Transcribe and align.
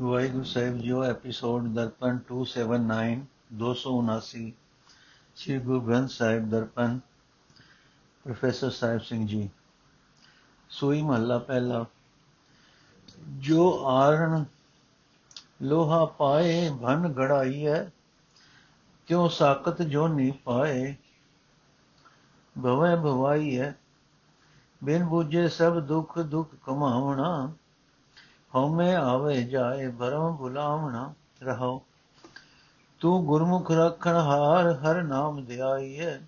ਵਾਹਿਗੁਰੂ 0.00 0.44
ਸਾਹਿਬ 0.44 0.78
ਜੀਓ 0.78 1.04
episode 1.04 1.68
Darpan 1.68 2.18
279 2.32 3.16
279 3.56 4.50
Sri 5.36 5.58
Guru 5.58 5.80
Granth 5.80 6.10
Sahib 6.10 6.50
Darpan 6.50 7.00
professor 8.24 8.70
Sahib 8.70 9.00
Singh 9.00 9.26
ji. 9.26 9.50
ਸੋਈ 10.70 11.02
ਮਹੱਲਾ 11.02 11.38
ਪਹਿਲਾ। 11.38 11.84
ਜੋ 13.28 13.86
ਆਰਣ 13.86 14.44
ਲੋਹਾ 15.62 16.04
ਪਾਏ 16.04 16.70
ਭਨ 16.82 17.08
ਗੜਾਈ 17.08 17.66
ਹੈ 17.66 17.92
ਕਿਉ 19.06 19.28
ਸਾਕਤ 19.28 19.82
ਜੋ 19.82 20.08
ਨਹੀਂ 20.08 20.32
ਪਾਏ? 20.32 20.96
ਭਵੈ 22.62 22.96
ਭਵਾਈ 22.96 23.58
ਹੈ 23.58 23.78
ਬਿਨ 24.84 25.04
ਬੁਝੇ 25.04 25.48
ਸਭ 25.48 25.80
ਦੁੱਖ 25.80 26.18
ਦੁੱਖ 26.18 26.54
ਕਮਾਵਣਾ 26.66 27.52
ਹਉਮੈ 28.54 28.94
ਆਵੇ 28.94 29.42
ਜਾਏ 29.42 29.88
ਭਰਮ 29.88 30.36
ਭੁਲਾਵਣਾ 30.36 31.14
ਰਹੋ। 31.42 31.82
ਤੂੰ 33.00 33.26
ਗੁਰਮੁਖ 33.26 33.70
ਰੱਖਣ 33.70 34.16
ਹਾਰ 34.16 34.72
ਹਰ 34.72 35.02
ਨਾਮ 35.02 35.44
ਧਿਆਈ 35.44 36.00
ਹੈ 36.00 36.20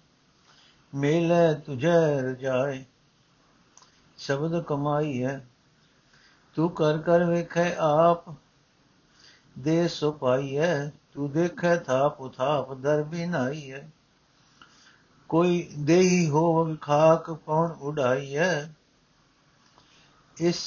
ਮੇਲੇ 0.94 1.54
ਤੁਝੈ 1.54 2.22
ਰਜਾਏ 2.22 2.84
ਸ਼ਬਦ 4.18 4.62
ਕਮਾਈ 4.62 5.24
ਹੈ 5.24 5.46
ਤੂੰ 6.54 6.70
ਕਰ 6.70 6.98
ਕਰ 6.98 7.24
ਵੇਖੈ 7.24 7.74
ਆਪ, 7.78 8.24
ਦੇ 9.58 9.88
ਸੋ 9.88 10.12
ਪਾਈ 10.12 10.58
ਹੈ 10.58 10.92
ਤੂੰ 11.14 11.30
ਦੇਖੈ 11.30 11.76
ਥਾਪ 11.76 12.20
ਉਥਾਪ 12.20 12.74
ਦਰ 12.74 13.02
ਬਿਨਾਈ 13.02 13.72
ਹੈ 13.72 13.90
ਕੋਈ 15.28 15.68
ਦੇਹੀ 15.78 16.28
ਹੋ 16.30 16.76
ਖਾਕ 16.80 17.30
ਪਉਣ 17.30 17.70
ਉਡਾਈ 17.70 18.36
ਹੈ 18.36 18.74
ਇਸ 20.36 20.60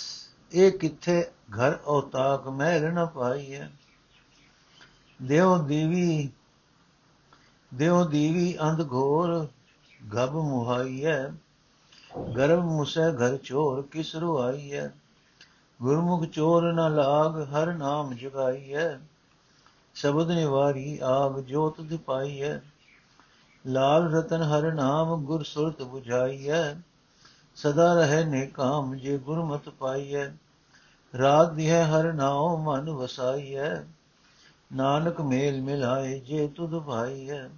ਇਹ 0.52 0.72
ਕਿੱਥੇ 0.72 1.32
ਘਰ 1.52 1.78
ਔਤਾਕ 1.88 2.48
ਮਹਿਲ 2.48 2.92
ਨ 2.94 3.06
ਪਾਈ 3.06 3.54
ਹੈ 3.54 3.70
ਦੇਉ 5.20 5.58
ਦੀਵੀ 5.58 6.30
ਦੇਉ 7.74 8.04
ਦੀਵੀ 8.04 8.58
ਅੰਧ 8.62 8.82
ਘੋਰ 8.92 9.48
ਗਬ 10.14 10.34
ਮੁਹਾਈ 10.34 11.06
ਹੈ 11.06 11.34
ਗਰਭ 12.36 12.64
ਮੁਸੈ 12.66 13.12
ਘਰ 13.12 13.38
ਚੋਰ 13.38 13.82
ਕਿਸਰੋ 13.82 14.38
ਆਈ 14.38 14.72
ਹੈ 14.74 14.92
ਗੁਰਮੁਖ 15.80 16.26
ਚੋਰ 16.26 16.72
ਨ 16.74 16.96
ਲਾਗ, 16.96 17.38
ਹਰ 17.54 17.74
ਨਾਮ 17.74 18.14
ਜਗਾਈ 18.14 18.74
ਹੈ 18.74 19.00
ਸ਼ਬਦ 19.96 20.32
ਨਿਵਾਰੀ 20.32 21.00
ਆਗ, 21.04 21.40
ਜੋਤ 21.40 21.82
ਦਿਪਾਈ 21.82 22.42
ਹੈ 22.42 22.62
ਲਾਲ 23.66 24.12
ਰਤਨ 24.14 24.44
ਹਰ 24.44 24.72
ਨਾਮ 24.74 25.26
ਗੁਰ 25.26 25.44
ਸੁਰਤ 25.44 25.82
부ਝਾਈ 25.82 26.50
ਹੈ 26.50 26.82
ਸਦਾ 27.58 27.94
ਰਹੇ 27.94 28.24
ਨੇ 28.26 28.46
ਕਾਮ, 28.46 28.96
ਜੇ 28.96 29.18
ਗੁਰਮਤ 29.18 29.70
ਪਾਈ 29.70 30.16
ਹੈ 31.14 31.20
ਰਾਤ 31.20 31.52
ਦੀ 31.52 31.70
ਹੈ, 31.70 31.84
ਹਰ 31.86 32.14
ਨਾਉ 32.14 32.58
ਮਨ 32.58 32.90
ਵਸਾਈ 32.90 33.56
ਹੈ 33.56 33.88
ਨਾਨਕ 34.74 35.22
ਮੇਲ 35.22 35.62
ਮਿਲਾਏ 35.62 36.20
ਜੇ 36.20 36.48
ਤੁਧ 36.48 36.80
ਭਾਈ 36.80 37.30
ਹੈ 37.30 37.50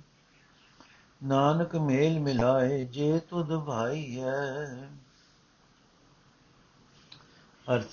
ਨਾਨਕ 1.23 1.75
ਮੇਲ 1.75 2.19
ਮਿਲਾਏ 2.19 2.85
ਜੇ 2.85 3.19
ਤੁਧ 3.19 3.55
ਭਾਈ 3.57 4.21
ਹੈ 4.21 4.89
ਅਰਥ, 7.75 7.91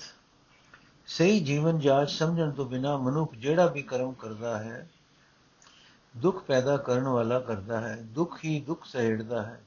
ਸਹੀ 1.07 1.39
ਜੀਵਨ 1.39 1.79
ਜਾਚ 1.79 2.11
ਸਮਝਣ 2.11 2.51
ਤੋਂ 2.51 2.65
ਬਿਨਾ 2.65 2.97
ਮਨੁੱਖ 2.97 3.35
ਜਿਹੜਾ 3.35 3.65
ਵੀ 3.65 3.81
ਕਰਮ 3.81 4.13
ਕਰਦਾ 4.13 4.57
ਹੈ, 4.57 4.89
ਦੁੱਖ 6.17 6.43
ਪੈਦਾ 6.43 6.77
ਕਰਨ 6.77 7.03
ਵਾਲਾ 7.03 7.39
ਕਰਦਾ 7.39 7.81
ਹੈ, 7.81 7.95
ਦੁੱਖ 8.01 8.45
ਹੀ 8.45 8.59
ਦੁੱਖ 8.61 8.85
ਸਹਿੜਦਾ 8.85 9.43
ਹੈ। 9.43 9.61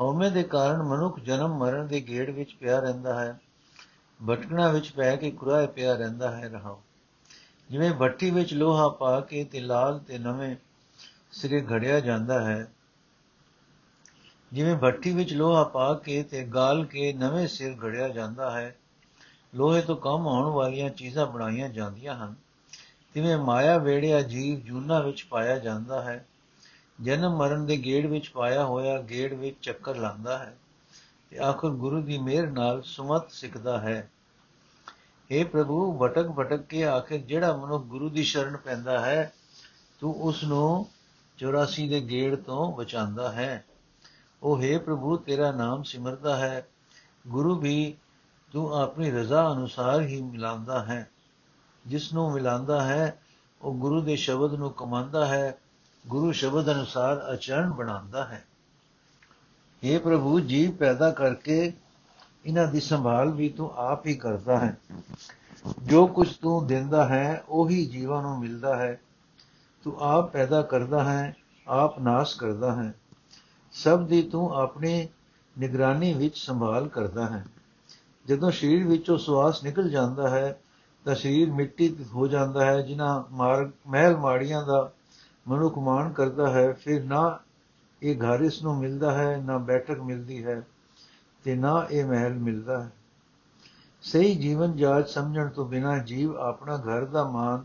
ਹਉਮੈ 0.00 0.28
ਦੇ 0.28 0.42
ਕਾਰਨ 0.42 0.82
ਮਨੁੱਖ 0.82 1.20
ਜਨਮ 1.20 1.58
ਮਰਨ 1.58 1.86
ਦੇ 1.86 2.00
ਗੇੜ 2.00 2.30
ਵਿੱਚ 2.30 2.54
ਪਿਆ 2.54 2.80
ਰਹਿੰਦਾ 2.80 3.20
ਹੈ। 3.20 3.40
ਭਟਕਣਾ 4.30 4.70
ਵਿੱਚ 4.72 4.90
ਪੈ 4.90 5.14
ਕੇ 5.16 5.30
ਕੁਰਾਏ 5.30 5.66
ਪਿਆ 5.66 5.94
ਰਹਿੰਦਾ 5.94 6.30
ਹੈ 6.30 6.48
ਰਹਾ 6.48 6.76
ਜਿਵੇਂ 7.70 7.90
ਭੱਟੀ 7.92 8.30
ਵਿੱਚ 8.30 8.52
ਲੋਹਾ 8.54 8.88
ਪਾ 8.88 9.20
ਕੇ 9.20 9.44
ਤੇ 9.44 9.60
ਲਾਲ 9.60 9.98
ਤੇ 9.98 10.18
ਨਵੇਂ 10.18 10.56
ਸਿਰੇ 11.32 11.60
ਘੜਿਆ 11.72 12.00
ਜਾਂਦਾ 12.00 12.40
ਹੈ, 12.42 12.66
ਜਿਵੇਂ 14.52 14.76
ਭੱਟੀ 14.76 15.12
ਵਿੱਚ 15.12 15.32
ਲੋਹਾ 15.32 15.64
ਪਾ 15.64 15.92
ਕੇ 15.94 16.22
ਤੇ 16.22 16.44
ਗਾਲ 16.44 16.84
ਕੇ 16.84 17.12
ਨਵੇਂ 17.12 17.46
ਸਿਰ 17.48 17.76
ਘੜਿਆ 17.84 18.08
ਜਾਂਦਾ 18.08 18.50
ਹੈ, 18.50 18.74
ਲੋਹੇ 19.54 19.80
ਤੋਂ 19.80 19.96
ਕੰਮ 19.96 20.28
ਆਉਣ 20.28 20.46
ਵਾਲੀਆਂ 20.46 20.90
ਚੀਜ਼ਾਂ 20.90 21.26
ਬਣਾਈਆਂ 21.26 21.68
ਜਾਂਦੀਆਂ 21.68 22.14
ਹਨ। 22.16 22.34
ਤਿਵੇਂ 23.14 23.36
ਮਾਇਆ 23.38 23.78
ਵੇੜਿਆ 23.78 24.20
ਜੀਵ 24.22 24.60
ਜੂਨਾ 24.60 25.00
ਵਿੱਚ 25.00 25.24
ਪਾਇਆ 25.24 25.58
ਜਾਂਦਾ 25.58 26.02
ਹੈ, 26.02 26.24
ਜਨਮ 27.00 27.36
ਮਰਨ 27.36 27.66
ਦੇ 27.66 27.76
ਗੇੜ 27.76 28.06
ਵਿੱਚ 28.06 28.28
ਪਾਇਆ 28.28 28.64
ਹੋਇਆ 28.64 29.00
ਗੇੜ 29.02 29.32
ਵਿੱਚ 29.34 29.56
ਚੱਕਰ 29.62 29.96
ਲਾਂਦਾ 29.96 30.38
ਹੈ। 30.38 30.56
ਤੇ 31.32 31.38
ਆਖਰ 31.38 31.68
ਗੁਰੂ 31.68 32.02
ਦੀ 32.02 32.18
ਮਿਹਰ 32.18 32.46
ਨਾਲ 32.46 32.82
ਸੁਮਤ 32.82 33.30
ਸਿੱਖਦਾ 33.30 33.80
ਹੈ। 33.80 34.10
हे 35.06 35.48
ਪ੍ਰਭੂ 35.48 35.98
ਭਟਕ 35.98 36.28
ਭਟਕ 36.28 36.62
ਕੇ 36.62 36.84
ਆਖਰ 36.84 37.16
ਜਿਹੜਾ 37.16 37.56
ਮਨੁੱਖ 37.56 37.84
ਗੁਰੂ 37.84 38.08
ਦੀ 38.08 38.22
ਸ਼ਰਨ 38.22 38.56
ਪੈਂਦਾ 38.56 39.00
ਹੈ, 39.00 39.32
ਤੂੰ 40.00 40.22
ਉਸ 40.22 40.44
ਨੂੰ 40.44 40.86
84 41.38 41.88
ਦੇ 41.88 42.00
ਗੇੜ 42.00 42.34
ਤੋਂ 42.34 42.76
ਬਚਾਉਂਦਾ 42.76 43.32
ਹੈ। 43.32 43.64
ਉਹ 44.42 44.58
हे 44.58 44.80
ਪ੍ਰਭੂ, 44.80 45.16
ਤੇਰਾ 45.16 45.52
ਨਾਮ 45.52 45.82
ਸਿਮਰਦਾ 45.82 46.36
ਹੈ। 46.36 46.68
ਗੁਰੂ 47.28 47.58
ਵੀ 47.58 47.96
ਤੂੰ 48.52 48.80
ਆਪਣੀ 48.82 49.10
ਰਜ਼ਾ 49.10 49.52
ਅਨੁਸਾਰ 49.52 50.00
ਹੀ 50.00 50.22
ਮਿਲਾਉਂਦਾ 50.22 50.84
ਹੈ। 50.84 51.10
ਜਿਸ 51.86 52.12
ਨੂੰ 52.12 52.32
ਮਿਲਾਉਂਦਾ 52.32 52.82
ਹੈ, 52.82 53.20
ਉਹ 53.62 53.74
ਗੁਰੂ 53.74 54.00
ਦੇ 54.00 54.16
ਸ਼ਬਦ 54.16 54.54
ਨੂੰ 54.54 54.70
ਕਮਾਉਂਦਾ 54.70 55.26
ਹੈ। 55.26 55.58
ਗੁਰੂ 56.06 56.32
ਸ਼ਬਦ 56.32 56.72
ਅਨੁਸਾਰ 56.72 57.16
ਆਚਰਣ 57.18 57.70
ਬਣਾਉਂਦਾ 57.70 58.24
ਹੈ। 58.24 58.44
हे 59.82 59.98
ਪ੍ਰਭੂ 59.98 60.38
ਜੀਵ 60.40 60.70
ਪੈਦਾ 60.70 61.10
ਕਰਕੇ 61.10 61.72
ਇਹਨਾਂ 62.46 62.66
ਦੀ 62.66 62.80
ਸੰਭਾਲ 62.80 63.30
ਵੀ 63.30 63.48
ਤੂੰ 63.48 63.70
ਆਪ 63.80 64.06
ਹੀ 64.06 64.14
ਕਰਦਾ 64.14 64.58
ਹੈ 64.58 64.76
ਜੋ 65.84 66.06
ਕੁਝ 66.06 66.28
ਤੂੰ 66.32 66.66
ਦਿੰਦਾ 66.66 67.04
ਹੈ 67.08 67.42
ਉਹੀ 67.48 67.84
ਜੀਵਾਂ 67.86 68.22
ਨੂੰ 68.22 68.38
ਮਿਲਦਾ 68.38 68.76
ਹੈ 68.76 69.00
ਤੂੰ 69.84 69.96
ਆਪ 70.00 70.30
ਪੈਦਾ 70.32 70.62
ਕਰਦਾ 70.62 71.02
ਹੈ 71.04 71.34
ਆਪ 71.66 71.98
ਨਾਸ਼ 71.98 72.36
ਕਰਦਾ 72.36 72.74
ਹੈ 72.74 72.92
ਸਭ 73.74 74.06
ਦੀ 74.06 74.22
ਤੂੰ 74.22 74.48
ਆਪਣੀ 74.54 75.08
ਨਿਗਰਾਨੀ 75.56 76.12
ਵਿੱਚ 76.14 76.36
ਸੰਭਾਲ 76.36 76.88
ਕਰਦਾ 76.88 77.26
ਹੈ 77.26 77.44
ਜਦੋਂ 78.26 78.50
ਸਰੀਰ 78.50 78.86
ਵਿੱਚੋਂ 78.86 79.18
ਸਵਾਸ 79.18 79.62
ਨਿਕਲ 79.64 79.90
ਜਾਂਦਾ 79.90 80.28
ਹੈ 80.28 80.58
ਤਾਂ 81.06 81.14
ਸਰੀਰ 81.14 81.50
ਮਿੱਟੀ 81.50 81.94
ਹੋ 82.14 82.26
ਜਾਂਦਾ 82.28 82.64
ਹੈ 82.64 82.80
ਜਿਨ੍ਹਾਂ 82.82 83.22
ਮਾਰ 83.30 83.70
ਮਹਿਲ 83.86 84.16
ਮਾੜੀਆਂ 84.16 84.62
ਦਾ 84.66 84.90
ਮਨੁੱਖ 85.46 85.78
ਮਾਣ 85.78 86.12
ਕਰਦਾ 86.12 86.50
ਹੈ 86.50 86.72
ਫਿਰ 86.72 87.02
ਨਾ 87.04 87.22
ਇਹ 88.02 88.16
ਘਰ 88.16 88.40
ਇਸ 88.40 88.62
ਨੂੰ 88.62 88.78
ਮਿਲਦਾ 88.78 89.12
ਹੈ, 89.12 89.42
ਨਾ 89.44 89.58
ਬੈਠਕ 89.58 90.00
ਮਿਲਦੀ 90.00 90.44
ਹੈ 90.44 90.62
ਤੇ 91.44 91.54
ਨਾ 91.54 91.86
ਇਹ 91.90 92.04
ਮਹਿਲ 92.04 92.34
ਮਿਲਦਾ 92.34 92.82
ਹੈ। 92.84 92.90
ਸਹੀ 94.02 94.34
ਜੀਵਨ 94.34 94.76
ਜਾਚ 94.76 95.08
ਸਮਝਣ 95.08 95.48
ਤੋਂ 95.48 95.66
ਬਿਨਾ 95.66 95.98
ਜੀਵ 95.98 96.36
ਆਪਣਾ 96.36 96.76
ਘਰ 96.76 97.04
ਦਾ 97.04 97.24
ਮਾਨ 97.24 97.64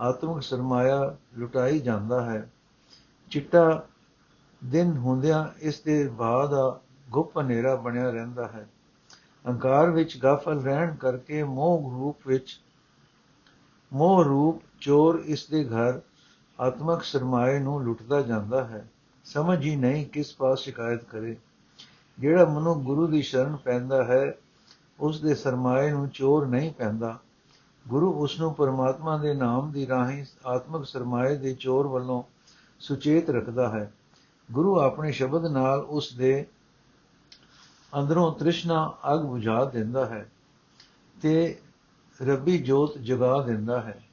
ਆਤਮਿਕ 0.00 0.42
ਸਰਮਾਇਆ 0.42 1.16
ਲੁਟਾਈ 1.38 1.80
ਜਾਂਦਾ 1.80 2.24
ਹੈ। 2.24 2.50
ਚਿੱਟਾ 3.30 3.86
ਦਿਨ 4.64 4.96
ਹੁੰਦਿਆਂ 4.96 5.48
ਇਸ 5.58 5.80
ਦੇ 5.80 6.08
ਬਾਅਦ 6.08 6.50
ਦਾ 6.50 6.80
ਗੁਪ 7.10 7.38
ਹਨੇਰਾ 7.38 7.76
ਬਣਿਆ 7.76 8.10
ਰਹਿੰਦਾ 8.10 8.48
ਹੈ। 8.48 8.68
ਅਹੰਕਾਰ 9.46 9.90
ਵਿੱਚ 9.90 10.18
ਗਾਫਲ 10.18 10.60
ਰਹਿਣ 10.60 10.94
ਕਰਕੇ 10.94 11.42
ਮੋਹ 11.42 11.90
ਰੂਪ 11.90 12.28
ਵਿੱਚ, 12.28 12.60
ਮੋਹ 13.92 14.24
ਰੂਪ 14.24 14.62
ਚੋਰ 14.80 15.22
ਇਸ 15.26 15.46
ਦੇ 15.46 15.64
ਘਰ 15.64 16.00
ਆਤਮਿਕ 16.60 17.02
ਸਰਮਾਏ 17.02 17.58
ਨੂੰ 17.58 17.82
ਲੁੱਟਦਾ 17.84 18.20
ਜਾਂਦਾ 18.22 18.64
ਹੈ। 18.64 18.88
ਸਮਝ 19.26 19.64
ਹੀ 19.64 19.76
ਨਹੀਂ 19.76 20.06
ਕਿਸ 20.06 20.36
ਪਾਸ 20.36 20.58
ਸ਼ਿਕਾਇਤ 20.58 21.04
ਕਰੇ। 21.04 21.36
ਜਿਹੜਾ 22.18 22.44
ਮਨੁ 22.44 22.74
ਗੁਰੂ 22.74 23.06
ਦੀ 23.06 23.22
ਸ਼ਰਨ 23.22 23.56
ਪੈਂਦਾ 23.56 24.04
ਹੈ 24.04 24.34
ਉਸ 25.00 25.20
ਦੇ 25.20 25.34
ਸਰਮਾਏ 25.34 25.90
ਨੂੰ 25.90 26.08
ਚੋਰ 26.08 26.46
ਨਹੀਂ 26.46 26.72
ਪੈਂਦਾ। 26.72 27.18
ਗੁਰੂ 27.88 28.12
ਉਸ 28.12 28.40
ਨੂੰ 28.40 28.54
ਪਰਮਾਤਮਾ 28.54 29.18
ਦੇ 29.18 29.34
ਨਾਮ 29.34 29.72
ਦੀ 29.72 29.86
ਰਾਹੀਂ 29.86 30.24
ਆਤਮਿਕ 30.46 30.84
ਸਰਮਾਏ 30.84 31.36
ਦੇ 31.36 31.54
ਚੋਰ 31.54 31.86
ਵੱਲੋਂ 31.86 32.22
ਸੁਚੇਤ 32.80 33.30
ਰੱਖਦਾ 33.30 33.68
ਹੈ। 33.68 33.92
ਗੁਰੂ 34.52 34.80
ਆਪਣੇ 34.80 35.12
ਸ਼ਬਦ 35.12 35.46
ਨਾਲ 35.46 35.80
ਉਸ 35.80 36.12
ਦੇ 36.12 36.46
ਅੰਦਰੋਂ 37.98 38.32
ਤ੍ਰਿਸ਼ਨਾ 38.32 38.94
ਅਗ 39.14 39.20
ਬੁਝਾ 39.20 39.64
ਦਿੰਦਾ 39.64 40.06
ਹੈ 40.06 40.30
ਤੇ 41.22 41.58
ਰੱਬੀ 42.22 42.58
ਜੋਤ 42.58 42.98
ਜਗਾ 42.98 43.42
ਦਿੰਦਾ 43.42 43.80
ਹੈ। 43.80 44.04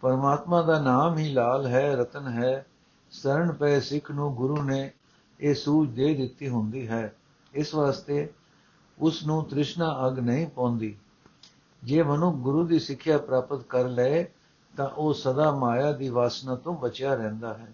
ਪਰਮਾਤਮਾ 0.00 0.62
ਦਾ 0.62 0.82
ਨਾਮ 0.82 1.18
ਹੀ 1.18 1.32
ਲਾਲ 1.32 1.66
ਹੈ, 1.66 1.96
ਰਤਨ 1.96 2.28
ਹੈ 2.28 2.66
ਸ਼ਰਨ 3.10 3.52
ਪਏ 3.52 3.80
ਸਿੱਖ 3.80 4.10
ਨੂੰ 4.10 4.34
ਗੁਰੂ 4.34 4.62
ਨੇ 4.62 4.90
ਇਹ 5.40 5.54
ਸੂਝ 5.54 5.90
ਦੇ 5.90 6.14
ਦਿੱਤੀ 6.14 6.48
ਹੁੰਦੀ 6.48 6.88
ਹੈ। 6.88 7.14
ਇਸ 7.54 7.74
ਵਾਸਤੇ 7.74 8.32
ਉਸ 8.98 9.26
ਨੂੰ 9.26 9.44
ਤ੍ਰਿਸ਼ਨਾ 9.44 10.06
ਅਗ 10.06 10.18
ਨਹੀਂ 10.18 10.46
ਪਉਂਦੀ। 10.46 10.96
ਜੇ 11.84 12.02
ਮਨੁ 12.02 12.32
ਗੁਰੂ 12.32 12.66
ਦੀ 12.66 12.78
ਸਿੱਖਿਆ 12.78 13.18
ਪ੍ਰਾਪਤ 13.18 13.62
ਕਰ 13.62 13.88
ਲਏ 13.88 14.24
ਤਾਂ 14.76 14.88
ਉਹ 14.88 15.14
ਸਦਾ 15.14 15.54
ਮਾਇਆ 15.54 15.92
ਦੀ 15.92 16.08
ਵਾਸਨਾ 16.08 16.54
ਤੋਂ 16.54 16.74
ਬਚਿਆ 16.74 17.14
ਰਹਿੰਦਾ 17.14 17.54
ਹੈ। 17.54 17.72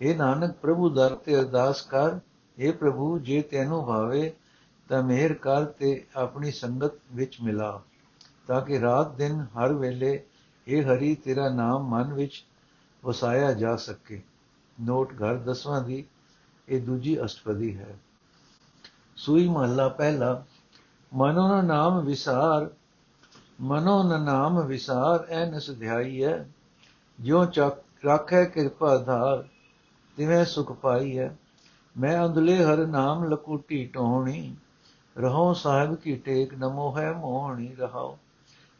ਇਹ 0.00 0.16
ਨਾਨਕ, 0.16 0.52
ਪ੍ਰਭੂ 0.52 0.90
ਦਰ 0.90 1.14
ਤੇ 1.14 1.36
ਅਰਦਾਸ 1.36 1.82
ਕਰ। 1.82 2.18
ਇਹ 2.58 2.72
ਪ੍ਰਭੂ, 2.72 3.18
ਜੇ 3.18 3.42
ਤੈਨੂੰ 3.42 3.86
ਭਾਵੇ, 3.86 4.32
ਤਾਂ 4.88 5.02
ਮਿਹਰ 5.02 5.34
ਕਰ 5.34 5.64
ਤੇ 5.64 6.06
ਆਪਣੀ 6.16 6.50
ਸੰਗਤ 6.50 6.92
ਵਿੱਚ 7.12 7.40
ਮਿਲਾ, 7.42 7.82
ਤਾਂ 8.46 8.60
ਕਿ 8.60 8.80
ਰਾਤ 8.80 9.14
ਦਿਨ 9.14 9.40
ਹਰ 9.40 9.72
ਵੇਲੇ 9.72 10.22
ਇਹ 10.68 10.82
ਹਰੀ 10.82 11.14
ਤੇਰਾ 11.14 11.48
ਨਾਮ 11.48 11.88
ਮਨ 11.88 12.12
ਵਿੱਚ 12.12 12.44
ਵਸਾਇਆ 13.04 13.52
ਜਾ 13.52 13.76
ਸਕੇ। 13.76 14.22
ਨੋਟ 14.80 15.12
ਘਰ 15.12 15.34
ਦਸਵਾਂ 15.34 15.80
ਦੀ 15.82 16.04
ਇਹ 16.68 16.80
ਦੂਜੀ 16.80 17.24
ਅਸ਼ਟਪਦੀ 17.24 17.76
ਹੈ। 17.78 17.98
ਸੂਈ 19.16 19.48
ਮਹੱਲਾ 19.48 19.88
ਪਹਿਲਾ, 19.88 20.44
ਮਨੋ 21.14 21.48
ਨਾ 21.48 21.62
ਨਾਮ 21.62 22.00
ਵਿਸਾਰ, 22.00 22.70
ਮਨੋ 23.60 24.02
ਨ 24.02 24.20
ਨਾਮ 24.22 24.60
ਵਿਸਾਰ 24.66 25.26
ਐਨਸ 25.30 25.70
ਧਿਆਈ 25.70 26.24
ਹੈ 26.24 26.48
ਜਿਉ 27.20 27.44
ਚੱਕ, 27.44 28.06
ਰੱਖੈ 28.06 28.44
ਕਿਰਪਾ 28.44 28.96
ਧਾਰ, 28.98 29.44
ਤਿਵੇਂ 30.16 30.44
ਸੁਖ 30.44 30.72
ਪਾਈ 30.72 31.18
ਹੈ 31.18 31.36
ਮੈਂ 31.98 32.26
ਅੰਦਲੇ 32.26 32.64
ਹਰ 32.64 32.86
ਨਾਮ 32.86 33.24
ਲਕੂਟੀ 33.24 33.86
ਟੋਹਣੀ, 33.86 34.56
ਰਹੋ 35.18 35.52
ਸਾਹਿਬ 35.52 35.94
ਕੀ 35.94 36.16
ਟੇਕ 36.16 36.54
ਨਮੋ 36.54 36.98
ਹੈ 36.98 37.12
ਮੋਹਣੀ 37.12 37.74
ਰਹਾਓ 37.74 38.18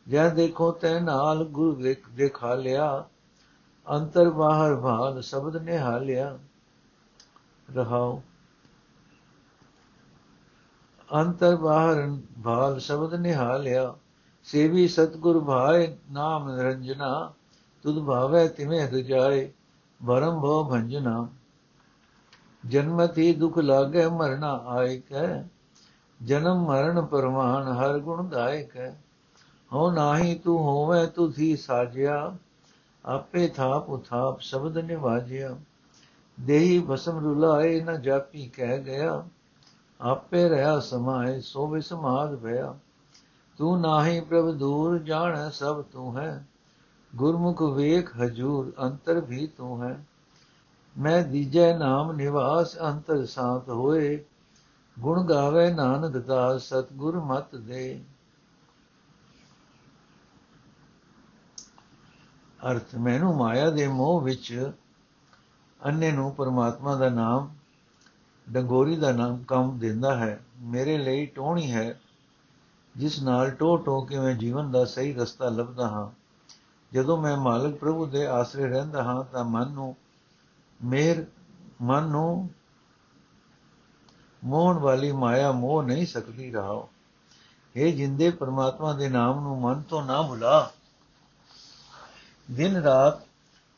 ਜੈ 0.09 0.29
ਦੇਖੋ 0.29 0.71
ਤੈ 0.73 1.01
ਨਾਲ 1.01 1.45
ਗੁਰ 1.45 1.75
ਵੇਖ 1.75 2.09
ਦੇਖਾ 2.09 2.55
ਲਿਆ 2.55 3.05
ਅੰਤਰ 3.87 4.31
ਬਾਹਰ 4.31 4.75
ਭਾਲ 4.77 5.21
ਸ਼ਬਦ 5.23 5.57
ਨੇ 5.57 5.79
ਹਾਲਿਆ 5.79 6.39
ਰਹਾਓ 7.69 8.23
ਅੰਤਰ 11.15 11.57
ਬਾਹਰ 11.57 12.17
ਭਾਲ 12.45 12.79
ਸ਼ਬਦ 12.79 13.15
ਨੇ 13.15 13.35
ਹਾਲਿਆ 13.35 13.95
ਸੇਵੀ 14.45 14.89
ਸਤਗੁਰ 14.89 15.41
ਭਾਏ 15.41 15.97
ਨਾਮ 16.11 16.51
ਨਿਰੰਜਨਾ, 16.51 17.33
ਤੁਧ 17.85 17.99
ਭਾਵੇ 18.07 18.49
ਤਿਵੇਂ 18.49 18.89
ਰਜਾਏ 18.89 19.53
ਭਰਮ 20.01 20.41
ਭੋ 20.41 20.63
ਭੰਜਨਾ। 20.65 21.29
ਜਨਮਤੀ 22.67 23.33
ਦੁਖ 23.35 23.59
ਲਾਗੇ 23.59 24.07
ਮਰਨਾ 24.07 24.53
ਆਏ 24.67 25.01
ਕੈ 25.01 25.45
ਜਨਮ 26.21 26.65
ਮਰਨ 26.65 27.05
ਪਰਮਾਨ 27.07 27.69
ਹਰ 27.69 27.99
ਗੁਣ 27.99 28.29
ਦਾਇਕ 28.29 28.77
ਹੈ 28.77 28.97
ਹੋ 29.73 29.91
ਨਾਹੀ 29.91 30.35
ਤੂੰ 30.35 30.59
ਹੋਵੇ 30.59 31.07
ਤੁਧੀ 31.07 31.57
ਸਾਜਿਆ 31.57 32.37
ਆਪੇ 33.07 33.49
ਥਾਪ 33.49 33.91
ਉਥਾਪ 33.91 34.41
ਸ਼ਬਦ 34.41 34.79
ਨਿਵਾਜਿਆ। 34.79 35.57
ਦੇਹੀ 36.41 36.79
ਬਸਮ 36.79 37.19
ਰੁਲਾਏ 37.19 37.81
ਨ 37.81 38.03
ਜਾਪੀ 38.03 38.49
ਕਹਿ 38.49 38.83
ਗਿਆ। 38.83 39.29
ਆਪੇ 40.01 40.49
ਰਹਾ 40.49 40.81
ਸਮਾਏ 40.81 41.41
ਸੋ 41.41 41.67
ਵਿਸਮਾਦ 41.67 42.37
ਭਇਆ। 42.37 42.79
ਤੂੰ 43.59 43.81
ਨਾਹੀ 43.81 44.21
ਪ੍ਰਭ 44.21 44.51
ਦੂਰ, 44.51 44.99
ਜਾਣ 44.99 45.51
ਸਭ 45.51 45.83
ਤੂੰ 45.83 46.19
ਹੈ। 46.19 46.47
ਗੁਰਮੁਖ 47.17 47.63
ਵੇਖ 47.63 48.17
ਹਜੂਰ, 48.17 48.73
ਅੰਤਰ 48.83 49.21
ਵੀ 49.21 49.47
ਤੂੰ 49.47 49.83
ਹੈ। 49.83 50.05
ਮੈਂ 50.99 51.25
ਦੀਜੈ 51.25 51.79
ਨਾਮ 51.79 52.13
ਨਿਵਾਸ, 52.13 52.79
ਅੰਤਰ 52.81 53.27
ਸਾਤ 53.27 53.69
ਹੋਏ। 53.69 54.25
ਗੁਣ 55.01 55.25
ਗਾਵੇ 55.25 55.73
ਨਾਨਕ 55.73 56.17
ਦਾਸ, 56.17 56.63
ਸਤਗੁਰ 56.63 57.21
ਮਤ 57.21 57.57
ਦੇ। 57.57 58.01
ਅਰਥ 62.71 62.95
ਮੈਨੂੰ 62.95 63.37
ਮਾਇਆ 63.37 63.71
ਦੇ 63.71 63.89
ਮੋਹ 63.89 64.21
ਵਿੱਚ 64.21 64.73
ਅੰਨੇ 65.87 66.13
ਨੂੰ 66.13 66.35
ਪਰਮਾਤਮਾ 66.35 66.95
ਦਾ 66.95 67.09
ਨਾਮ, 67.09 67.51
ਡੰਗੋਰੀ 68.51 68.97
ਦਾ 68.97 69.13
ਨਾਮ 69.13 69.43
ਕੰਮ 69.43 69.79
ਦਿੰਦਾ 69.79 70.17
ਹੈ। 70.17 70.45
ਮੇਰੇ 70.61 70.99
ਲਈ 70.99 71.27
ਟੋਣੀ 71.27 71.73
ਹੈ, 71.73 72.01
ਜਿਸ 72.97 73.23
ਨਾਲ 73.23 73.51
ਟੋ 73.51 73.77
ਟੋ 73.77 74.01
ਕੇ 74.01 74.19
ਮੈਂ 74.19 74.35
ਜੀਵਨ 74.35 74.71
ਦਾ 74.71 74.85
ਸਹੀ 74.85 75.15
ਰਸਤਾ 75.15 75.49
ਲੱਭਦਾ 75.49 75.89
ਹਾਂ। 75.89 76.11
ਜਦੋਂ 76.93 77.23
ਮੈਂ 77.23 77.37
ਮਾਲਕ 77.37 77.75
ਪ੍ਰਭੂ 77.75 78.07
ਦੇ 78.07 78.27
ਆਸਰੇ 78.27 78.67
ਰਹਿੰਦਾ 78.67 79.03
ਹਾਂ, 79.03 79.25
ਤਾਂ 79.25 79.45
ਮਨ 79.45 79.71
ਨੂੰ 79.71 79.97
ਮੇਰ, 80.85 81.27
ਮਨ 81.83 82.03
ਨੂੰ 82.03 82.51
ਮੋਹਣ 84.45 84.79
ਵਾਲੀ 84.79 85.13
ਮਾਇਆ 85.13 85.53
ਮੋਹ 85.53 85.83
ਨਹੀਂ 85.83 86.07
ਸਕਦੀ 86.07 86.51
ਰਹਾਓ 86.51 86.89
ਇਹ 87.77 87.97
ਜਿੰਦੇ 87.97 88.31
ਪਰਮਾਤਮਾ 88.31 88.93
ਦੇ 88.93 89.09
ਨਾਮ 89.09 89.41
ਨੂੰ 89.41 89.61
ਮਨ 89.61 89.83
ਤੋਂ 89.83 90.05
ਨਾ 90.05 90.23
ਭੁਲਾ। 90.23 90.71
ਦਿਨ 92.51 92.77
ਰਾਤ 92.77 93.23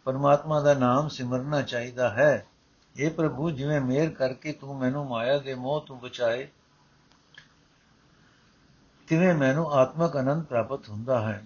ਪਰਮਾਤਮਾ 0.05 0.61
ਦਾ 0.61 0.75
ਨਾਮ 0.75 1.09
ਸਿਮਰਨਾ 1.09 1.63
ਚਾਹੀਦਾ 1.63 2.11
ਹੈ। 2.11 2.47
ਇਹ 2.97 3.11
ਪ੍ਰਭੂ, 3.11 3.51
ਜਿਵੇਂ 3.51 3.81
ਮੇਰ 3.81 4.11
ਕਰਕੇ 4.11 4.53
ਤੂੰ 4.53 4.79
ਮੈਨੂੰ 4.79 5.07
ਮਾਇਆ 5.07 5.39
ਦੇ 5.39 5.55
ਮੋਹ 5.55 5.81
ਤੋਂ 5.87 5.97
ਬਚਾਏ, 5.97 6.49
ਤਿਵੇਂ 9.09 9.35
ਮੈਨੂੰ 9.35 9.73
ਆਤਮਕ 9.73 10.17
ਆਨੰਦ 10.17 10.45
ਪ੍ਰਾਪਤ 10.45 10.89
ਹੁੰਦਾ 10.89 11.21
ਹੈ। 11.21 11.45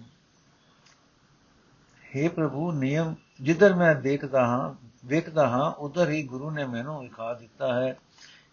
हे 2.05 2.29
ਪ੍ਰਭੂ, 2.31 2.71
ਨਿਯਮ 2.71 3.15
ਜਿੱਧਰ 3.41 3.73
ਮੈਂ 3.73 3.95
ਦੇਖਦਾ 3.95 4.45
ਹਾਂ, 4.45 4.73
ਵੇਖਦਾ 5.05 5.47
ਹਾਂ, 5.47 5.71
ਉਧਰ 5.71 6.09
ਹੀ 6.09 6.23
ਗੁਰੂ 6.23 6.51
ਨੇ 6.51 6.65
ਮੈਨੂੰ 6.65 6.99
ਵਿਖਾ 7.01 7.33
ਦਿੱਤਾ 7.33 7.73
ਹੈ 7.73 7.95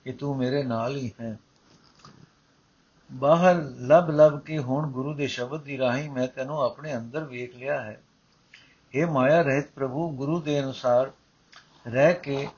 ਕਿ 0.05 0.12
ਤੂੰ 0.12 0.37
ਮੇਰੇ 0.37 0.62
ਨਾਲ 0.62 0.96
ਹੀ 0.96 1.12
ਹੈ। 1.20 1.38
ਬਾਹਰ 3.12 3.55
ਲਬ 3.81 4.11
ਲਬ 4.11 4.40
ਕੇ 4.40 4.58
ਹੁਣ 4.58 4.90
ਗੁਰੂ 4.90 5.14
ਦੇ 5.14 5.26
ਸ਼ਬਦ 5.26 5.62
ਦੀ 5.62 5.78
ਰਾਹੀਂ 5.78 6.11
ਮੈਂ 6.11 6.28
ਤੈਨੂੰ 6.28 6.62
ਆਪਣੇ 6.62 6.96
ਅੰਦਰ 6.96 7.25
ਵੇਖ 7.25 7.56
ਲਿਆ 7.56 7.81
ਹੈ। 7.81 8.00
ਇਹ 8.94 9.06
ਮਾਇਆ 9.06 9.42
ਰਹਿਤ 9.42 9.70
ਪ੍ਰਭੂ, 9.70 10.10
ਗੁਰੂ 10.10 10.40
ਦੇ 10.40 10.60
ਅਨੁਸਾਰ 10.60 11.12
ਰਹਿ 11.88 12.14
ਕੇ 12.14 12.48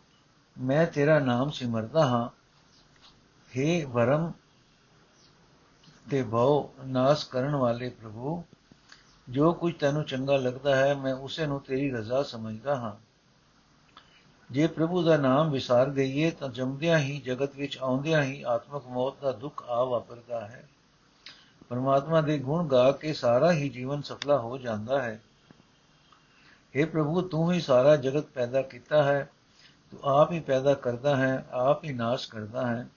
ਮੈਂ 0.60 0.86
ਤੇਰਾ 0.86 1.18
ਨਾਮ 1.18 1.50
ਸਿਮਰਦਾ 1.50 2.06
ਹਾਂ। 2.06 2.28
हे 3.56 3.88
ਵਰਮ 3.88 4.32
ਤੇ 6.10 6.22
ਭਉ 6.22 6.72
ਨਾਸ 6.86 7.24
ਕਰਨ 7.24 7.54
ਵਾਲੇ 7.54 7.88
ਪ੍ਰਭੂ, 7.88 8.44
ਜੋ 9.28 9.52
ਕੁਝ 9.52 9.74
ਤੈਨੂੰ 9.74 10.04
ਚੰਗਾ 10.04 10.36
ਲੱਗਦਾ 10.36 10.76
ਹੈ, 10.76 10.94
ਮੈਂ 10.94 11.14
ਉਸੇ 11.14 11.46
ਨੂੰ 11.46 11.60
ਤੇਰੀ 11.60 11.90
ਰਜ਼ਾ 11.90 12.22
ਸਮਝਦਾ 12.22 12.76
ਹਾਂ। 12.76 12.96
ਜੇ 14.50 14.66
ਪ੍ਰਭੂ 14.66 15.02
ਦਾ 15.02 15.16
ਨਾਮ 15.16 15.50
ਵਿਸਾਰ 15.50 15.90
ਗਈਏ 15.90 16.30
ਤਾਂ 16.30 16.48
ਜੰਮਦਿਆਂ 16.48 16.98
ਹੀ, 16.98 17.20
ਜਗਤ 17.20 17.56
ਵਿੱਚ 17.56 17.78
ਆਉਂਦਿਆਂ 17.78 18.22
ਹੀ 18.22 18.42
ਆਤਮਕ 18.42 18.86
ਮੌਤ 18.86 19.14
ਦਾ 19.22 19.32
ਦੁੱਖ 19.32 19.64
ਆ 19.68 19.84
ਵਾਪਰਦਾ 19.84 20.40
ਹੈ। 20.40 20.68
ਪਰਮਾਤਮਾ 21.68 22.20
ਦੇ 22.20 22.38
ਗੁਣ 22.38 22.68
ਗਾ 22.68 22.92
ਕੇ 22.92 23.12
ਸਾਰਾ 23.12 23.52
ਹੀ 23.52 23.68
ਜੀਵਨ 23.68 24.02
ਸਫਲਾ 24.02 24.38
ਹੋ 24.38 24.58
ਜਾਂਦਾ 24.58 25.02
ਹੈ। 25.02 25.20
हे 26.76 26.86
ਪ੍ਰਭੂ, 26.86 27.20
ਤੂੰ 27.20 27.52
ਹੀ 27.52 27.60
ਸਾਰਾ 27.60 27.96
ਜਗਤ 27.96 28.24
ਪੈਦਾ 28.24 28.62
ਕੀਤਾ 28.62 29.02
ਹੈ, 29.02 29.30
ਤੂੰ 29.90 30.00
ਆਪ 30.04 30.32
ਹੀ 30.32 30.40
ਪੈਦਾ 30.40 30.74
ਕਰਦਾ 30.74 31.16
ਹੈ, 31.16 31.46
ਆਪ 31.50 31.84
ਹੀ 31.84 31.92
ਨਾਸ਼ 31.92 32.28
ਕਰਦਾ 32.28 32.66
ਹੈ। 32.66 32.88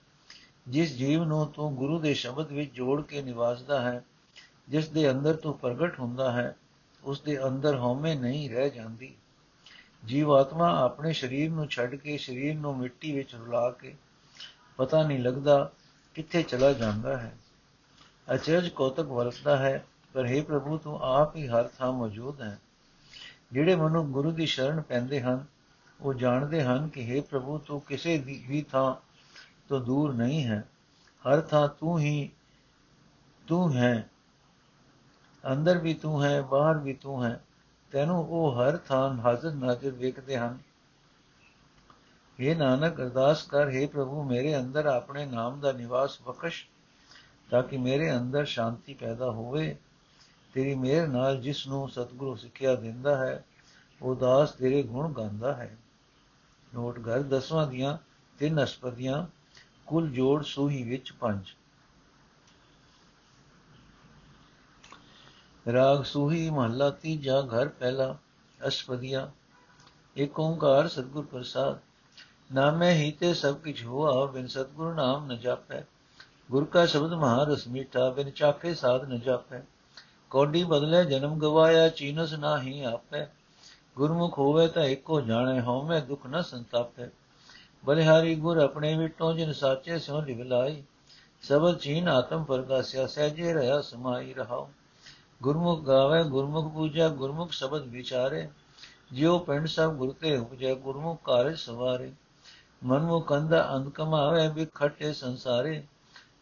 ਜਿਸ 0.68 0.96
ਜੀਵ 0.96 1.24
ਨੂੰ 1.24 1.46
ਤੂੰ 1.46 1.74
ਗੁਰੂ 1.76 1.98
ਦੇ 2.00 2.14
ਸ਼ਬਦ 2.14 2.52
ਵਿੱਚ 2.52 2.72
ਜੋੜ 2.72 3.02
ਕੇ 3.02 3.22
ਨਿਵਾਸਦਾ 3.22 3.80
ਹੈ, 3.80 4.04
ਜਿਸ 4.68 4.88
ਦੇ 4.88 5.10
ਅੰਦਰ 5.10 5.34
ਤੂੰ 5.34 5.58
ਪ੍ਰਗਟ 5.58 6.00
ਹੁੰਦਾ 6.00 6.32
ਹੈ, 6.32 6.56
ਉਸ 7.04 7.20
ਦੇ 7.20 7.46
ਅੰਦਰ 7.46 7.76
ਹਉਮੈ 7.76 8.14
ਨਹੀਂ 8.14 8.50
ਰਹਿ 8.50 8.70
ਜਾਂਦੀ। 8.70 9.14
ਜੀਵ 10.04 10.32
ਆਤਮਾ 10.32 10.80
ਆਪਣੇ 10.80 11.12
ਸਰੀਰ 11.12 11.50
ਨੂੰ 11.50 11.68
ਛੱਡ 11.68 11.94
ਕੇ, 11.94 12.18
ਸਰੀਰ 12.18 12.54
ਨੂੰ 12.54 12.78
ਮਿੱਟੀ 12.78 13.12
ਵਿੱਚ 13.12 13.34
ਰੁਲਾ 13.34 13.70
ਕੇ, 13.70 13.94
ਪਤਾ 14.76 15.02
ਨਹੀਂ 15.02 15.18
ਲੱਗਦਾ 15.18 15.72
ਕਿੱਥੇ 16.14 16.42
ਚਲਾ 16.42 16.72
ਜਾਂਦਾ 16.72 17.16
ਹੈ। 17.16 17.36
ਅਚਰਜ 18.34 18.68
ਕੋਤਕ 18.68 19.04
ਵਰਤਦਾ 19.04 19.56
ਹੈ, 19.56 19.84
ਪਰ 20.12 20.26
हे 20.26 20.44
ਪ੍ਰਭੂ, 20.44 20.78
ਤੂੰ 20.78 20.98
ਆਪ 21.02 21.36
ਹੀ 21.36 21.46
ਹਰ 21.46 21.68
ਥਾਂ 21.78 21.92
ਮੌਜੂਦ 21.92 22.42
ਹੈ। 22.42 22.58
ਜਿਹੜੇ 23.52 23.76
ਮਨੁ 23.76 24.04
ਗੁਰੂ 24.04 24.30
ਦੀ 24.30 24.46
ਸ਼ਰਨ 24.46 24.80
ਪੈਂਦੇ 24.80 25.20
ਹਨ, 25.20 25.44
ਉਹ 26.00 26.14
ਜਾਣਦੇ 26.14 26.62
ਹਨ 26.62 26.88
ਕਿ 26.88 27.18
हे 27.18 27.24
ਪ੍ਰਭੂ, 27.24 27.58
ਤੂੰ 27.58 27.80
ਕਿਸੇ 27.80 28.18
ਵੀ 28.48 28.64
ਥਾਂ 28.72 28.94
ਤੋਂ 29.68 29.80
ਦੂਰ 29.80 30.14
ਨਹੀਂ 30.14 30.44
ਹੈ। 30.44 30.64
ਹਰ 31.28 31.40
ਥਾਂ 31.40 31.68
ਤੂੰ 31.68 31.98
ਹੀ, 31.98 32.30
ਤੂੰ 33.46 33.76
ਹੈ। 33.76 34.10
ਅੰਦਰ 35.52 35.78
ਵੀ 35.78 35.94
ਤੂੰ 35.94 36.24
ਹੈ, 36.24 36.42
ਬਾਹਰ 36.42 36.78
ਵੀ 36.78 36.94
ਤੂੰ 36.94 37.24
ਹੈ। 37.24 37.44
ਤੈਨੂੰ 37.90 38.28
ਉਹ 38.28 38.62
ਹਰ 38.62 38.76
ਥਾਂ 38.76 39.20
ਹਾਜ਼ਰ 39.20 39.54
ਨਾਜ਼ਰ 39.54 39.90
ਵੇਖਦੇ 39.90 40.38
ਹਨ। 40.38 40.58
ਇਹ 42.40 42.56
ਨਾਨਕ, 42.56 43.00
ਅਰਦਾਸ 43.00 43.42
ਕਰ 43.42 43.68
हे 43.68 43.88
ਪ੍ਰਭੂ, 43.88 44.22
ਮੇਰੇ 44.22 44.58
ਅੰਦਰ 44.58 44.86
ਆਪਣੇ 44.86 45.26
ਨਾਮ 45.26 45.60
ਦਾ 45.60 45.72
ਨਿਵਾਸ 45.72 46.22
ਬਖਸ਼, 46.22 46.66
ਤਾਂ 47.50 47.62
ਕਿ 47.62 47.76
ਮੇਰੇ 47.76 48.16
ਅੰਦਰ 48.16 48.44
ਸ਼ਾਂਤੀ 48.44 48.94
ਪੈਦਾ 48.94 49.30
ਹੋਵੇ। 49.30 49.76
ਤੇਰੀ 50.56 50.74
ਮਿਹਰ 50.74 51.08
ਨਾਲ 51.08 51.40
ਜਿਸ 51.40 51.66
ਨੂੰ 51.66 51.88
ਸਤਿਗੁਰੂ 51.88 52.34
ਸਿੱਖਿਆ 52.34 52.74
ਦਿੰਦਾ 52.74 53.16
ਹੈ, 53.16 53.44
ਉਹ 54.02 54.16
ਦਾਸ 54.16 54.52
ਤੇਰੇ 54.52 54.82
ਗੁਣ 54.82 55.12
ਗਾਉਂਦਾ 55.12 55.54
ਹੈ। 55.54 55.76
ਨੋਟ 56.74 56.98
ਘਰ 56.98 57.22
ਦਸਵਾਂ 57.22 57.66
ਦੀਆਂ 57.66 57.98
ਤਿੰਨ 58.38 58.64
ਅਸਪਦੀਆਂ, 58.64 59.26
ਕੁੱਲ 59.86 60.08
ਜੋੜ 60.10 60.44
ਸੂਹੀ 60.44 60.82
ਵਿੱਚ 60.82 61.12
ਪੰਜ। 61.12 61.54
ਰਾਗ 65.72 66.02
ਸੂਹੀ 66.02 66.50
ਮਹੱਲਾ 66.50 66.90
ਤੀਜਾ, 66.90 67.40
ਘਰ 67.40 67.68
ਪਹਿਲਾ 67.68 68.18
ਅਸਪਦੀਆਂ। 68.68 69.28
ਏਕ 70.16 70.40
ਓੰਕਾਰ 70.40 70.88
ਸਤਿਗੁਰ 70.88 71.26
ਪ੍ਰਸਾਦ, 71.26 71.78
ਨਾਮੇ 72.54 72.92
ਹੀ 72.92 73.12
ਤੇ 73.12 73.34
ਸਭ 73.34 73.56
ਕੁਝ 73.56 73.84
ਹੋਆ, 73.84 74.26
ਬਿਨ 74.26 74.46
ਸਤਿਗੁਰ 74.46 74.94
ਨਾਮ 74.94 75.26
ਨ 75.26 75.38
ਜਾਪੈ। 75.38 75.82
ਗੁਰ 76.50 76.64
ਕਾ 76.64 76.86
ਸ਼ਬਦ 76.86 77.12
ਮਹਾਰਸ 77.12 77.68
ਮੀਠਾ, 77.68 78.10
ਬਿਨ 78.10 78.30
ਚਾਖੇ 78.30 78.74
ਸਾਧ 78.74 79.04
ਨ 79.04 79.20
ਜਾਪੈ। 79.20 79.62
ਕੋਡੀ 80.30 80.64
ਬਦਲੇ 80.64 81.04
ਜਨਮ 81.04 81.38
ਗਵਾਇਆ, 81.38 81.88
ਚੀਨਸ 81.88 82.32
ਨਾਹੀ 82.32 82.82
ਆਪੈ। 82.82 83.28
ਗੁਰਮੁਖ 83.96 84.38
ਹੋਵੇ 84.38 84.68
ਤਾਂ 84.68 84.84
ਇੱਕੋ 84.84 85.20
ਜਾਣੇ 85.20 85.60
ਹਉਮੈ, 85.60 86.00
ਦੁਖ 86.00 86.26
ਨ 86.26 86.42
ਸੰਤਾਪੈ। 86.42 87.08
ਬਲਿਹਾਰੀ 87.84 88.34
ਗੁਰ 88.34 88.56
ਆਪਣੇ 88.56 88.96
ਵਿਟੋਂ 88.96 89.34
ਜਿਨ 89.34 89.52
ਸਾਚੇ, 89.52 89.98
ਸਿਉ 89.98 90.20
ਲਿਵਲਾਈ 90.20 90.82
ਸਬਦ 91.42 91.78
ਚੀਨ 91.78 92.08
ਆਤਮ 92.08 92.44
ਪ੍ਰਗਾਸਿਆ, 92.44 93.06
ਸਹਿਜੇ 93.06 93.52
ਰਹਾ, 93.52 93.80
ਸਮਾਈ 93.80 94.34
ਰਹਾਓ 94.34 94.70
ਗੁਰਮੁਖ 95.42 95.80
ਗਾਵੇ, 95.80 96.24
ਗੁਰਮੁਖ 96.24 96.72
ਪੂਜਾ, 96.72 97.08
ਗੁਰਮੁਖ 97.08 97.50
ਸ਼ਬਦ 97.50 97.82
ਵਿਚਾਰੇ। 97.82 98.48
ਜਿਉ 99.12 99.38
ਪਿੰਡ 99.38 99.66
ਸਭ 99.66 99.92
ਗੁਰ 99.92 100.14
ਤੇ 100.20 100.36
ਉਪਜੈ, 100.36 100.74
ਗੁਰਮੁਖ 100.74 101.18
ਕਾਰਜ 101.24 101.58
ਸਵਾਰੇ। 101.58 102.12
ਮਨਮੁਖ 102.84 103.28
ਕੰਦਾ 103.28 103.74
ਅੰਧ 103.74 103.88
ਕਮਾਵੇ 103.88 104.48
ਵਿਖਟੇ 104.48 105.12
ਸੰਸਾਰੇ। 105.12 105.84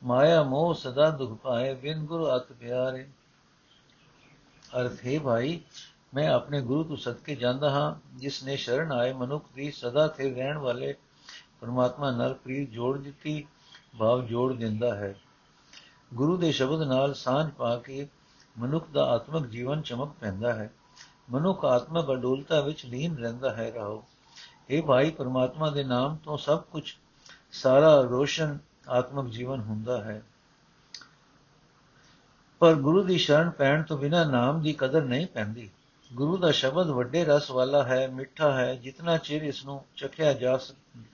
ਮਾਇਆ 0.04 0.42
ਮੋਹ 0.42 0.74
ਸਦਾ 0.74 1.10
ਦੁਖ 1.10 1.38
ਪਾਏ, 1.38 1.74
ਬਿਨ 1.74 2.04
ਗੁਰੂ 2.04 2.36
ਅਤ 2.36 2.52
ਪਿਆਰੇ। 2.52 3.06
ਅਰਥ 4.80 5.06
ਹੈ 5.06 5.20
ਭਾਈ, 5.20 5.60
ਮੈਂ 6.14 6.28
ਆਪਣੇ 6.28 6.60
ਗੁਰੂ 6.60 6.84
ਤੋਂ 6.84 6.96
ਸਦਕੇ 6.96 7.34
ਜਾਂਦਾ 7.34 7.70
ਹਾਂ, 7.70 8.18
ਜਿਸ 8.18 8.44
ਨੇ 8.44 8.56
ਸ਼ਰਨ 8.56 8.92
ਆਏ 8.92 9.12
ਮਨੁੱਖ 9.12 9.44
ਦੀ 9.54 9.70
ਸਦਾ 9.70 10.08
ਥੇ 10.08 10.34
ਰਹਿਣ 10.34 10.58
ਵਾਲੇ 10.58 10.94
ਪਰਮਾਤਮਾ 11.60 12.10
ਨਾਲ 12.10 12.34
ਪ੍ਰੀਤ 12.34 12.70
ਜੋੜ 12.70 12.98
ਦਿੱਤੀ, 12.98 13.46
ਭਾਵ 13.98 14.26
ਜੋੜ 14.26 14.52
ਦਿੰਦਾ 14.52 14.94
ਹੈ। 14.94 15.14
ਗੁਰੂ 16.14 16.36
ਦੇ 16.36 16.52
ਸ਼ਬਦ 16.52 16.82
ਨਾਲ 16.82 17.14
ਸਾਂਝ 17.14 17.50
ਪਾ 17.50 17.76
ਕੇ 17.76 18.08
ਮਨੁੱਖ 18.58 18.90
ਦਾ 18.90 19.04
ਆਤਮਿਕ 19.04 19.46
ਜੀਵਨ 19.46 19.82
ਚਮਕ 19.82 20.12
ਪੈਂਦਾ 20.20 20.52
ਹੈ। 20.52 20.72
ਮਨੁੱਖ 21.30 21.64
ਆਤਮਿਕ 21.64 22.12
ਅਡੋਲਤਾ 22.12 22.60
ਵਿੱਚ 22.60 22.86
ਲੀਨ 22.86 23.16
ਰਹਿੰਦਾ 23.16 23.54
ਹੈ, 23.54 23.70
ਰਹੋ। 23.70 24.04
ਇਹ 24.70 24.82
ਭਾਈ, 24.82 25.10
ਪਰਮਾਤਮਾ 25.10 25.70
ਦੇ 25.70 25.84
ਨਾਮ 25.84 26.16
ਤੋਂ 26.16 26.38
ਸਭ 26.38 26.62
ਕੁਝ 26.62 26.92
ਸਾਰਾ 27.52 28.00
ਰੋਸ਼ਨ 28.00 28.58
ਆਤਮਿਕ 28.88 29.32
ਜੀਵਨ 29.32 29.60
ਹੁੰਦਾ 29.60 30.04
ਹੈ। 30.04 30.22
ਪਰ 32.58 32.74
ਗੁਰੂ 32.74 33.02
ਦੀ 33.02 33.18
ਸ਼ਰਨ 33.18 33.50
ਪੈਣ 33.50 33.82
ਤੋਂ 33.82 33.98
ਬਿਨਾ 33.98 34.24
ਨਾਮ 34.24 34.62
ਦੀ 34.62 34.72
ਕਦਰ 34.72 35.02
ਨਹੀਂ 35.02 35.26
ਪੈਂਦੀ। 35.26 35.70
ਗੁਰੂ 36.12 36.36
ਦਾ 36.36 36.50
ਸ਼ਬਦ 36.50 36.86
ਵੱਡੇ 36.86 37.24
ਰਸ 37.24 37.50
ਵਾਲਾ 37.50 37.84
ਹੈ, 37.84 38.08
ਮਿੱਠਾ 38.08 38.52
ਹੈ। 38.52 38.74
ਜਿੰਨਾ 38.74 39.16
ਚਿਰ 39.16 39.42
ਇਸ 39.42 39.64
ਨੂੰ 39.64 39.84
ਚਖਿਆ 39.96 40.32
ਜਾ 40.32 40.58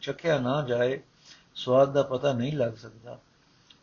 ਚਖਿਆ 0.00 0.38
ਨਾ 0.38 0.62
ਜਾਏ, 0.62 1.00
ਸਵਾਦ 1.54 1.92
ਦਾ 1.92 2.02
ਪਤਾ 2.02 2.32
ਨਹੀਂ 2.32 2.52
ਲੱਗ 2.52 2.72
ਸਕਦਾ। 2.72 3.18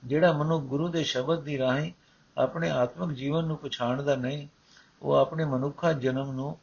ਜਿਹੜਾ 0.06 0.34
ਮਨੁ 0.34 0.60
ਗੁਰੂ 0.60 0.88
ਦੇ 0.88 1.04
ਸ਼ਬਦ 1.04 1.42
ਦੀ 1.42 1.58
ਰਾਹੀਂ 1.58 1.92
ਆਪਣੇ 2.38 2.70
ਆਤਮਿਕ 2.70 3.18
ਜੀਵਨ 3.18 3.46
ਨੂੰ 3.46 3.58
ਪਛਾਣਦਾ 3.58 4.16
ਨਹੀਂ, 4.16 4.48
ਉਹ 5.02 5.14
ਆਪਣੇ 5.14 5.46
ਮਨੁੱਖਾ 5.46 5.94
ਜਨਮ 5.94 6.32
ਨੂੰ 6.32 6.58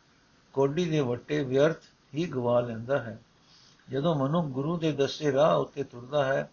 ਕੋਡੀ 0.53 0.85
ਦੇ 0.85 1.01
ਵੱਟੇ 1.01 1.45
ਵਿਅਰਥ 1.45 1.77
ਹੀ 2.15 2.27
ਗਵਾ 2.27 2.61
ਲੈਂਦਾ 2.61 2.99
ਹੈ। 2.99 3.19
ਜਦੋਂ 3.91 4.15
ਮਨੁੱਖ 4.15 4.47
ਗੁਰੂ 4.47 4.77
ਦੇ 4.77 4.93
ਦੱਸੇ 4.93 5.33
ਰਾਹ 5.33 5.57
ਉੱਤੇ 5.57 5.85
ਤੁਰਦਾ 5.85 6.25
ਹੈ, 6.25 6.51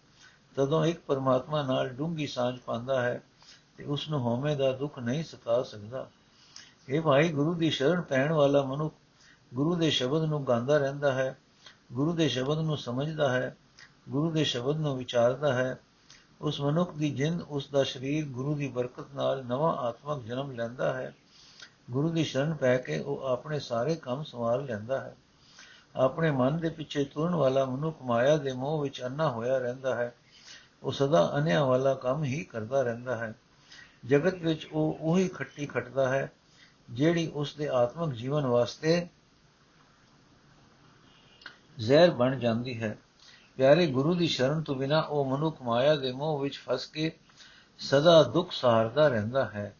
ਤਦੋਂ 0.56 0.86
ਇੱਕ 0.86 1.00
ਪਰਮਾਤਮਾ 1.06 1.62
ਨਾਲ 1.62 1.88
ਡੂੰਗੀ 1.88 2.26
ਸਾਂਝ 2.26 2.58
ਪਾਉਂਦਾ 2.58 3.02
ਹੈ। 3.02 3.22
ਤੇ 3.82 3.88
ਉਸ 3.88 4.08
ਨੂੰ 4.08 4.20
ਹਉਮੈ 4.20 4.54
ਦਾ 4.54 4.72
ਦੁੱਖ 4.72 4.98
ਨਹੀਂ 4.98 5.24
ਸਤਾ 5.24 5.62
ਸਕਦਾ। 5.62 6.10
ਇਹ 6.88 7.00
ਭਾਈ, 7.00 7.28
ਗੁਰੂ 7.28 7.54
ਦੀ 7.54 7.70
ਸ਼ਰਨ 7.70 8.00
ਪੈਣ 8.00 8.32
ਵਾਲਾ 8.32 8.62
ਮਨੁੱਖ 8.62 8.94
ਗੁਰੂ 9.54 9.74
ਦੇ 9.74 9.90
ਸ਼ਬਦ 9.90 10.24
ਨੂੰ 10.24 10.46
ਗਾਉਂਦਾ 10.46 10.78
ਰਹਿੰਦਾ 10.78 11.12
ਹੈ, 11.12 11.38
ਗੁਰੂ 11.92 12.12
ਦੇ 12.12 12.28
ਸ਼ਬਦ 12.28 12.58
ਨੂੰ 12.58 12.76
ਸਮਝਦਾ 12.76 13.32
ਹੈ, 13.32 13.56
ਗੁਰੂ 14.08 14.30
ਦੇ 14.30 14.44
ਸ਼ਬਦ 14.44 14.76
ਨੂੰ 14.76 14.96
ਵਿਚਾਰਦਾ 14.96 15.52
ਹੈ। 15.52 15.78
ਉਸ 16.40 16.60
ਮਨੁੱਖ 16.60 16.92
ਦੀ 16.92 17.10
ਜਿੰਦ, 17.10 17.42
ਉਸ 17.42 17.68
ਦਾ 17.68 17.84
ਸਰੀਰ 17.84 18.26
ਗੁਰੂ 18.26 18.54
ਦੀ 18.54 18.68
ਬਰਕਤ 18.68 19.04
ਨਾਲ 19.14 19.44
ਨਵਾਂ 19.44 19.76
ਆਤਮਿਕ 19.76 20.24
ਜਨਮ 20.24 20.50
ਲੈਂਦਾ 20.50 20.92
ਹੈ। 20.92 21.14
ਗੁਰੂ 21.90 22.08
ਦੀ 22.08 22.24
ਸ਼ਰਨ 22.24 22.54
ਪੈ 22.54 22.76
ਕੇ 22.76 22.98
ਉਹ 22.98 23.22
ਆਪਣੇ 23.22 23.60
ਸਾਰੇ 23.60 23.94
ਕੰਮ 23.94 24.22
ਸੰਭਾਲ 24.22 24.64
ਲੈਂਦਾ 24.64 25.00
ਹੈ। 25.00 25.16
ਆਪਣੇ 25.96 26.30
ਮਨ 26.30 26.56
ਦੇ 26.56 26.68
ਪਿੱਛੇ 26.68 27.04
ਤੁਰਨ 27.04 27.34
ਵਾਲਾ 27.34 27.64
ਮਨੁੱਖ 27.64 28.02
ਮਾਇਆ 28.02 28.36
ਦੇ 28.36 28.52
ਮੋਹ 28.52 28.82
ਵਿੱਚ 28.82 29.02
ਅੰਨਾ 29.02 29.30
ਹੋਇਆ 29.30 29.58
ਰਹਿੰਦਾ 29.58 29.94
ਹੈ। 29.94 30.14
ਉਹ 30.82 30.92
ਸਦਾ 30.92 31.32
ਅਨਿਆ 31.38 31.64
ਵਾਲਾ 31.64 31.94
ਕੰਮ 31.94 32.24
ਹੀ 32.24 32.44
ਕਰਦਾ 32.44 32.82
ਰਹਿੰਦਾ 32.82 33.16
ਹੈ। 33.16 33.34
ਜਗਤ 34.04 34.34
ਵਿੱਚ 34.34 34.68
ਉਹ 34.72 34.98
ਉਹੀ 35.00 35.28
ਖੱਟੀ 35.28 35.66
ਖਟਦਾ 35.66 36.08
ਹੈ, 36.08 36.32
ਜਿਹੜੀ 36.90 37.26
ਉਸ 37.28 37.54
ਦੇ 37.54 37.68
ਆਤਮਿਕ 37.68 38.16
ਜੀਵਨ 38.16 38.46
ਵਾਸਤੇ 38.46 39.08
ਜ਼ਹਿਰ 41.78 42.10
ਬਣ 42.10 42.38
ਜਾਂਦੀ 42.38 42.82
ਹੈ। 42.82 42.98
ਪਿਆਰੇ 43.56 43.86
ਗੁਰੂ 43.86 44.14
ਦੀ 44.14 44.26
ਸ਼ਰਨ 44.26 44.62
ਤੋਂ 44.62 44.74
ਬਿਨਾ 44.74 45.00
ਉਹ 45.00 45.36
ਮਨੁੱਖ 45.36 45.62
ਮਾਇਆ 45.62 45.96
ਦੇ 45.96 46.12
ਮੋਹ 46.12 46.40
ਵਿੱਚ 46.40 46.58
ਫਸ 46.58 46.86
ਕੇ 46.86 47.12
ਸਦਾ 47.78 48.22
ਦੁੱਖ 48.22 48.52
ਸਹਾਰਦਾ 48.52 49.08
ਰਹਿੰਦਾ 49.08 49.44
ਹੈ। 49.44 49.76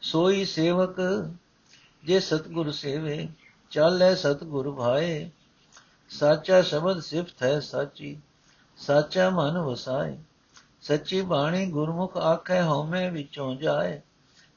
ਸੋਈ 0.00 0.44
ਸੇਵਕ 0.44 0.96
ਜੇ 2.04 2.20
ਸਤਗੁਰ 2.20 2.70
ਸੇਵੇ, 2.70 3.28
ਚਾਲੇ 3.70 4.14
ਸਤਗੁਰ 4.14 4.74
ਭਾਏ। 4.74 5.30
ਸਾਚਾ 6.08 6.62
ਸ਼ਬਦ 6.62 7.00
ਸਿਫਤ 7.00 7.42
ਹੈ 7.42 7.60
ਸਾਚੀ, 7.60 8.20
ਸਾਚਾ 8.76 9.30
ਮਨ 9.30 9.58
ਵਸਾਏ। 9.58 10.18
ਸੱਚੀ 10.80 11.20
ਬਾਣੀ 11.20 11.66
ਗੁਰਮੁਖ 11.66 12.16
ਆਖੇ 12.16 12.62
ਹਉਮੈ 12.62 13.10
ਵਿੱਚੋਂ 13.10 13.54
ਜਾਏ। 13.54 14.00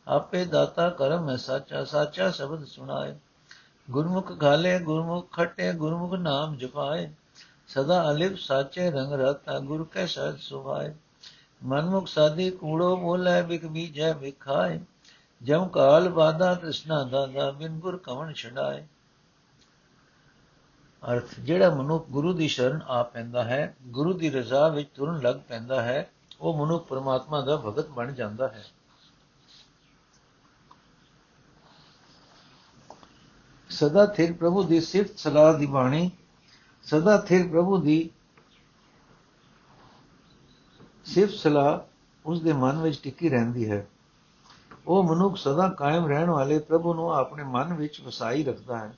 ਆਪੇ 0.08 0.46
ਦਾਤਾ 0.46 0.90
ਕਰਮ 0.90 1.30
ਹੈ 1.30 1.36
ਸਾਚਾ 1.36 1.84
ਸਾਚਾ 1.84 2.32
ਸ਼ਬਦ 2.32 2.66
ਸੁਣਾਏ। 2.66 3.16
ਗੁਰਮੁਖ 3.92 4.32
ਗਾਲੇ 4.32 4.80
ਗੁਰਮੁਖ 4.80 5.32
ਖਟੇ, 5.32 5.74
ਗੁਰਮੁਖ 5.74 6.14
ਨਾਮ 6.14 6.58
ਜਪਾਏ। 6.58 7.12
ਸਦਾ 7.68 8.12
ਅਲਿਪ 8.12 8.38
ਸਾਚੇ 8.38 8.92
ਰੰਗ 8.92 9.14
ਰਤਾ, 9.14 9.60
ਗੁਰ 9.60 9.88
ਕੇ 9.92 10.08
ਸਹਿਜ 10.08 10.36
ਸੁਭਾਏ। 10.40 10.94
ਮਨਮੁਖ 11.66 12.08
ਸਾਦੀ 12.08 12.52
ਕੂੜੋ 12.52 12.98
ਬੋਲੇ 12.98 13.42
ਬਿਕ 13.42 13.66
ਬੀਜੈ 13.66 14.14
ਵਿਖਾਏ। 14.14 14.80
ਜਮ 15.44 15.68
ਕਾਲ 15.68 16.10
ਬਾਦਾ 16.10 16.56
ਤ੍ਰਿਸ਼ਨਾ 16.56 17.04
ਦਾਦਾ, 17.04 17.52
ਬਿਨ 17.52 17.80
ਗੁਰ 17.80 17.98
ਕਵਣ 17.98 18.34
ਛਡਾਏ। 18.34 18.86
ਅਰਥ, 21.12 21.40
ਜਿਹੜਾ 21.40 21.76
ਮਨੁੱਖ 21.76 22.08
ਗੁਰੂ 22.10 22.34
ਦੀ 22.34 22.48
ਸ਼ਰਨ 22.48 22.82
ਆ 22.88 23.04
ਪੈਂਦਾ 23.04 23.44
ਹੈ, 23.44 23.76
ਗੁਰੂ 23.88 24.14
ਦੀ 24.14 24.30
ਰਜ਼ਾ 24.30 24.68
ਵਿੱਚ 24.68 24.90
ਤੁਰਨ 24.96 25.22
ਲੱਗ 25.22 25.36
ਪੈਂਦਾ 25.36 25.82
ਹੈ, 25.82 26.12
ਉਹ 26.42 26.66
ਮਨੁੱਖ 26.66 26.88
ਪਰਮਾਤਮਾ 26.88 27.42
ਦਾ 27.42 27.58
ਭਗਤ 27.58 27.88
ਬਣ 27.88 28.14
ਜਾਂਦਾ 28.14 28.48
ਹੈ। 28.48 28.64
ਸਦਾ 33.70 34.06
ਥਿਰ 34.06 34.34
ਪ੍ਰਭੂ 34.34 34.64
ਦੀ 34.64 34.82
ਸਿਫਤ 34.82 35.20
ਸਲਾਹ 35.20 35.54
ਦੀ 35.54 35.66
ਬਾਣੀ, 35.66 36.12
ਸਦਾ 36.84 37.18
ਥਿਰ 37.18 37.48
ਪ੍ਰਭੂ 37.48 37.78
ਦੀ 37.78 38.10
ਸਿਫਤ 41.06 41.34
ਸਲਾਹ 41.34 41.80
ਉਸ 42.26 42.42
ਦੇ 42.42 42.54
ਮਨ 42.54 42.78
ਵਿੱਚ 42.78 43.00
ਟਿੱਕੀ 43.04 43.30
ਰਹਿੰਦੀ 43.30 43.72
ਹੈ। 43.72 43.88
ਉਹ 44.88 45.04
ਮਨੁੱਖ 45.04 45.38
ਸਦਾ 45.38 45.70
ਕਾਇਮ 45.70 46.06
ਰਹਿਣ 46.06 46.30
ਵਾਲੇ 46.30 46.60
ਪ੍ਰਭੂ 46.60 46.94
ਨੂੰ 46.94 47.14
ਆਪਣੇ 47.14 47.44
ਮਨ 47.44 47.74
ਵਿੱਚ 47.74 48.02
ਵਸਾਈ 48.02 48.44
ਰੱਖਦਾ 48.44 48.78
ਹੈ। 48.78 48.94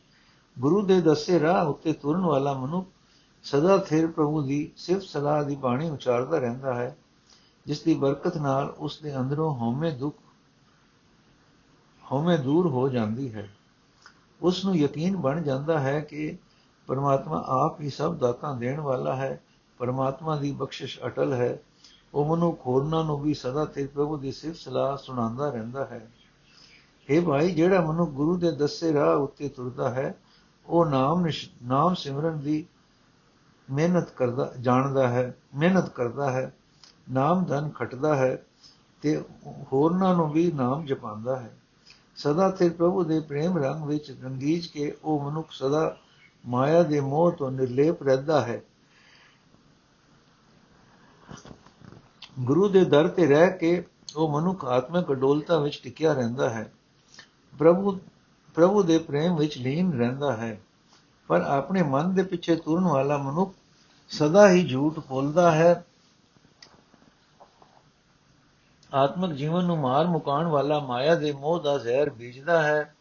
ਗੁਰੂ 0.60 0.82
ਦੇ 0.82 1.02
ਦੱਸੇ 1.02 1.40
ਰਾਹ 1.40 1.66
ਉੱਤੇ 1.66 1.94
ਤੁਰਨ 1.94 2.22
ਵਾਲਾ 2.22 2.54
ਮਨੁੱਖ 2.54 2.88
ਸਦਾ 3.44 3.78
ਥਿਰ 3.78 4.08
ਪ੍ਰਭੂ 4.08 4.42
ਦੀ 4.42 4.72
ਸਿਫਤ 4.78 5.04
ਸਲਾਹ 5.04 5.44
ਦੀ 5.44 5.56
ਬਾਣੀ 5.56 5.90
ਉਚਾਰਦਾ 5.90 6.38
ਰਹਿੰਦਾ 6.38 6.74
ਹੈ, 6.74 6.98
ਜਿਸ 7.66 7.82
ਦੀ 7.82 7.94
ਬਰਕਤ 7.94 8.38
ਨਾਲ 8.38 8.76
ਉਸ 8.78 9.00
ਦੇ 9.02 9.18
ਅੰਦਰੋਂ 9.18 9.56
ਹਉਮੈ 9.56 9.90
ਦੁੱਖ, 9.90 10.18
ਹਉਮੈ 12.12 12.38
ਦੂਰ 12.38 12.68
ਹੋ 12.68 12.90
ਜਾਂਦੀ 12.90 13.34
ਹੈ। 13.34 13.50
ਉਸ 14.42 14.66
ਨੂੰ 14.66 14.78
ਯਕੀਨ 14.78 15.18
ਬਣ 15.18 15.42
ਜਾਂਦਾ 15.42 15.80
ਹੈ 15.80 16.00
ਕਿ 16.00 16.38
ਪਰਮਾਤਮਾ 16.88 17.44
ਆਪ 17.48 17.82
ਹੀ 17.82 17.90
ਸਭ 17.90 18.16
ਦਾਤਾਂ 18.16 18.56
ਦੇਣ 18.56 18.80
ਵਾਲਾ 18.80 19.16
ਹੈ, 19.16 19.44
ਪਰਮਾਤਮਾ 19.78 20.36
ਦੀ 20.36 20.52
ਬਖਸ਼ਿਸ਼ 20.52 21.00
ਅਟਲ 21.06 21.34
ਹੈ। 21.34 21.60
ਉਹ 22.14 22.36
ਮਨੁੱਖ 22.36 22.68
ਹੋਰਨਾਂ 22.68 23.04
ਨੂੰ 23.04 23.22
ਵੀ 23.22 23.34
ਸਦਾ 23.34 23.66
ਤੇ 23.66 23.88
ਪ੍ਰਭੂ 23.88 24.18
ਦੀ 24.18 24.32
ਸਿਫਤ 24.32 24.60
ਸਲਾਹ 24.60 24.98
ਸੁਣਾਉਂਦਾ 24.98 25.50
ਰਹਿੰਦਾ 25.50 25.86
ਹੈ। 25.86 26.12
ਇਹ 27.10 27.22
ਭਾਈ, 27.22 27.52
ਜਿਹੜਾ 27.52 27.82
ਮਨੁੱਖ 27.82 28.12
ਗੁਰੂ 28.12 28.38
ਦੇ 28.38 28.52
ਦੱਸੇ 28.52 28.94
ਰਾਹ 28.94 29.16
ਉੱਤੇ 29.16 29.50
ਤੁਰਦਾ 29.50 29.90
ਹੈ 29.90 30.16
ਉਹ 30.68 30.86
ਨਾਮ 30.86 31.28
ਨਾਮ 31.64 31.94
ਸਿਮਰਨ 31.94 32.40
ਦੀ 32.40 32.66
ਮਿਹਨਤ 33.72 34.10
ਕਰਦਾ, 34.10 34.54
ਜਾਣਦਾ 34.62 35.08
ਹੈ, 35.08 35.36
ਮਿਹਨਤ 35.56 35.90
ਕਰਦਾ 35.90 36.32
ਹੈ, 36.32 36.54
ਨਾਮ 37.12 37.44
ਧਨ 37.44 37.70
ਖਟਦਾ 37.70 38.16
ਹੈ 38.16 38.46
ਤੇ 39.02 39.24
ਹੋਰਨਾਂ 39.74 40.16
ਨੂੰ 40.16 40.32
ਵੀ 40.32 40.52
ਨਾਮ 40.52 40.86
ਜਪਾਉਂਦਾ 40.86 41.40
ਹੈ। 41.40 41.58
ਸਦਾ 42.16 42.50
ਤੇ 42.50 42.70
ਪ੍ਰਭੂ 42.70 43.04
ਦੇ 43.04 43.20
ਪ੍ਰੇਮ 43.20 43.58
ਰੰਗ 43.58 43.84
ਵਿੱਚ 43.84 44.18
ਰੰਗੀਜ 44.24 44.68
ਕੇ 44.68 44.98
ਉਹ 45.04 45.32
ਮਨੁੱਖ 45.32 45.48
ਸਦਾ 45.52 45.98
ਮਾਇਆ 46.48 46.84
ਦੇ 46.84 47.00
ਮੋਹ 47.00 47.32
ਤੋਂ 47.32 47.52
ਨਿਰਲੇਪ 47.52 48.04
ਰਹਿੰਦਾ 48.04 48.42
ਹੈ। 48.42 48.62
ਗੁਰੂ 52.40 52.70
ਦੇ 52.70 52.86
ਦਰ 52.86 53.08
ਤੇ 53.08 53.26
ਰਹਿ 53.26 53.58
ਕੇ 53.58 53.86
ਉਹ 54.16 54.42
ਮਨੁੱਖ 54.42 54.66
ਆਤਮਿਕ 54.66 55.12
ਅਡੋਲਤਾ 55.12 55.60
ਵਿੱਚ 55.60 55.82
ਟਿਕਿਆ 55.84 56.14
ਰਹਿੰਦਾ 56.14 56.50
ਹੈ। 56.50 56.74
ਪ੍ਰਭੂ 57.60 58.00
ਪ੍ਰਭੂ 58.56 58.84
ਦੇ 58.84 58.98
ਪ੍ਰੇਮ 58.98 59.36
ਵਿੱਚ 59.36 59.58
ਲੀਨ 59.58 59.92
ਰਹਿੰਦਾ 59.98 60.36
ਹੈ, 60.38 60.60
ਪਰ 61.30 61.42
ਆਪਣੇ 61.42 61.84
ਮਨ 61.84 62.14
ਦੇ 62.14 62.24
ਪਿੱਛੇ 62.24 62.56
ਤੁਰਨ 62.56 62.84
ਵਾਲਾ 62.84 63.18
ਮਨੁੱਖ 63.18 63.54
ਸਦਾ 64.10 64.50
ਹੀ 64.50 64.68
ਝੂਠ 64.68 65.00
ਬੋਲਦਾ 65.00 65.52
ਹੈ। 65.52 65.86
ਆਤਮਿਕ 68.94 69.32
ਜੀਵਨ 69.32 69.66
ਨੂੰ 69.66 69.78
ਮਾਰ 69.78 70.08
ਮੁਕਾਉਣ 70.08 70.48
ਵਾਲਾ 70.48 70.80
ਮਾਇਆ 70.80 71.16
ਦੇ 71.16 71.32
ਮੋਹ 71.32 71.60
ਦਾ 71.60 71.78
ਜ਼ਹਿਰ 71.78 72.10
ਬੀਜਦਾ 72.10 72.62
ਹੈ 72.64 72.96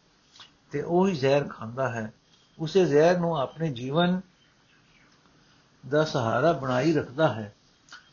ਤੇ 0.71 0.81
ਉਹ 0.81 1.07
ਹੀ 1.07 1.15
ਜ਼ਹਿਰ 1.15 1.47
ਖਾਂਦਾ 1.47 1.89
ਹੈ। 1.89 2.13
ਉਸੇ 2.59 2.85
ਜ਼ਹਿਰ 2.85 3.19
ਨੂੰ 3.19 3.37
ਆਪਣੇ 3.37 3.71
ਜੀਵਨ 3.73 4.21
ਦਾ 5.83 6.03
ਸਹਾਰਾ 6.03 6.51
ਬਣਾਈ 6.53 6.93
ਰੱਖਦਾ 6.93 7.27
ਹੈ। 7.33 7.53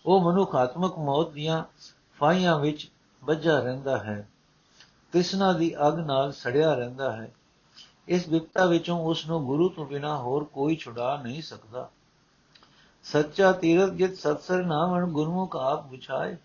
ਉਹ 0.07 0.21
ਮਨੁੱਖ 0.21 0.55
ਆਤਮਿਕ 0.55 0.99
ਮੌਤ 0.99 1.33
ਦੀਆਂ 1.33 1.63
ਫਾਈਆਂ 2.21 2.59
ਵਿੱਚ 2.59 2.91
ਵੱਜਾ 3.23 3.59
ਰਹਿੰਦਾ 3.59 3.99
ਹੈ। 3.99 4.29
ਤ੍ਰਿਸ਼ਨਾ 5.12 5.52
ਦੀ 5.52 5.75
ਅਗ 5.88 5.99
ਨਾਲ 5.99 6.33
ਸੜਿਆ 6.33 6.75
ਰਹਿੰਦਾ 6.75 7.12
ਹੈ। 7.12 7.33
ਇਸ 8.09 8.28
ਵਿਪਤਾ 8.28 8.64
ਵਿੱਚੋਂ 8.64 8.99
ਉਸ 8.99 9.26
ਨੂੰ 9.26 9.47
ਗੁਰੂ 9.47 9.69
ਤੋਂ 9.69 9.87
ਬਿਨਾ 9.87 10.16
ਹੋਰ 10.16 10.45
ਕੋਈ 10.45 10.76
ਛੁਡਾ 10.76 11.21
ਨਹੀਂ 11.23 11.42
ਸਕਦਾ। 11.42 11.90
ਸੱਚਾ 13.02 13.52
ਤੀਰਥ 13.52 13.90
ਜਿਤ 13.90 14.19
ਸਤਸਰ 14.19 14.64
ਨਾਮਣ 14.64 15.07
ਗੁਰਮੁਖ 15.07 15.57
ਆਪ 15.57 15.90
ਵਿਛਾਏ 15.90 16.37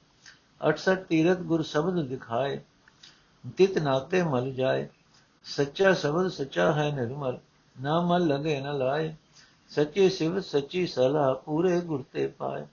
68 0.70 0.96
ਤੀਰਥ 0.96 1.38
ਗੁਰ 1.38 1.64
ਸ਼ਬਦ 1.64 2.08
ਦਿਖਾਏ, 2.08 2.60
ਤਿਤ 3.58 3.78
ਨਾਤੇ 3.78 4.24
ਮਲ 4.24 4.54
ਜਾਏ। 4.54 4.88
ਸੱਚਾ 5.44 5.94
ਸ਼ਬਦ 5.94 6.28
ਸੱਚਾ 6.28 6.74
ਹੈ 6.74 6.92
ਨਿਰਮਲ, 6.92 7.38
ਨਾ 7.82 8.02
ਮਲ 8.02 8.28
ਲਗੇ 8.28 8.62
ਨ 8.62 8.78
ਲਾਏ। 8.78 9.16
ਸੱਚੇ 9.70 10.10
ਸਿਵ 10.10 10.40
ਸੱਚੀ 10.40 10.88
ਸਲਾਹ 10.88 11.36
ਪੂਰੇ 11.36 11.82
ਗੁਰ 11.82 12.04
ਤੇ 12.14 12.28
ਪਾਏ। 12.28 12.66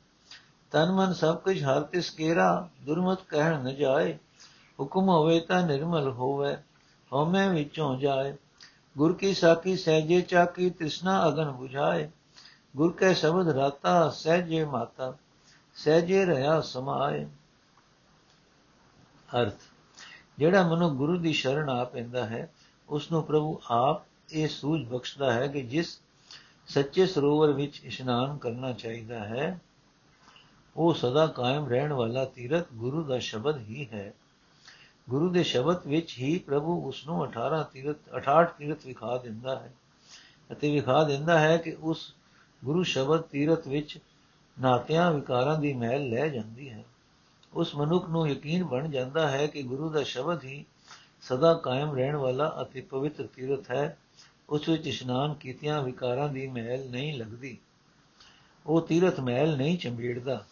ਤਨ 0.70 0.92
ਮਨ 0.92 1.12
ਸਭ 1.12 1.36
ਕੁਝ 1.36 1.64
ਹਰ 1.64 1.80
ਤਿਸ 1.80 2.10
ਕੇਰਾ, 2.10 2.68
ਦੁਰਮਤ 2.82 3.18
ਕਹਿਣ 3.28 3.62
ਨ 3.62 3.74
ਜਾਏ। 3.74 4.18
ਹੁਕਮ 4.81 5.09
ਹੋਵੇ 5.09 5.40
ਤਾਂ 5.40 5.66
ਨਿਰਮਲ 5.66 6.11
ਹੋਵੇ, 6.11 6.57
ਹਉਮੈ 7.12 7.49
ਵਿੱਚੋਂ 7.49 7.99
ਜਾਏ। 7.99 8.35
ਗੁਰ 8.99 9.12
ਕੀ 9.12 9.35
ਸਾਖੀ 9.35 9.76
ਸਹਿਜੇ 9.76 10.21
ਚਾਕੀ 10.21 10.71
ਤ੍ਰਿਸ਼ਨਾ 10.71 11.28
ਅਗਨ 11.28 11.54
부ਝਾਏ। 11.61 12.11
ਗੁਰ 12.76 12.93
ਕੈ 12.93 13.12
ਸ਼ਬਦ 13.12 13.49
ਰਾਤਾ, 13.49 14.11
ਸਹਿਜੇ 14.11 14.64
ਮਾਤਾ, 14.64 15.16
ਸਹਿਜੇ 15.75 16.25
ਰਹਾ 16.25 16.61
ਸਮਾਏ। 16.61 17.26
ਅਰਥ, 19.40 19.54
ਜਿਹੜਾ 20.38 20.69
ਮਨੁ 20.69 20.90
ਗੁਰੂ 20.90 21.16
ਦੀ 21.16 21.33
ਸ਼ਰਨ 21.33 21.69
ਆ 21.69 21.85
ਪੈਂਦਾ 21.85 22.26
ਹੈ 22.26 22.52
ਉਸ 22.88 23.12
ਨੂੰ 23.12 23.23
ਪ੍ਰਭੂ 23.23 23.61
ਆਪ 23.71 24.02
ਇਹ 24.33 24.49
ਸੂਝ 24.49 24.88
ਬਖਸ਼ਦਾ 24.88 25.33
ਹੈ 25.33 25.47
ਕਿ 25.47 25.62
ਜਿਸ 25.62 26.00
ਸੱਚੇ 26.66 27.07
ਸਰੋਵਰ 27.07 27.52
ਵਿੱਚ 27.52 27.81
ਇਸ਼ਨਾਨ 27.85 28.37
ਕਰਨਾ 28.37 28.73
ਚਾਹੀਦਾ 28.73 29.19
ਹੈ, 29.19 29.61
ਉਹ 30.76 30.95
ਸਦਾ 30.95 31.26
ਕਾਇਮ 31.26 31.69
ਰਹਿਣ 31.69 31.93
ਵਾਲਾ 31.93 32.25
ਤੀਰਥ 32.25 32.66
ਗੁਰੂ 32.73 33.02
ਦਾ 33.04 33.19
ਸ਼ਬਦ 33.19 33.59
ਹੀ 33.59 33.88
ਹੈ। 33.93 34.12
ਗੁਰੂ 35.11 35.28
ਦੇ 35.28 35.42
ਸ਼ਬਦ 35.42 35.87
ਵਿੱਚ 35.87 36.18
ਹੀ 36.18 36.38
ਪ੍ਰਭੂ 36.38 36.88
ਉਸ 36.88 37.06
ਨੂੰ 37.06 37.25
18 37.25 37.64
ਤੀਰਥ 37.73 37.96
68 38.16 38.49
ਤੀਰਥ 38.58 38.87
ਵਿਖਾ 38.87 39.18
ਦਿੰਦਾ 39.18 39.58
ਹੈ 39.58 39.75
ਅਤੇ 40.52 40.70
ਵਿਖਾ 40.70 41.04
ਦਿੰਦਾ 41.04 41.38
ਹੈ 41.38 41.56
ਕਿ 41.56 41.76
ਉਸ 41.80 42.14
ਗੁਰੂ 42.64 42.82
ਸ਼ਬਦ 42.82 43.20
ਤੀਰਥ 43.20 43.68
ਵਿੱਚ 43.68 43.99
ਨਾਤਿਆਂ, 44.61 45.12
ਵਿਕਾਰਾਂ 45.12 45.58
ਦੀ 45.58 45.73
ਮਹਿਲ 45.73 46.08
ਲੈ 46.08 46.28
ਜਾਂਦੀ 46.28 46.70
ਹੈ। 46.70 46.84
ਉਸ 47.52 47.75
ਮਨੁੱਖ 47.75 48.08
ਨੂੰ 48.08 48.28
ਯਕੀਨ 48.28 48.64
ਬਣ 48.64 48.88
ਜਾਂਦਾ 48.88 49.30
ਹੈ 49.30 49.46
ਕਿ 49.46 49.62
ਗੁਰੂ 49.62 49.90
ਦਾ 49.90 50.02
ਸ਼ਬਦ 50.02 50.44
ਹੀ 50.44 50.64
ਸਦਾ 51.23 51.54
ਕਾਇਮ 51.54 51.94
ਰਹਿਣ 51.94 52.16
ਵਾਲਾ 52.16 52.58
ਅਤੇ 52.62 52.80
ਪਵਿੱਤਰ 52.80 53.26
ਤੀਰਥ 53.26 53.70
ਹੈ। 53.70 53.99
ਉਸ 54.50 54.68
ਵਿੱਚ 54.68 54.87
ਇਸ਼ਨਾਨ 54.87 55.34
ਕੀਤਿਆਂ 55.34 55.82
ਵਿਕਾਰਾਂ 55.82 56.28
ਦੀ 56.28 56.46
ਮਹਿਲ 56.46 56.90
ਨਹੀਂ 56.90 57.18
ਲੱਗਦੀ। 57.18 57.58
ਉਹ 58.66 58.80
ਤੀਰਥ 58.80 59.20
ਮਹਿਲ 59.20 59.56
ਨਹੀਂ 59.56 59.78
ਚੰਬੇੜਦਾ। 59.78 60.44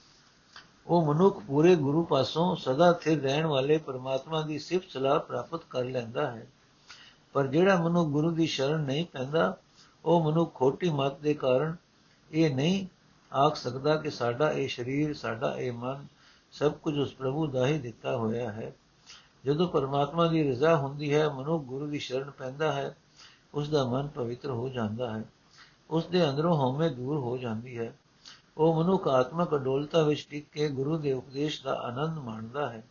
ਉਹ 0.87 1.15
ਮਨੁੱਖ 1.15 1.41
ਪੂਰੇ 1.47 1.77
ਗੁਰੂ 1.77 2.05
ਪਾਸੋਂ 2.05 2.57
ਸਦਾ 2.57 2.93
ਸਥਿਰ 2.93 3.23
ਰਹਿਣ 3.23 3.47
ਵਾਲੇ 3.47 3.79
ਪਰਮਾਤਮਾ 3.79 4.43
ਦੀ 4.43 4.59
ਸਿਫਤ 4.59 4.91
ਸਲਾਹ 4.91 5.21
ਪ੍ਰਾਪਤ 5.21 5.61
ਕਰ 5.71 5.85
ਲੈਂਦਾ 5.85 6.31
ਹੈ। 6.31 6.47
ਪਰ 7.33 7.47
ਜਿਹੜਾ 7.47 7.83
ਮਨੁੱਖ 7.83 8.09
ਗੁਰੂ 8.09 8.31
ਦੀ 8.31 8.47
ਸ਼ਰਨ 8.47 8.81
ਨਹੀਂ 8.81 9.07
ਪੈਂਦਾ, 9.13 9.57
ਉਹ 10.05 10.31
ਮਨੁੱਖ 10.31 10.55
ਖੋਟੀ 10.55 10.91
ਮਤ 10.91 11.19
ਦੇ 11.19 11.35
ਕਾਰਨ 11.35 11.77
ਇਹ 12.33 12.55
ਨਹੀਂ 12.55 12.87
ਆਖ 13.35 13.57
ਸਕਦਾ 13.57 13.97
ਕਿ 13.97 14.11
ਸਾਡਾ 14.11 14.53
ਇਹ 14.53 14.69
ਸਰੀਰ, 14.69 15.15
ਸਾਡਾ 15.15 15.57
ਇਹ 15.59 15.73
ਮਨ 15.73 16.07
ਸਭ 16.53 16.73
ਕੁਝ 16.73 16.99
ਉਸ 16.99 17.13
ਪ੍ਰਭੂ 17.13 17.47
ਦਾ 17.47 17.67
ਹੀ 17.67 17.79
ਦਿੱਤਾ 17.79 18.17
ਹੋਇਆ 18.17 18.53
ਹੈ। 18.53 18.73
ਜਦੋਂ 19.45 19.69
ਪਰਮਾਤਮਾ 19.69 20.27
ਦੀ 20.27 20.51
ਰਜ਼ਾ 20.51 20.77
ਹੁੰਦੀ 20.77 21.15
ਹੈ, 21.15 21.29
ਮਨੁੱਖ 21.29 21.65
ਗੁਰੂ 21.65 21.87
ਦੀ 21.87 21.99
ਸ਼ਰਨ 21.99 22.31
ਪੈਂਦਾ 22.31 22.73
ਹੈ 22.73 22.97
ਉਸ 23.55 23.69
ਦਾ 23.69 23.85
ਮਨ 23.85 24.09
ਪਵਿੱਤਰ 24.09 24.51
ਹੋ 24.51 24.69
ਜਾਂਦਾ 24.69 25.19
ਹੈ। 25.19 25.25
ਉਸ 25.91 26.07
ਦੇ 26.07 26.31
ਅੰਦਰੋਂ 26.31 26.57
ਹਉਮੈ 26.57 26.89
ਦੂਰ 26.89 27.17
ਹੋ 27.17 27.37
ਜਾਂਦੀ 27.37 27.79
ਹੈ। 27.79 27.93
ਉਹ 28.57 28.85
ਮਨੁੱਖ 28.85 29.09
ਆਤਮਕ 29.09 29.55
ਅਡੋਲਤਾ 29.55 30.03
ਵਿੱਚ 30.03 30.27
ਟਿਕ 30.31 30.47
ਕੇ 30.53 30.69
ਗੁਰੂ 30.69 30.99
ਦੇ 30.99 31.13
ਉਪਦੇਸ਼ 31.13 31.63
ਦਾ 31.63 31.75
ਆਨੰਦ 31.75 32.19
ਮਾਣਦਾ 32.19 32.71
ਹੈ। 32.71 32.85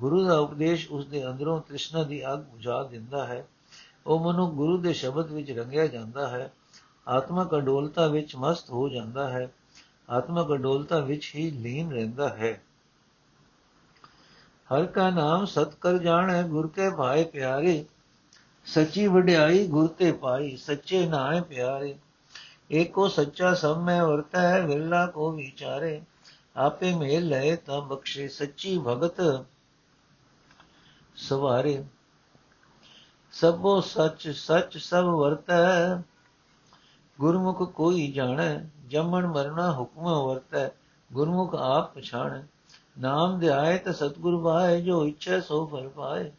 ਗੁਰੂ 0.00 0.24
ਦਾ 0.24 0.38
ਉਪਦੇਸ਼ 0.38 0.90
ਉਸ 0.90 1.06
ਦੇ 1.06 1.26
ਅੰਦਰੋਂ 1.26 1.60
ਤ੍ਰਿਸ਼ਨਾ 1.60 2.02
ਦੀ 2.02 2.32
ਅੱਗ 2.32 2.38
ਬੁਝਾ 2.38 2.82
ਦਿੰਦਾ 2.82 3.26
ਹੈ। 3.26 3.48
ਉਹ 4.06 4.32
ਮਨੁੱਖ 4.32 4.52
ਗੁਰੂ 4.52 4.78
ਦੇ 4.78 4.92
ਸ਼ਬਦ 4.92 5.30
ਵਿੱਚ 5.30 5.50
ਰੰਗਿਆ 5.50 5.86
ਜਾਂਦਾ 5.86 6.28
ਹੈ। 6.28 6.52
ਆਤਮਕ 7.08 7.56
ਅਡੋਲਤਾ 7.56 8.06
ਵਿੱਚ 8.06 8.36
ਮਸਤ 8.36 8.70
ਹੋ 8.70 8.88
ਜਾਂਦਾ 8.88 9.28
ਹੈ। 9.28 9.52
ਆਤਮਕ 10.10 10.52
ਅਡੋਲਤਾ 10.52 11.00
ਵਿੱਚ 11.00 11.32
ਹੀ 11.34 11.50
ਲੀਨ 11.50 11.92
ਰਹਿੰਦਾ 11.92 12.28
ਹੈ। 12.28 12.62
ਹਰ 14.74 14.86
ਕਾ 14.86 15.10
ਨਾਮ 15.10 15.44
ਸਤ 15.44 15.74
ਕਰ 15.74 15.98
ਜਾਣੈ, 15.98 16.42
ਗੁਰ 16.42 16.66
ਕੇ 16.66 16.90
ਭਾਏ 16.90 17.24
ਪਿਆਰੇ। 17.24 17.84
ਸੱਚੀ 18.64 19.06
ਵਡਿਆਈ 19.06 19.66
ਗੁਰ 19.66 19.86
ਤੇ 19.86 20.12
ਪਾਈ, 20.12 20.56
ਸੱਚੇ 20.56 21.06
ਨਾਏ 21.06 21.40
ਪਿਆਰੇ। 21.40 21.98
ਏਕੋ 22.70 23.08
ਸੱਚਾ 23.08 23.54
ਸਭ 23.54 23.78
ਮੈਂ 23.78 24.04
ਵਰਤਾ 24.04 24.40
ਹੈ, 24.40 24.66
ਵਿਰਲਾ 24.66 25.06
ਕੋ 25.06 25.30
ਵਿਚਾਰੇ। 25.30 26.02
ਆਪੇ 26.56 26.94
ਮੇਲ 26.94 27.28
ਲਏ 27.28 27.56
ਤਾਂ 27.56 27.80
ਬਖਸ਼ੇ, 27.80 28.28
ਸੱਚੀ 28.28 28.78
ਭਗਤ 28.78 29.44
ਸਵਾਰੇ। 31.16 31.84
ਸਭੋ 33.32 33.80
ਸੱਚ 33.80 34.28
ਸੱਚ 34.28 34.78
ਸਭ 34.78 35.04
ਵਰਤੈ। 35.04 35.96
ਗੁਰਮੁਖ 37.20 37.62
ਕੋਈ 37.62 38.12
ਜਾਣੈ, 38.12 38.60
ਜੰਮਣ 38.88 39.26
ਮਰਨਾ 39.26 39.72
ਹੁਕਮ 39.72 40.02
ਵਰਤੈ। 40.02 40.68
ਗੁਰਮੁਖ 41.12 41.54
ਆਪ 41.54 41.94
ਪਛਾਣੈ। 41.94 42.42
ਨਾਮ 43.00 43.38
ਧਿਆਏ 43.38 43.78
ਤਾਂ 43.78 43.92
ਸਤਗੁਰ 43.92 44.36
ਵਾਏ 44.36 44.80
ਜੋ 44.80 45.06
ਇੱਛਾ 45.06 45.40
ਸੋ 45.40 45.66
ਫਲ 45.66 45.88
ਪਾਏ। 45.88 46.32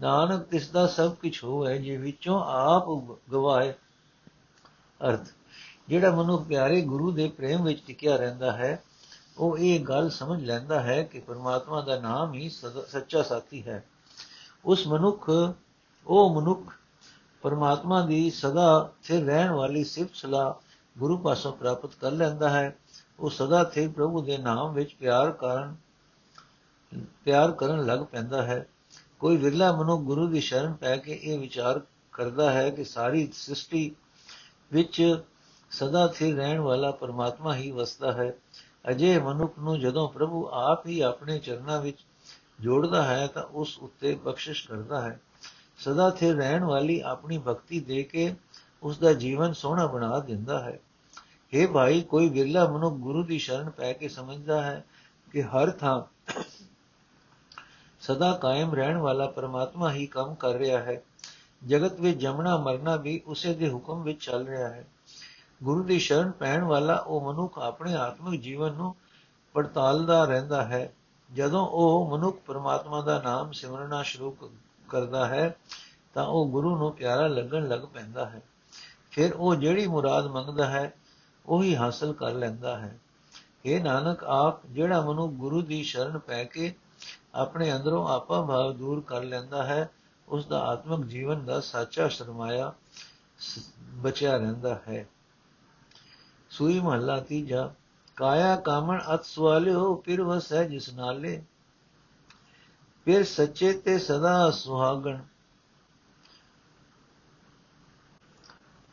ਨਾਨਕ 0.00 0.42
ਤਿਸ 0.42 0.70
ਦਾ 0.70 0.86
ਸਭ 0.86 1.14
ਕੁਝ 1.14 1.44
ਹੋਵੇ, 1.44 1.78
ਜੇ 1.78 1.96
ਵਿੱਚੋਂ 1.96 2.44
ਆਪ 2.44 2.84
ਗਵਾਏ। 3.32 3.72
ਅਰਥ। 5.08 5.26
ਜਿਹੜਾ 5.88 6.10
ਮਨੁੱਖ 6.10 6.44
ਪਿਆਰੇ 6.44 6.80
ਗੁਰੂ 6.80 7.10
ਦੇ 7.10 7.28
ਪ੍ਰੇਮ 7.28 7.64
ਵਿੱਚ 7.64 7.82
ਟਿਕਿਆ 7.86 8.16
ਰਹਿੰਦਾ 8.16 8.52
ਹੈ, 8.52 8.82
ਉਹ 9.38 9.58
ਇਹ 9.58 9.80
ਗੱਲ 9.80 10.10
ਸਮਝ 10.10 10.44
ਲੈਂਦਾ 10.44 10.80
ਹੈ 10.80 11.02
ਕਿ 11.02 11.20
ਪਰਮਾਤਮਾ 11.20 11.80
ਦਾ 11.80 12.00
ਨਾਮ 12.00 12.34
ਹੀ 12.34 12.48
ਸੱਚਾ 12.88 13.22
ਸਾਥੀ 13.22 13.62
ਹੈ। 13.62 13.84
ਉਸ 14.64 14.86
ਮਨੁੱਖ, 14.86 15.30
ਉਹ 16.06 16.40
ਮਨੁੱਖ 16.40 16.74
ਪਰਮਾਤਮਾ 17.42 18.06
ਦੀ 18.06 18.30
ਸਦਾ 18.30 18.90
ਸਥਿਰ 19.02 19.24
ਰਹਿਣ 19.24 19.50
ਵਾਲੀ 19.50 19.84
ਸਿਫਤ 19.84 20.14
ਸਲਾਹ 20.14 20.54
ਗੁਰੂ 20.98 21.18
ਪਾਸੋਂ 21.18 21.52
ਪ੍ਰਾਪਤ 21.52 21.94
ਕਰ 21.94 22.10
ਲੈਂਦਾ 22.10 22.50
ਹੈ। 22.50 22.76
ਉਹ 23.20 23.30
ਸਦਾ 23.30 23.64
ਸਥਿਰ 23.64 23.88
ਪ੍ਰਭੂ 23.88 24.22
ਦੇ 24.22 24.38
ਨਾਮ 24.38 24.72
ਵਿੱਚ 24.72 24.94
ਪਿਆਰ 24.94 25.30
ਕਰਨ 25.30 25.76
ਪਿਆਰ 27.24 27.52
ਕਰਨ 27.52 27.86
ਲੱਗ 27.86 28.00
ਪੈਂਦਾ 28.00 28.42
ਹੈ। 28.42 28.68
ਕੋਈ 29.20 29.36
ਵਿਰਲਾ 29.36 29.72
ਮਨੁੱਖ 29.72 30.02
ਗੁਰੂ 30.02 30.26
ਦੀ 30.26 30.40
ਸ਼ਰਨ 30.40 30.72
ਪੈ 30.72 30.96
ਕੇ 30.96 31.20
ਇਹ 31.22 31.38
ਵਿਚਾਰ 31.38 31.80
ਕਰਦਾ 32.12 32.52
ਹੈ 32.52 32.70
ਕਿ 32.70 32.84
ਸਾਰੀ 32.84 33.28
ਸ੍ਰਿਸ਼ਟੀ 33.34 33.94
ਵਿੱਚ 34.72 35.22
ਸਦਾ 35.70 36.08
ਸਥਿਰ 36.08 36.36
ਰਹਿਣ 36.36 36.60
ਵਾਲਾ 36.60 36.90
ਪਰਮਾਤਮਾ 36.90 37.56
ਹੀ 37.56 37.70
ਵਸਦਾ 37.70 38.12
ਹੈ। 38.12 38.34
ਅਜੇ 38.90 39.18
ਮਨੁੱਖ 39.18 39.58
ਨੂੰ 39.58 39.80
ਜਦੋਂ 39.80 40.08
ਪ੍ਰਭੂ 40.08 40.48
ਆਪ 40.52 40.86
ਹੀ 40.86 41.00
ਆਪਣੇ 41.00 41.38
ਚਰਨਾਂ 41.38 41.82
ਵਿੱਚ 41.82 41.98
ਜੋੜਦਾ 42.60 43.02
ਹੈ 43.02 43.26
ਤਾਂ 43.26 43.42
ਉਸ 43.42 43.78
ਉੱਤੇ 43.78 44.14
ਬਖਸ਼ਿਸ਼ 44.14 44.68
ਕਰਦਾ 44.68 45.00
ਹੈ। 45.00 45.20
ਸਦਾ 45.78 46.10
ਸਥਿਰ 46.10 46.34
ਰਹਿਣ 46.34 46.64
ਵਾਲੀ 46.64 47.00
ਆਪਣੀ 47.00 47.38
ਭਗਤੀ 47.38 47.80
ਦੇ 47.80 48.02
ਕੇ 48.02 48.34
ਉਸ 48.82 48.98
ਦਾ 48.98 49.12
ਜੀਵਨ 49.12 49.52
ਸੋਹਣਾ 49.52 49.86
ਬਣਾ 49.86 50.18
ਦਿੰਦਾ 50.18 50.62
ਹੈ। 50.62 50.80
हे 51.52 51.72
ਭਾਈ, 51.72 52.00
ਕੋਈ 52.00 52.28
ਵਿਰਲਾ 52.28 52.68
ਮਨੁੱਖ 52.68 52.94
ਗੁਰੂ 52.94 53.22
ਦੀ 53.22 53.38
ਸ਼ਰਨ 53.38 53.70
ਪੈ 53.70 53.92
ਕੇ 53.92 54.08
ਸਮਝਦਾ 54.08 54.62
ਹੈ 54.62 54.84
ਕਿ 55.32 55.42
ਹਰ 55.42 55.70
ਥਾਂ 55.70 56.02
ਸਦਾ 58.00 58.32
ਕਾਇਮ 58.32 58.74
ਰਹਿਣ 58.74 58.96
ਵਾਲਾ 58.96 59.26
ਪਰਮਾਤਮਾ 59.26 59.92
ਹੀ 59.92 60.06
ਕੰਮ 60.06 60.34
ਕਰ 60.34 60.54
ਰਿਹਾ 60.54 60.78
ਹੈ। 60.78 61.02
ਜਗਤ 61.66 62.00
ਵਿੱਚ 62.00 62.18
ਜਮਣਾ 62.18 62.56
ਮਰਨਾ 62.56 62.96
ਵੀ 62.96 63.22
ਉਸੇ 63.26 63.54
ਦੇ 63.54 63.70
ਹੁਕਮ 63.70 64.02
ਵਿੱਚ 64.02 64.24
ਚੱਲ 64.24 64.46
ਰਿਹਾ 64.46 64.68
ਹੈ। 64.68 64.86
ਗੁਰੂ 65.62 65.82
ਦੀ 65.82 65.98
ਸ਼ਰਨ 65.98 66.30
ਪੈਣ 66.30 66.64
ਵਾਲਾ 66.64 66.94
ਉਹ 66.94 67.32
ਮਨੁੱਖ 67.32 67.58
ਆਪਣੇ 67.58 67.94
ਆਤਮਿਕ 67.94 68.40
ਜੀਵਨ 68.40 68.72
ਨੂੰ 68.72 68.96
ਪੜਤਾਲਦਾ 69.52 70.24
ਰਹਿੰਦਾ 70.24 70.64
ਹੈ। 70.64 70.94
ਜਦੋਂ 71.34 71.66
ਉਹ 71.66 72.16
ਮਨੁੱਖ 72.16 72.38
ਪਰਮਾਤਮਾ 72.46 73.00
ਦਾ 73.00 73.22
ਨਾਮ 73.22 73.52
ਸਿਮਰਨਾ 73.52 74.02
ਸ਼ੁਰੂ 74.02 74.36
ਕਰਦਾ 74.88 75.26
ਹੈ, 75.26 75.56
ਤਾਂ 76.14 76.26
ਉਹ 76.26 76.48
ਗੁਰੂ 76.48 76.76
ਨੂੰ 76.76 76.92
ਪਿਆਰਾ 76.92 77.26
ਲੱਗਣ 77.26 77.68
ਲੱਗ 77.68 77.80
ਪੈਂਦਾ 77.80 78.28
ਹੈ। 78.28 78.42
ਫਿਰ 79.10 79.34
ਉਹ 79.34 79.54
ਜਿਹੜੀ 79.54 79.86
ਮੁਰਾਦ 79.86 80.26
ਮੰਗਦਾ 80.26 80.66
ਹੈ, 80.66 80.92
ਉਹੀ 81.46 81.76
ਹਾਸਲ 81.76 82.12
ਕਰ 82.12 82.32
ਲੈਂਦਾ 82.32 82.78
ਹੈ। 82.78 82.98
ਇਹ 83.64 83.84
ਨਾਨਕ, 83.84 84.24
ਆਪ 84.24 84.66
ਜਿਹੜਾ 84.66 85.00
ਮਨੁ 85.00 85.28
ਗੁਰੂ 85.28 85.62
ਦੀ 85.62 85.82
ਸ਼ਰਨ 85.82 86.18
ਪੈ 86.18 86.44
ਕੇ 86.44 86.74
ਆਪਣੇ 87.34 87.72
ਅੰਦਰੋਂ 87.72 88.08
ਆਪਾ 88.08 88.42
ਭਾਵ 88.42 88.72
ਦੂਰ 88.72 89.00
ਕਰ 89.00 89.22
ਲੈਂਦਾ 89.22 89.62
ਹੈ 89.62 89.90
ਉਸ 90.28 90.46
ਦਾ 90.46 90.60
ਆਤਮਿਕ 90.60 91.06
ਜੀਵਨ 91.06 91.44
ਦਾ 91.44 91.60
ਸੱਚਾ 91.60 92.08
ਸਰਮਾਇਆ 92.08 92.72
ਬਚਿਆ 93.94 94.36
ਰਹਿੰਦਾ 94.36 94.80
ਹੈ। 94.88 95.08
ਸੂਈ 96.58 96.80
ਮਹੱਲਾ 96.80 97.20
ਤੀਜਾ, 97.20 97.74
ਕਾਇਆ 98.16 98.56
ਕਾਮਣ 98.56 99.00
ਅਤ 99.14 99.24
ਸਵਾਲਿਓ, 99.24 100.02
ਫਿਰ 100.06 100.22
ਵਸੈ 100.22 100.64
ਜਿਸ 100.64 100.94
ਨਾਲੇ। 100.94 101.44
ਫਿਰ 103.04 103.24
ਸੱਚੇ 103.24 103.72
ਤੇ 103.72 103.98
ਸਦਾ 103.98 104.50
ਸੁਹਾਗਣ। 104.50 105.18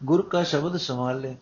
ਗੁਰ 0.04 0.21
ਕਾ 0.21 0.43
ਸ਼ਬਦ 0.43 0.78
ਸੰਭਾਲੇ। 0.78 1.38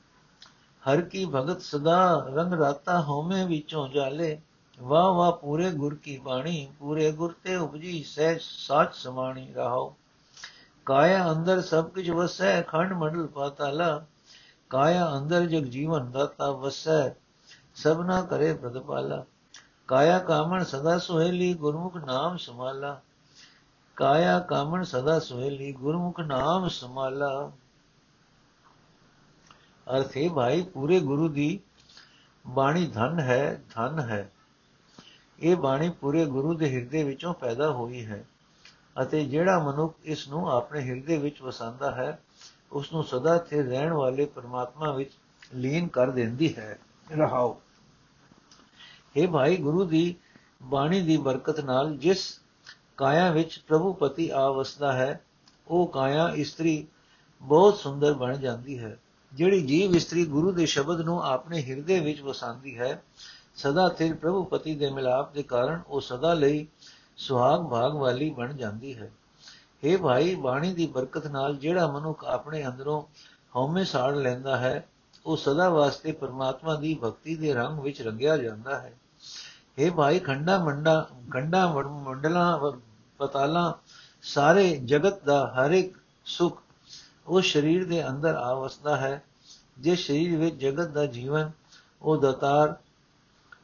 ਹਰ 0.83 1.01
ਕੀ 1.01 1.25
ਭਗਤ 1.25 1.61
ਸਦਾ 1.61 2.27
ਰੰਗ 2.35 2.53
ਰਾਤਾ 2.53 3.01
ਹੋਮੇ 3.01 3.45
ਵਿੱਚੋਂ 3.45 3.89
ਜਾਲੇ। 3.89 4.41
ਵਾ 4.79 5.11
ਵਾ 5.11 5.31
ਪੂਰੇ 5.31 5.71
ਗੁਰ 5.71 5.95
ਕੀ 5.95 6.17
ਬਾਣੀ, 6.17 6.71
ਪੂਰੇ 6.79 7.11
ਗੁਰ 7.11 7.35
ਤੇ 7.43 7.55
ਉਪਜੀ 7.55 8.03
ਸਹਿ 8.03 8.39
ਸਾਚ 8.41 8.95
ਸਮਾਣੀ 8.95 9.53
ਰਹਾਓ 9.53 9.95
ਕਾਇਆ 10.85 11.31
ਅੰਦਰ 11.31 11.61
ਸਭ 11.61 11.89
ਕੁਝ 11.89 12.09
ਵਸੈ, 12.09 12.61
ਖੰਡ 12.61 12.93
ਮੰਡਲ 12.93 13.27
ਪਾਤਾਲਾ। 13.27 14.05
ਕਾਇਆ 14.73 15.17
ਅੰਦਰ 15.17 15.45
ਜਗ 15.45 15.63
ਜੀਵਨ 15.63 16.11
ਦਾਤਾ 16.11 16.51
ਵਸੈ, 16.51 17.09
ਸਭਨਾ 17.75 18.21
ਕਰੇ 18.21 18.53
ਪ੍ਰਤਪਾਲਾ। 18.53 19.25
ਕਾਇਆ 19.87 20.19
ਕਾਮਣ 20.19 20.63
ਸਦਾ 20.63 20.97
ਸੁਹੇਲੀ 20.99 21.53
ਗੁਰਮੁਖ 21.53 21.97
ਨਾਮ 21.97 22.37
ਸਮਾਲਾ 22.37 23.01
ਕਾਇਆ 23.95 24.39
ਕਾਮਣ 24.39 24.83
ਸਦਾ 24.83 25.19
ਸੁਹੇਲੀ 25.19 25.73
ਗੁਰਮੁਖ 25.73 26.19
ਨਾਮ 26.19 26.67
ਸਮਾਲਾ 26.67 27.51
ਅਰਥੇ 29.97 30.29
ਭਾਈ, 30.29 30.61
ਪੂਰੇ 30.61 30.99
ਗੁਰੂ 30.99 31.27
ਦੀ 31.29 31.59
ਬਾਣੀ 32.47 32.87
ਧਨ 32.87 33.19
ਹੈ 33.19 33.61
ਧਨ 33.75 33.99
ਹੈ। 33.99 34.31
ਇਹ 35.39 35.55
ਬਾਣੀ 35.55 35.89
ਪੂਰੇ 35.89 36.25
ਗੁਰੂ 36.25 36.53
ਦੇ 36.53 36.75
ਹਿਰਦੇ 36.75 37.03
ਵਿੱਚੋਂ 37.03 37.33
ਪੈਦਾ 37.33 37.71
ਹੋਈ 37.71 38.05
ਹੈ 38.05 38.25
ਅਤੇ 39.01 39.25
ਜਿਹੜਾ 39.25 39.59
ਮਨੁੱਖ 39.59 39.95
ਇਸ 40.03 40.27
ਨੂੰ 40.27 40.51
ਆਪਣੇ 40.51 40.81
ਹਿਰਦੇ 40.81 41.17
ਵਿੱਚ 41.17 41.41
ਵਸਾਉਂਦਾ 41.41 41.91
ਹੈ 41.91 42.22
ਉਸ 42.73 42.93
ਨੂੰ 42.93 43.03
ਸਦਾ 43.03 43.37
ਤੇ 43.37 43.63
ਰਹਿਣ 43.63 43.93
ਵਾਲੇ 43.93 44.25
ਪਰਮਾਤਮਾ 44.25 44.91
ਵਿੱਚ 44.91 45.11
ਲੀਨ 45.53 45.87
ਕਰ 45.87 46.09
ਦਿੰਦੀ 46.09 46.57
ਹੈ। 46.57 46.79
ਰਹਾਓ। 47.11 47.61
हे 49.17 49.31
ਭਾਈ 49.31 49.57
ਗੁਰੂ 49.57 49.85
ਦੀ 49.85 50.15
ਬਾਣੀ 50.63 51.01
ਦੀ 51.01 51.17
ਬਰਕਤ 51.17 51.59
ਨਾਲ 51.59 51.97
ਜਿਸ 51.97 52.39
ਕਾਇਆ 52.97 53.31
ਵਿੱਚ 53.31 53.63
ਪ੍ਰਭੂ 53.67 53.93
ਪਤੀ 53.93 54.29
ਆ 54.29 54.51
ਵਸਦਾ 54.51 54.93
ਹੈ, 54.93 55.21
ਉਹ 55.67 55.87
ਕਾਇਆ 55.87 56.29
ਇਸਤਰੀ 56.35 56.87
ਬਹੁਤ 57.41 57.77
ਸੁੰਦਰ 57.77 58.13
ਬਣ 58.13 58.37
ਜਾਂਦੀ 58.37 58.79
ਹੈ। 58.79 58.99
ਜਿਹੜੀ 59.33 59.61
ਜੀਵ 59.61 59.95
ਇਸਤਰੀ 59.95 60.25
ਗੁਰੂ 60.25 60.51
ਦੇ 60.51 60.65
ਸ਼ਬਦ 60.65 61.01
ਨੂੰ 61.01 61.23
ਆਪਣੇ 61.23 61.63
ਹਿਰਦੇ 61.63 61.99
ਵਿੱਚ 61.99 62.21
ਵਸਾਉਂਦੀ 62.21 62.77
ਹੈ, 62.77 63.03
ਸਦਾ 63.55 63.95
ਸਿਰ 63.97 64.15
ਪ੍ਰਭੂ 64.15 64.43
ਪਤੀ 64.43 64.75
ਦੇ 64.75 64.91
ਮਿਲਾਪ 64.91 65.33
ਦੇ 65.33 65.43
ਕਾਰਨ 65.43 65.81
ਉਹ 65.87 66.01
ਸਦਾ 66.01 66.33
ਲਈ 66.33 66.67
ਸੁਹਾਗ 67.17 67.61
ਭਾਗ 67.61 67.93
ਵਾਲੀ 67.93 68.29
ਬਣ 68.29 68.53
ਜਾਂਦੀ 68.53 68.97
ਹੈ। 68.97 69.11
हे 69.83 70.01
ਭਾਈ, 70.01 70.35
ਬਾਣੀ 70.35 70.73
ਦੀ 70.73 70.87
ਬਰਕਤ 70.87 71.27
ਨਾਲ 71.27 71.55
ਜਿਹੜਾ 71.55 71.87
ਮਨੁੱਖ 71.87 72.25
ਆਪਣੇ 72.25 72.67
ਅੰਦਰੋਂ 72.67 73.03
ਹਉਮੈ 73.55 73.83
ਸਾੜ 73.83 74.15
ਲੈਂਦਾ 74.15 74.57
ਹੈ, 74.57 74.87
ਉਹ 75.25 75.37
ਸਦਾ 75.37 75.69
ਵਾਸਤੇ 75.69 76.11
ਪਰਮਾਤਮਾ 76.11 76.75
ਦੀ 76.75 76.99
ਭਗਤੀ 77.03 77.35
ਦੇ 77.35 77.53
ਰੰਗ 77.53 77.79
ਵਿੱਚ 77.79 78.01
ਰੰਗਿਆ 78.01 78.37
ਜਾਂਦਾ 78.37 78.79
ਹੈ। 78.79 78.93
हे 79.79 79.93
ਭਾਈ, 79.93 80.19
ਖੰਡਾ 80.19 80.59
ਮੰਡਾ, 80.63 81.09
ਖੰਡਾ 81.33 81.73
ਮੰਡਲਾ 81.83 82.73
ਪਤਾਲਾਂ, 83.17 83.73
ਸਾਰੇ 84.21 84.77
ਜਗਤ 84.77 85.23
ਦਾ 85.23 85.53
ਹਰ 85.57 85.71
ਇੱਕ 85.71 85.97
ਸੁਖ 86.25 86.61
ਉਸ 87.27 87.53
ਸਰੀਰ 87.53 87.87
ਦੇ 87.87 88.07
ਅੰਦਰ 88.07 88.35
ਆ 88.35 88.53
ਵਸਦਾ 88.53 88.97
ਹੈ। 88.97 89.23
ਜਿਸ 89.79 90.07
ਸਰੀਰ 90.07 90.37
ਵਿੱਚ 90.37 90.55
ਜਗਤ 90.55 90.87
ਦਾ 90.87 91.05
ਜੀਵਨ, 91.05 91.51
ਉਹ 92.01 92.17
ਦਤਾਰ 92.17 92.75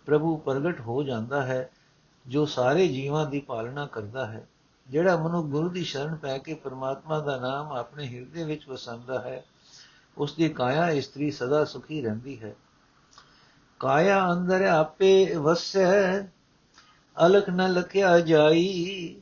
ਪ੍ਰਭੂ 0.06 0.38
ਪ੍ਰਗਟ 0.38 0.82
ਹੋ 0.82 1.04
ਜਾਂਦਾ 1.04 1.44
ਹੈ, 1.44 1.70
ਜੋ 2.28 2.46
ਸਾਰੇ 2.46 2.88
ਜੀਵਾਂ 2.88 3.26
ਦੀ 3.26 3.40
ਪਾਲਣਾ 3.40 3.86
ਕਰਦਾ 3.86 4.26
ਹੈ। 4.26 4.48
ਜਿਹੜਾ 4.90 5.18
ਮਨੁ 5.18 5.44
ਗੁਰੂ 5.44 5.70
ਦੀ 5.70 5.84
ਸ਼ਰਨ 5.84 6.16
ਪੈ 6.16 6.38
ਕੇ 6.38 6.54
ਪਰਮਾਤਮਾ 6.54 7.20
ਦਾ 7.20 7.38
ਨਾਮ 7.38 7.72
ਆਪਣੇ 7.72 8.08
ਹਿਰਦੇ 8.08 8.44
ਵਿੱਚ 8.44 8.70
ਵਸਾਉਂਦਾ 8.70 9.22
ਹੈ 9.22 9.46
ਉਸ 10.18 10.34
ਦੀ 10.34 10.50
ਕਾਇਆ 10.50 10.90
ਇਸਤਰੀ 10.90 11.32
ਸਦਾ 11.32 11.66
ਸੁਖੀ 11.66 12.02
ਰਹਿੰਦੀ 12.02 12.44
ਹੈ। 12.44 12.56
ਕਾਇਆ 13.80 14.32
ਅੰਦਰ 14.34 14.62
ਆਪੇ 14.62 15.36
ਵਸੈ 15.36 16.22
ਅਲਖ 17.26 17.50
ਨ 17.50 17.74
ਲਖਿਆ 17.74 18.20
ਜਾਈ 18.20 19.22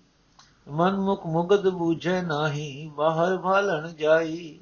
ਮਨ 0.69 0.97
ਮੁਖ 0.97 1.25
ਮੁਗਦ 1.25 1.69
ਬੂਝੈ 1.69 2.21
ਨਾਹੀ, 2.21 2.91
ਬਾਹਰ 2.95 3.37
ਭਾਲਣ 3.37 3.87
ਜਾਈ। 3.87 4.59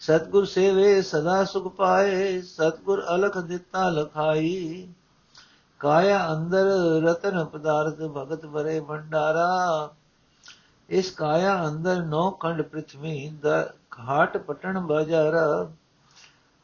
ਸਤਗੁਰ 0.00 0.44
ਸੇਵੇ 0.44 1.02
ਸਦਾ 1.02 1.44
ਸੁਖ 1.44 1.74
ਪਾਏ, 1.74 2.42
ਸਤਗੁਰ 2.42 3.04
ਅਲਖ 3.14 3.38
ਦਿੱਤਾ 3.38 3.88
ਲਖਾਈ। 3.88 4.88
ਕਾਇਆ 5.78 6.32
ਅੰਦਰ 6.32 6.64
ਰਤਨ 7.02 7.44
ਪਦਾਰਥ 7.44 7.94
ਭਗਤ 7.94 8.46
ਬਰੇ 8.46 8.80
ਭੰਡਾਰਾ 8.80 9.90
ਇਸ 10.92 11.10
ਕਾਇਆ 11.10 11.68
ਅੰਦਰ 11.68 12.02
ਨੌ 12.02 12.30
ਖੰਡ 12.30 12.62
ਪ੍ਰithvi 12.62 13.38
ਦਾ 13.40 13.74
ਘਾਟ 13.98 14.36
ਪਟਣ 14.36 14.80
ਬਾਜ਼ਾਰਾ। 14.80 15.70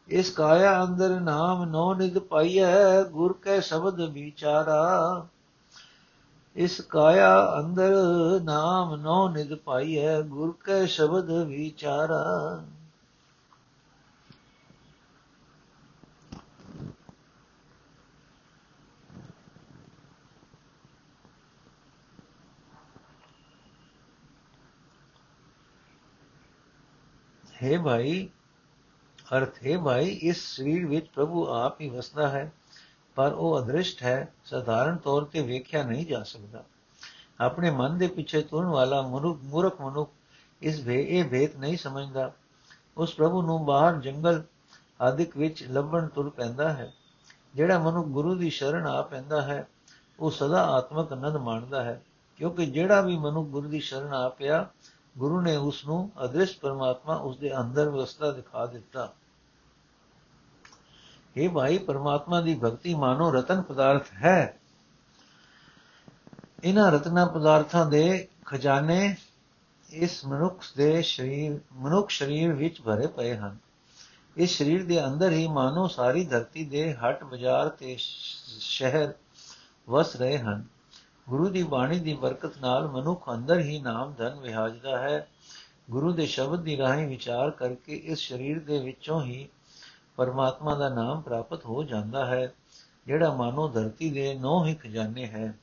ਇਸ 0.09 0.31
ਕਾਇਆ 0.31 0.85
ਅੰਦਰ 0.85 1.21
ਨਾਮ 1.21 1.65
ਨੌ 1.65 1.95
ਨਿਦ 1.95 2.19
ਪਾਈਐ, 2.19 3.03
ਗੁਰ 3.03 3.33
ਕੈ 3.33 3.61
ਸ਼ਬਦ 3.61 4.01
ਵਿਚਾਰਾ। 4.01 5.27
ਇਸ 6.57 6.81
ਕਾਇਆ 6.81 7.61
ਅੰਦਰ 7.61 7.93
ਨਾਮ 8.43 8.97
ਨੌ 8.97 9.29
ਨਿਦ 9.29 9.55
ਪਾਈਐ, 9.55 10.21
ਗੁਰ 10.21 10.55
ਕੈ 10.65 10.87
ਸ਼ਬਦ 10.87 11.31
ਵਿਚਾਰਾ। 11.31 12.63
ਹੈ 27.63 27.79
ਭਾਈ, 27.79 28.29
ਅਰਥ 29.37 29.67
ਹੈ 29.67 29.79
ਭਾਈ, 29.79 30.09
ਇਸ 30.09 30.57
ਸਰੀਰ 30.57 30.87
ਵਿੱਚ 30.87 31.07
ਪ੍ਰਭੂ 31.07 31.47
ਆਪ 31.47 31.81
ਹੀ 31.81 31.89
ਵਸਦਾ 31.89 32.29
ਹੈ, 32.29 32.53
ਪਰ 33.15 33.33
ਉਹ 33.33 33.59
ਅਦ੍ਰਿਸ਼ਟ 33.59 34.03
ਹੈ, 34.03 34.33
ਸਧਾਰਨ 34.45 34.97
ਤੌਰ 34.97 35.25
ਤੇ 35.25 35.43
ਵੇਖਿਆ 35.43 35.83
ਨਹੀਂ 35.83 36.07
ਜਾ 36.07 36.23
ਸਕਦਾ। 36.23 36.65
ਆਪਣੇ 37.41 37.71
ਮਨ 37.71 37.99
ਦੇ 37.99 38.07
ਪਿੱਛੇ 38.07 38.43
ਤੁਰਨ 38.43 38.67
ਵਾਲਾ 38.67 39.03
ਮਨੁੱਖ 39.03 39.41
ਮੂਰਖ 39.43 39.81
ਮਨੁੱਖ 39.81 40.11
ਇਸ 40.63 40.81
ਵੇ 40.81 41.07
ਇਹ 41.09 41.25
ਭੇਤ 41.25 41.57
ਨਹੀਂ 41.57 41.77
ਸਮਝਦਾ। 41.77 42.33
ਉਸ 42.97 43.15
ਪ੍ਰਭੂ 43.15 43.43
ਨੂੰ 43.43 43.65
ਬਾਹਰ 43.65 43.97
ਜੰਗਲ 43.97 44.43
ਆਦਿਕ 45.01 45.37
ਵਿੱਚ 45.37 45.65
ਲੱਭਣ 45.71 46.09
ਤੁਰ 46.09 46.31
ਪੈਂਦਾ 46.31 46.73
ਹੈ। 46.73 46.93
ਜਿਹੜਾ 47.55 47.79
ਮਨੁੱਖ 47.79 48.07
ਗੁਰੂ 48.07 48.35
ਦੀ 48.35 48.51
ਸ਼ਰਨ 48.51 48.87
ਆ 48.87 49.03
ਪੈਂਦਾ 49.03 49.43
ਹੈ, 49.43 49.69
ਉਹ 50.21 50.31
ਸਦਾ 50.31 50.65
ਆਤਮਕ 50.65 51.13
ਆਨੰਦ 51.13 51.37
ਮਾਣਦਾ 51.37 51.83
ਹੈ, 51.83 52.03
ਕਿਉਂਕਿ 52.37 52.67
ਜਿਹੜਾ 52.67 53.01
ਵੀ 53.01 53.17
ਮਨੁੱਖ 53.19 53.49
ਗੁਰੂ 53.49 53.69
ਦੀ 53.69 53.81
ਸ਼ਰਨ 53.81 54.13
ਆ 54.13 54.29
ਪਿਆ 54.29 54.71
ਗੁਰੂ 55.19 55.41
ਨੇ 55.41 55.57
ਉਸ 55.57 55.85
ਨੂੰ 55.85 56.11
ਅਦ੍ਰਿਸ਼ 56.25 56.59
ਪਰਮਾਤਮਾ 56.59 57.15
ਉਸ 57.15 57.37
ਦੇ 57.37 57.61
ਅੰਦਰ 57.61 57.89
ਵਸਦਾ 57.89 58.33
ਦਿਖਾ 58.33 58.67
ਦਿੱਤਾ। 58.67 59.13
ਇਹ 61.37 61.49
ਭਾਈ, 61.49 61.79
ਪਰਮਾਤਮਾ 61.79 62.41
ਦੀ 62.41 62.55
ਭਗਤੀ 62.55 62.95
ਮਾਨੋ 62.95 63.33
ਰਤਨ 63.33 63.63
ਪਦਾਰਥ 63.63 64.07
ਹੈ। 64.13 64.59
ਇਹਨਾਂ 66.65 66.93
ਰਤਨਾ 66.93 67.25
ਪਦਾਰਥਾਂ 67.25 67.87
ਦੇ 67.87 68.29
ਖਜ਼ਾਨੇ 68.45 69.17
ਇਸ 69.91 70.25
ਮਨੁੱਖ 70.25 70.65
ਦੇ 70.77 71.03
ਸਰੀਰ, 71.03 71.61
ਮਨੁੱਖ 71.73 72.11
ਸਰੀਰ 72.11 72.53
ਵਿੱਚ 72.53 72.81
ਭਰੇ 72.81 73.07
ਪਏ 73.07 73.37
ਹਨ। 73.37 73.57
ਇਸ 74.37 74.59
ਸਰੀਰ 74.59 74.85
ਦੇ 74.85 75.05
ਅੰਦਰ 75.07 75.33
ਹੀ 75.33 75.49
ਮਾਨੋ 75.49 75.89
ਸਾਰੀ 75.89 76.25
ਧਰਤੀ 76.27 76.65
ਦੇ 76.65 76.95
ਹਟ 76.95 77.25
ਬਾਜ਼ਾਰ 77.25 77.69
ਤੇ 77.69 77.97
ਸ਼ਹਿਰ 77.99 79.15
ਵਸ 79.89 80.17
ਰਹੇ 80.17 80.39
ਹਨ। 80.39 80.78
ਗੁਰੂ 81.29 81.49
ਦੀ 81.49 81.63
ਬਾਣੀ 81.63 82.01
ਦੀ 82.01 82.15
ਬਰਕਤ 82.15 82.59
ਨਾਲ 82.59 82.89
ਮਨੁੱਖ 82.89 83.31
ਅੰਦਰ 83.31 83.59
ਹੀ 83.59 83.81
ਨਾਮ, 83.81 84.15
ਧਨ 84.19 84.41
ਵਿਹਾਜਦਾ 84.41 84.99
ਹੈ। 84.99 85.29
ਗੁਰੂ 85.91 86.13
ਦੇ 86.13 86.27
ਸ਼ਬਦ 86.27 86.61
ਦੀ 86.61 86.77
ਰਾਹੀਂ 86.77 87.07
ਵਿਚਾਰ 87.09 87.51
ਕਰਕੇ 87.51 87.97
ਇਸ 87.97 88.29
ਸਰੀਰ 88.29 88.61
ਦੇ 88.61 88.79
ਵਿੱਚੋਂ 88.79 89.23
ਹੀ 89.23 89.49
ਪਰਮਾਤਮਾ 90.17 90.75
ਦਾ 90.75 90.89
ਨਾਮ 90.89 91.21
ਪ੍ਰਾਪਤ 91.21 91.65
ਹੋ 91.65 91.83
ਜਾਂਦਾ 91.83 92.27
ਹੈ, 92.27 92.53
ਜਿਹੜਾ 93.07 93.33
ਮਾਨੋ 93.33 93.69
ਧਰਤੀ 93.69 94.11
ਦੇ 94.11 94.35
ਨੌ 94.35 94.65
ਹੀ 94.65 94.75
ਖਜ਼ਾਨੇ 94.75 95.27
ਹੈ। 95.27 95.59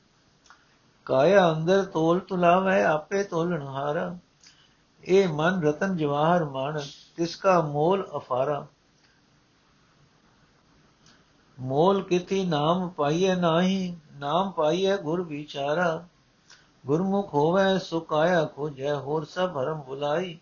ਕਾਇਆ 1.04 1.52
ਅੰਦਰ 1.52 1.84
ਤੋਲ 1.84 2.20
ਤੁਲਾਵੇ, 2.20 2.82
ਆਪੇ 2.82 3.22
ਤੋਲਣ 3.24 3.62
ਹਾਰਾ 3.62 4.16
ਇਹ 5.04 5.28
ਮਨ 5.28 5.62
ਰਤਨ 5.62 5.96
ਜਵਾਹਰ 5.96 6.44
ਮਨ, 6.44 6.80
ਤਿਸ 7.16 7.36
ਕਾ 7.36 7.60
ਮੋਲ 7.60 8.08
ਅਫਾਰਾ। 8.16 8.66
ਮੋਲ 11.60 12.02
ਕਿਤੀ 12.02 12.44
ਨਾਮ 12.44 12.88
ਪਾਈਏ 12.88 13.34
ਨਾਹੀ 13.34 13.96
ਨਾਮ 14.16 14.50
ਪਾਈਏ 14.50 14.96
ਗੁਰ 14.96 15.22
ਵਿਚਾਰਾ, 15.22 16.04
ਗੁਰਮੁਖ 16.86 17.34
ਹੋਵੇ 17.34 17.78
ਸੁਕਾਇਆ 17.78 18.44
ਖੋਜੈ, 18.44 18.94
ਹੋਰ 18.94 19.24
ਸਭ 19.24 19.56
ਹਰਮ 19.60 19.80
ਬੁਲਾਈ। 19.80 20.38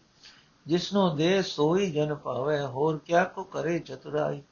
ਜਿਸਨੋ 0.66 1.14
ਦੇ 1.14 1.42
ਸੋਈ 1.42 1.90
ਜਨ 1.90 2.14
ਪਾਵੇ 2.14 2.60
ਹੋਰ 2.60 2.98
ਕਿਆ 2.98 3.24
ਕੋ 3.24 3.44
ਕਰੇ 3.44 3.78
ਚਤੁਰਾਈ। 3.78 4.42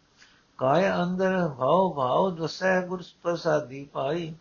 ਕਾਇਆ 0.59 1.03
ਅੰਦਰ 1.03 1.49
ਭਾਉ 1.49 1.93
ਭਾਉ 1.93 2.31
ਦਸੈ 2.31 2.87
ਗੁਰ 2.87 3.05
ਪ੍ਰਸਾਦੀ 3.23 3.85
ਪਾਈ। 3.85 4.35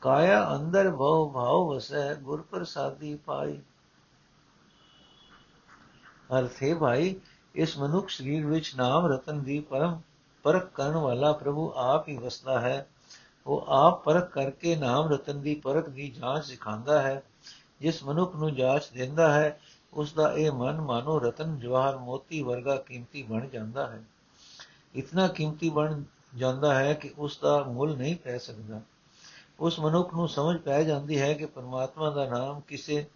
ਕਾਇਆ 0.00 0.56
ਅੰਦਰ 0.56 0.90
ਭਾਉ 0.90 1.30
ਭਾਉ 1.30 1.74
ਵਸੈ 1.74 2.14
ਗੁਰ 2.14 2.42
ਪ੍ਰਸਾਦੀ 2.42 3.16
ਪਾਈ। 3.16 3.58
ਅਰਥੇ 6.38 6.74
ਭਾਈ, 6.74 7.20
ਇਸ 7.54 7.78
ਮਨੁੱਖ 7.78 8.08
ਸਰੀਰ 8.08 8.46
ਵਿੱਚ 8.46 8.76
ਨਾਮ 8.76 9.06
ਰਤਨ 9.06 9.42
ਦੀ 9.42 9.60
ਪਰਮ, 9.60 10.00
ਪਰਖ 10.42 10.70
ਕਰਨ 10.70 10.96
ਵਾਲਾ 10.96 11.32
ਪ੍ਰਭੂ 11.32 11.72
ਆਪ 11.76 12.08
ਹੀ 12.08 12.18
ਵਸਦਾ 12.18 12.60
ਹੈ। 12.60 12.88
ਉਹ 13.46 13.64
ਆਪ 13.68 14.04
ਪਰਖ 14.04 14.30
ਕਰਕੇ 14.30 14.76
ਨਾਮ 14.76 15.08
ਰਤਨ 15.08 15.40
ਦੀ 15.40 15.54
ਪਰਖ 15.54 15.88
ਦੀ 15.88 16.10
ਜਾਂਚ 16.10 16.44
ਸਿਖਾਉਂਦਾ 16.44 17.02
ਹੈ, 17.02 17.22
ਜਿਸ 17.80 18.04
ਮਨੁੱਖ 18.04 18.36
ਨੂੰ 18.36 18.54
ਜਾਂਚ 18.54 18.82
ਦਿੰਦਾ 18.94 19.32
ਹੈ 19.32 19.60
ਉਸ 19.92 20.12
ਦਾ 20.12 20.32
ਇਹ 20.32 20.52
ਮਨ 20.52 20.80
ਮਾਨੋ 20.80 21.18
ਰਤਨ 21.18 21.58
ਜਵਾਹਰ 21.58 21.96
ਮੋਤੀ 21.96 22.42
ਵਰਗਾ 22.42 22.76
ਕੀਮਤੀ 22.76 23.22
ਬਣ 23.22 23.48
ਜਾਂਦਾ 23.48 23.86
ਹੈ। 23.86 24.02
ਇਤਨਾ 24.94 25.28
ਕੀਮਤੀ 25.28 25.70
ਬਣ 25.70 26.02
ਜਾਂਦਾ 26.36 26.74
ਹੈ 26.74 26.94
ਕਿ 26.94 27.14
ਉਸ 27.18 27.38
ਦਾ 27.42 27.62
ਮੁੱਲ 27.62 27.96
ਨਹੀਂ 27.96 28.16
ਪੈ 28.16 28.38
ਸਕਦਾ। 28.38 28.80
ਉਸ 29.60 29.80
ਮਨੁੱਖ 29.80 30.14
ਨੂੰ 30.14 30.28
ਸਮਝ 30.28 30.56
ਪੈ 30.56 30.82
ਜਾਂਦੀ 30.82 31.20
ਹੈ 31.20 31.34
ਕਿ 31.34 31.46
ਪਰਮਾਤਮਾ 31.46 32.10
ਦਾ 32.10 32.28
ਨਾਮ 32.28 32.60
ਕਿਸੇ 32.60 33.06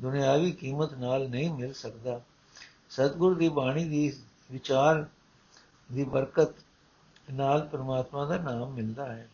ਦੁਨਿਆਵੀ 0.00 0.52
ਕੀਮਤ 0.52 0.94
ਨਾਲ 0.94 1.28
ਨਹੀਂ 1.28 1.50
ਮਿਲ 1.50 1.72
ਸਕਦਾ। 1.72 2.20
ਸਤਗੁਰ 2.90 3.34
ਦੀ 3.34 3.48
ਬਾਣੀ 3.48 3.84
ਦੀ 3.84 4.18
ਵਿਚਾਰ 4.52 5.06
ਦੀ 5.92 6.04
ਬਰਕਤ 6.04 6.48
ਨਾਲ 7.32 7.68
ਪਰਮਾਤਮਾ 7.72 8.24
ਦਾ 8.24 8.38
ਨਾਮ 8.38 8.70
ਮਿਲਦਾ 8.70 9.12
ਹੈ। 9.12 9.28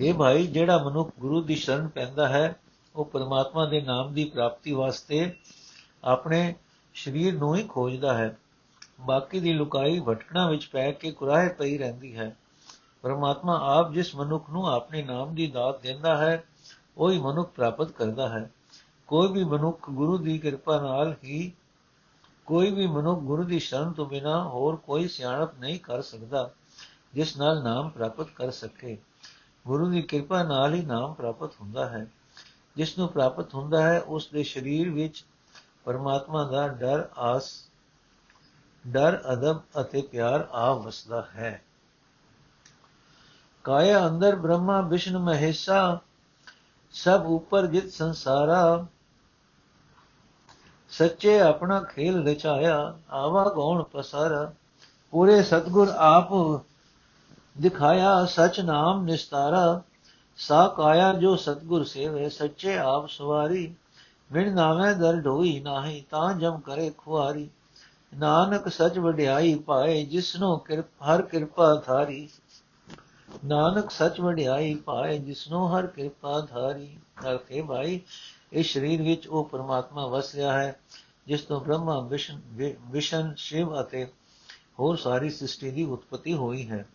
ਇਹ 0.00 0.14
ਭਾਈ, 0.14 0.46
ਜਿਹੜਾ 0.46 0.78
ਮਨੁੱਖ 0.78 1.10
ਗੁਰੂ 1.20 1.42
ਦੀ 1.42 1.54
ਸ਼ਰਨ 1.54 1.88
ਪੈਂਦਾ 1.88 2.28
ਹੈ, 2.28 2.56
ਉਹ 2.96 3.04
ਪਰਮਾਤਮਾ 3.04 3.66
ਦੇ 3.66 3.80
ਨਾਮ 3.80 4.12
ਦੀ 4.14 4.24
ਪ੍ਰਾਪਤੀ 4.24 4.72
ਵਾਸਤੇ 4.72 5.32
ਆਪਣੇ 6.04 6.54
ਸਰੀਰ 6.94 7.34
ਨੂੰ 7.34 7.56
ਹੀ 7.56 7.62
ਖੋਜਦਾ 7.62 8.14
ਹੈ। 8.14 8.36
ਬਾਕੀ 9.00 9.40
ਦੀ 9.40 9.52
ਲੁਕਾਈ 9.52 10.00
ਭਟਕਣਾ 10.00 10.48
ਵਿੱਚ 10.48 10.66
ਪੈ 10.66 10.90
ਕੇ 10.92 11.10
ਕੁਰਾਹੇ 11.10 11.48
ਪਈ 11.48 11.76
ਰਹਿੰਦੀ 11.78 12.16
ਹੈ। 12.16 12.36
ਪਰਮਾਤਮਾ 13.02 13.58
ਆਪ 13.78 13.92
ਜਿਸ 13.92 14.14
ਮਨੁੱਖ 14.16 14.50
ਨੂੰ 14.50 14.66
ਆਪਣੇ 14.66 15.02
ਨਾਮ 15.02 15.34
ਦੀ 15.34 15.46
ਦਾਤ 15.46 15.82
ਦਿੰਦਾ 15.82 16.16
ਹੈ, 16.16 16.44
ਉਹੀ 16.96 17.18
ਮਨੁੱਖ 17.18 17.50
ਪ੍ਰਾਪਤ 17.50 17.90
ਕਰਦਾ 17.90 18.28
ਹੈ। 18.28 18.50
ਕੋਈ 19.06 19.28
ਵੀ 19.28 19.44
ਮਨੁੱਖ 19.44 19.90
ਗੁਰੂ 19.90 20.18
ਦੀ 20.18 20.38
ਕਿਰਪਾ 20.38 20.80
ਨਾਲ 20.80 21.14
ਹੀ 21.24 21.52
ਕੋਈ 22.46 22.70
ਵੀ 22.70 22.86
ਮਨੁੱਖ 22.86 23.20
ਗੁਰੂ 23.20 23.42
ਦੀ 23.42 23.58
ਸ਼ਰਨ 23.58 23.92
ਤੋਂ 23.92 24.06
ਬਿਨਾ 24.06 24.42
ਹੋਰ 24.48 24.76
ਕੋਈ 24.76 25.08
ਸਿਆਣਪ 25.08 25.58
ਨਹੀਂ 25.60 25.80
ਕਰ 25.80 26.02
ਸਕਦਾ, 26.02 26.50
ਜਿਸ 27.14 27.36
ਨਾਲ 27.36 27.62
ਨਾਮ 27.62 27.88
ਪ੍ਰਾਪਤ 27.88 28.26
ਕਰ 28.36 28.50
ਸਕੇ। 28.50 28.98
ਗੁਰੂ 29.66 29.90
ਦੀ 29.90 30.02
ਕਿਰਪਾ 30.02 30.42
ਨਾਲ 30.42 30.74
ਹੀ 30.74 30.82
ਨਾਮ 30.82 31.14
ਪ੍ਰਾਪਤ 31.14 31.50
ਹੁੰਦਾ 31.60 31.88
ਹੈ। 31.88 32.06
ਜਿਸ 32.76 32.98
ਨੂੰ 32.98 33.08
ਪ੍ਰਾਪਤ 33.08 33.54
ਹੁੰਦਾ 33.54 33.82
ਹੈ 33.82 34.00
ਉਸ 34.00 34.26
ਦੇ 34.26 34.42
ਸਰੀਰ 34.42 34.90
ਵਿੱਚ 34.90 35.24
ਪਰਮਾਤਮਾ 35.84 36.44
ਦਾ 36.44 36.68
ਡਰ, 36.68 37.08
ਆਸ, 37.18 37.70
ਡਰ, 38.86 39.22
ਅਦਬ 39.32 39.60
ਅਤੇ 39.80 40.02
ਪਿਆਰ 40.02 40.48
ਆ 40.52 40.72
ਵਸਦਾ 40.72 41.28
ਹੈ। 41.34 41.62
ਕਾਇਆ 43.64 44.08
ਅੰਦਰ 44.08 44.36
ਬ੍ਰਹਮਾ, 44.36 44.80
ਵਿਸ਼ਨ, 44.80 45.18
ਮਹੇਸ਼ਾ, 45.18 45.98
ਸਭ 46.92 47.22
ਉਪਰ 47.26 47.66
ਜਿਤ 47.66 47.92
ਸੰਸਾਰਾ, 47.92 48.86
ਸੱਚੇ 50.90 51.40
ਆਪਣਾ 51.40 51.80
ਖੇਲ 51.82 52.28
ਰਚਾਇਆ, 52.28 52.98
ਆਵਾ 53.10 53.52
ਗੌਣ 53.54 53.82
ਪਸਾਰਾ, 53.82 54.52
ਪੂਰੇ 55.10 55.42
ਸਤਗੁਰ 55.42 55.88
ਆਪ 55.88 56.32
ਦਿਖਾਇਆ 57.56 58.24
ਸਚ 58.24 58.60
ਨਾਮ 58.60 59.04
ਨਿਸਤਾਰਾ 59.04 59.82
ਸਾ 60.38 60.66
ਕਾਇਆ 60.68 61.12
ਜੋ 61.12 61.36
ਸਤਗੁਰ 61.36 61.84
ਸੇਵੇ, 61.84 62.28
ਸੱਚੇ 62.28 62.76
ਆਪ 62.78 63.08
ਸਵਾਰੀ 63.08 63.74
ਮਿਣ 64.32 64.54
ਨਾਵੇਂ 64.54 64.94
ਦਰ 64.94 65.16
ਢੋਈ 65.16 65.60
ਨਾਹੀ, 65.60 66.04
ਤਾਂ 66.10 66.32
ਜਮ 66.34 66.58
ਕਰੇ 66.58 66.90
ਖੁਆਰੀ। 66.98 67.48
ਨਾਨਕ 68.12 68.68
ਸਚ 68.68 68.98
ਵਡਿਆਈ 68.98 69.54
ਪਾਏ, 69.54 70.04
ਜਿਸਨੋ 70.04 70.56
ਕਿਰਪ 70.56 70.86
ਹਰ 71.02 71.22
ਕਿਰਪਾ 71.22 71.74
ਥਾਰੀ 71.86 72.28
ਨਾਨਕ 73.44 73.90
ਸੱਚ 73.90 74.20
ਵਡਿਆਈ 74.20 74.74
ਪਾਏ, 74.74 75.18
ਜਿਸਨੋ 75.18 75.66
ਹਰ 75.68 75.86
ਕਿਰਪਾ 75.86 76.40
ਧਾਰੀ। 76.40 76.96
ਕਰਕੇ 77.22 77.62
ਭਾਈ, 77.62 78.00
ਇਸ 78.52 78.72
ਸਰੀਰ 78.72 79.02
ਵਿੱਚ 79.02 79.26
ਉਹ 79.28 79.44
ਪਰਮਾਤਮਾ 79.44 80.06
ਵਸ 80.06 80.34
ਰਿਹਾ 80.34 80.52
ਹੈ, 80.52 80.78
ਜਿਸ 81.26 81.40
ਤੋਂ 81.40 81.60
ਬ੍ਰਹਮਾ, 81.60 82.00
ਵਿਸ਼ਨ 82.00 82.40
ਵਿਸ਼ਨ, 82.90 83.34
ਸ਼ਿਵ 83.36 83.80
ਅਤੇ 83.80 84.04
ਹੋਰ 84.78 84.96
ਸਾਰੀ 84.96 85.30
ਸ੍ਰਿਸ਼ਟੀ 85.30 85.70
ਦੀ 85.70 85.84
ਉਤਪਤੀ 85.84 86.34
ਹੋਈ 86.34 86.68
ਹੈ। 86.70 86.86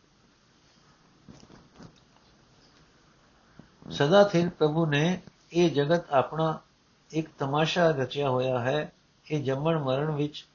ਸਦਾ 3.90 4.24
ਥਿਰ 4.24 4.50
ਪ੍ਰਭੂ 4.50 4.86
ਨੇ 4.86 5.22
ਇਹ 5.54 5.72
ਜਗਤ 5.72 6.12
ਆਪਣਾ 6.12 6.60
ਇੱਕ 7.12 7.30
ਤਮਾਸ਼ਾ 7.40 7.92
ਰਚਿਆ 7.92 8.30
ਹੋਇਆ 8.30 8.60
ਹੈ। 8.60 8.94
ਇਹ 9.32 9.44
ਜੰਮਣ 9.44 9.78
ਮਰਨ 9.78 10.12
ਵਿੱਚ, 10.12 10.46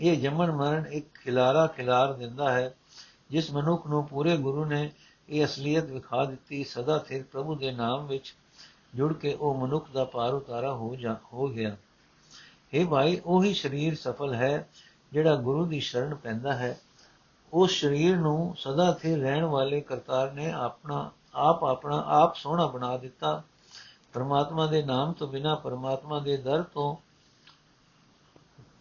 ਇਹ 0.00 0.22
ਜੰਮਣ 0.22 0.52
ਮਰਨ 0.52 0.86
ਇੱਕ 0.86 1.06
ਖਿਲਾਰਾ 1.14 1.66
ਖਿਲਾਰ 1.66 2.12
ਦਿੰਦਾ 2.12 2.52
ਹੈ, 2.52 2.74
ਜਿਸ 3.30 3.50
ਮਨੁੱਖ 3.50 3.86
ਨੂੰ 3.86 4.06
ਪੂਰੇ 4.06 4.36
ਗੁਰੂ 4.36 4.64
ਨੇ 4.64 4.90
ਇਹ 5.28 5.44
ਅਸਲੀਅਤ 5.44 5.84
ਵਿਖਾ 5.84 6.24
ਦਿੱਤੀ। 6.24 6.64
ਸਦਾ 6.64 7.04
ਸਿਰ 7.08 7.24
ਪ੍ਰਭੂ 7.32 7.54
ਦੇ 7.54 7.72
ਨਾਮ 7.72 8.06
ਵਿੱਚ 8.06 8.34
ਜੁੜ 8.94 9.12
ਕੇ 9.12 9.34
ਉਹ 9.34 9.54
ਮਨੁੱਖ 9.54 9.90
ਦਾ 9.90 10.04
ਪਾਰ 10.04 10.34
ਉਤਾਰਾ 10.34 10.72
ਹੋ 10.72 10.96
ਜਾ 10.96 11.16
ਹੋ 11.32 11.48
ਗਿਆ। 11.48 11.76
ਇਹ 12.72 12.86
ਭਾਈ, 12.86 13.20
ਉਹੀ 13.26 13.54
ਸਰੀਰ 13.54 13.94
ਸਫਲ 13.94 14.34
ਹੈ 14.34 14.68
ਜਿਹੜਾ 15.12 15.36
ਗੁਰੂ 15.36 15.66
ਦੀ 15.66 15.80
ਸ਼ਰਨ 15.80 16.14
ਪੈਂਦਾ 16.14 16.52
ਹੈ। 16.52 16.80
ਉਸ 17.52 17.80
ਸਰੀਰ 17.80 18.16
ਨੂੰ 18.16 18.54
ਸਦਾ 18.58 18.98
ਸਿਰ 19.02 19.18
ਰਹਿਣ 19.18 19.44
ਵਾਲੇ 19.44 19.80
ਕਰਤਾਰ 19.80 20.32
ਨੇ 20.32 20.52
ਆਪਣਾ 20.52 21.10
ਆਪ 21.34 21.64
ਆਪਣਾ 21.64 22.02
ਆਪ 22.06 22.34
ਸੋਹਣਾ 22.36 22.66
ਬਣਾ 22.66 22.96
ਦਿੱਤਾ। 22.96 23.42
ਪਰਮਾਤਮਾ 24.12 24.66
ਦੇ 24.66 24.82
ਨਾਮ 24.82 25.12
ਤੋਂ 25.12 25.28
ਬਿਨਾ 25.28 25.54
ਪਰਮਾਤਮਾ 25.54 26.18
ਦੇ 26.18 26.36
ਦਰ 26.36 26.62
ਤੋਂ 26.62 26.96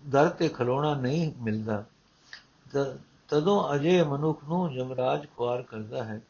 ਦਰ 0.09 0.29
ਤੇ 0.29 0.47
ਖਲੋਣਾ 0.49 0.93
ਨਹੀਂ 0.95 1.31
ਮਿਲਦਾ। 1.37 1.83
ਤਦੋਂ 3.27 3.75
ਅਜੇ 3.75 4.03
ਮਨੁੱਖ 4.03 4.43
ਨੂੰ 4.43 4.73
ਜਮਰਾਜ 4.73 5.27
ਖੁਆਰ 5.37 5.61
ਕਰਦਾ 5.61 6.03
ਹੈ। 6.03 6.21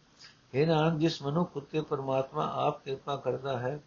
ਇਹ 0.53 0.67
ਨਾਨਕ, 0.67 0.99
ਜਿਸ 0.99 1.21
ਮਨੁੱਖ 1.21 1.57
ਉਤੇ 1.57 1.81
ਪਰਮਾਤਮਾ 1.81 2.51
ਆਪ 2.67 2.83
ਕਿਰਪਾ 2.83 3.15
ਕਰਦਾ 3.15 3.57
ਹੈ 3.59 3.79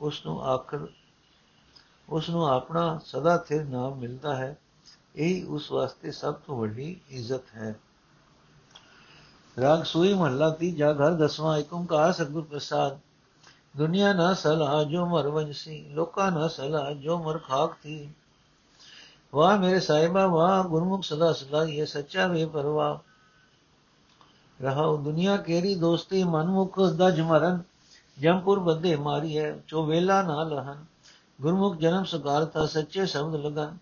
ਉਸ 0.00 0.26
ਨੂੰ 0.26 0.42
ਆਖਰ 0.44 0.86
ਉਸ 2.08 2.30
ਨੂੰ 2.30 2.48
ਆਪਣਾ 2.48 2.98
ਸਦਾ 3.04 3.36
ਸਥਿਰ 3.38 3.64
ਨਾਮ 3.64 3.94
ਮਿਲਦਾ 3.94 4.34
ਹੈ। 4.36 4.56
ਇਹ 5.16 5.46
ਉਸ 5.46 5.70
ਵਾਸਤੇ 5.72 6.10
ਸਭ 6.10 6.34
ਤੋਂ 6.34 6.58
ਵੱਡੀ 6.58 7.00
ਇੱਜ਼ਤ 7.08 7.54
ਹੈ। 7.54 7.74
ਰਾਗ 9.58 9.82
ਸੂਈ 9.82 10.14
ਮਹੱਲਾ 10.14 10.50
ਤੀਜਾ 10.50 10.92
ਘਰ 10.92 11.12
ਦਸਵਾਂ 11.14 11.58
ਏਕ 11.58 11.72
ਓੰਕਾਰ 11.72 12.12
ਸਤਿਗੁਰ 12.12 12.42
ਪ੍ਰਸਾਦ। 12.42 12.98
ਦੁਨੀਆ 13.76 14.12
ਨਾ 14.12 14.34
ਸਲਾ 14.34 14.84
ਜੋ 14.84 15.06
ਮਰ 15.06 15.28
ਵੰਸੀ 15.28 15.88
ਲੋਕਾਂ 15.88 16.32
ਨਾ 16.32 16.48
ਸਲਾ 16.48 16.92
ਜੋ 16.92 17.18
ਮਰ 17.18 17.38
ਖਾਕ 17.38 17.74
ਥੀ। 17.82 18.10
ਵਾਹ 19.34 19.58
ਮੇਰੇ 19.58 19.80
ਸਾਹਿਬਾ, 19.80 20.26
ਵਾਹ 20.26 20.64
ਗੁਰਮੁਖ 20.64 21.04
ਸਦਾ 21.04 21.32
ਸਦਾ 21.32 21.64
ਇਹ 21.64 21.86
ਸੱਚਾ 21.86 22.26
ਵੇ 22.26 22.46
ਪਰਵਾ। 22.46 23.00
ਰਹਾਉ 24.62 24.96
ਦੁਨੀਆ 24.96 25.36
ਕੇਰੀ 25.36 25.74
ਦੋਸਤੀ 25.74 26.24
ਮਨਮੁਖ 26.24 26.80
ਦਜ 26.80 27.20
ਮਰਨ 27.20 27.62
ਜੰਪੁਰ 28.18 28.58
ਬੰਦੇ 28.58 28.96
ਮਾਰੀ 28.96 29.38
ਹੈ 29.38 29.58
ਚੋ 29.68 29.84
ਵੇਲਾ 29.86 30.22
ਨਾ 30.22 30.42
ਲਹਨ। 30.42 30.84
ਗੁਰਮੁਖ 31.40 31.76
ਜਨਮ 31.76 32.04
ਸਗਾਰਤਾ 32.04 32.66
ਸੱਚੇ 32.66 33.06
ਸ਼ਬਦ 33.06 33.34
ਲਗਨ, 33.34 33.76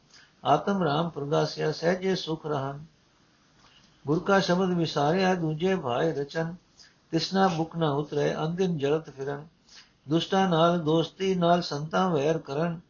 ਆਤਮ 0.44 0.83
ਰਾਮ 0.83 1.09
ਪ੍ਰਗਾਸਿਆ, 1.11 1.72
ਸਹਜੇ 1.72 2.14
ਸੁਖ 2.14 2.46
ਰਹਨ। 2.46 2.85
ਗੁਰ 4.08 4.18
ਕਾ 4.18 4.40
ਸ਼ਬਦ 4.40 4.68
ਵਿਸਾਰਿਆ 4.72 5.34
ਦੂਜੇ 5.34 5.76
ਭਾਏ 5.76 6.12
ਰਚਨ, 6.12 6.54
ਤਿਸਨਾ 7.10 7.48
ਬੁਕ 7.48 7.76
ਨਾ 7.76 7.90
ਉਤਰੇ 7.90 8.36
ਅੰਦਿਨ 8.36 8.78
ਜਲਤ 8.78 9.10
ਫਿਰਨ। 9.10 9.46
ਦੁਸ਼ਟਾ 10.08 10.48
ਨਾਲ 10.48 10.80
ਦੋਸਤੀ, 10.80 11.34
ਨਾਲ 11.34 11.62
ਸੰਤਾਂ 11.62 12.10
ਵੈਰ 12.10 12.38
ਕਰਨ। 12.38 12.80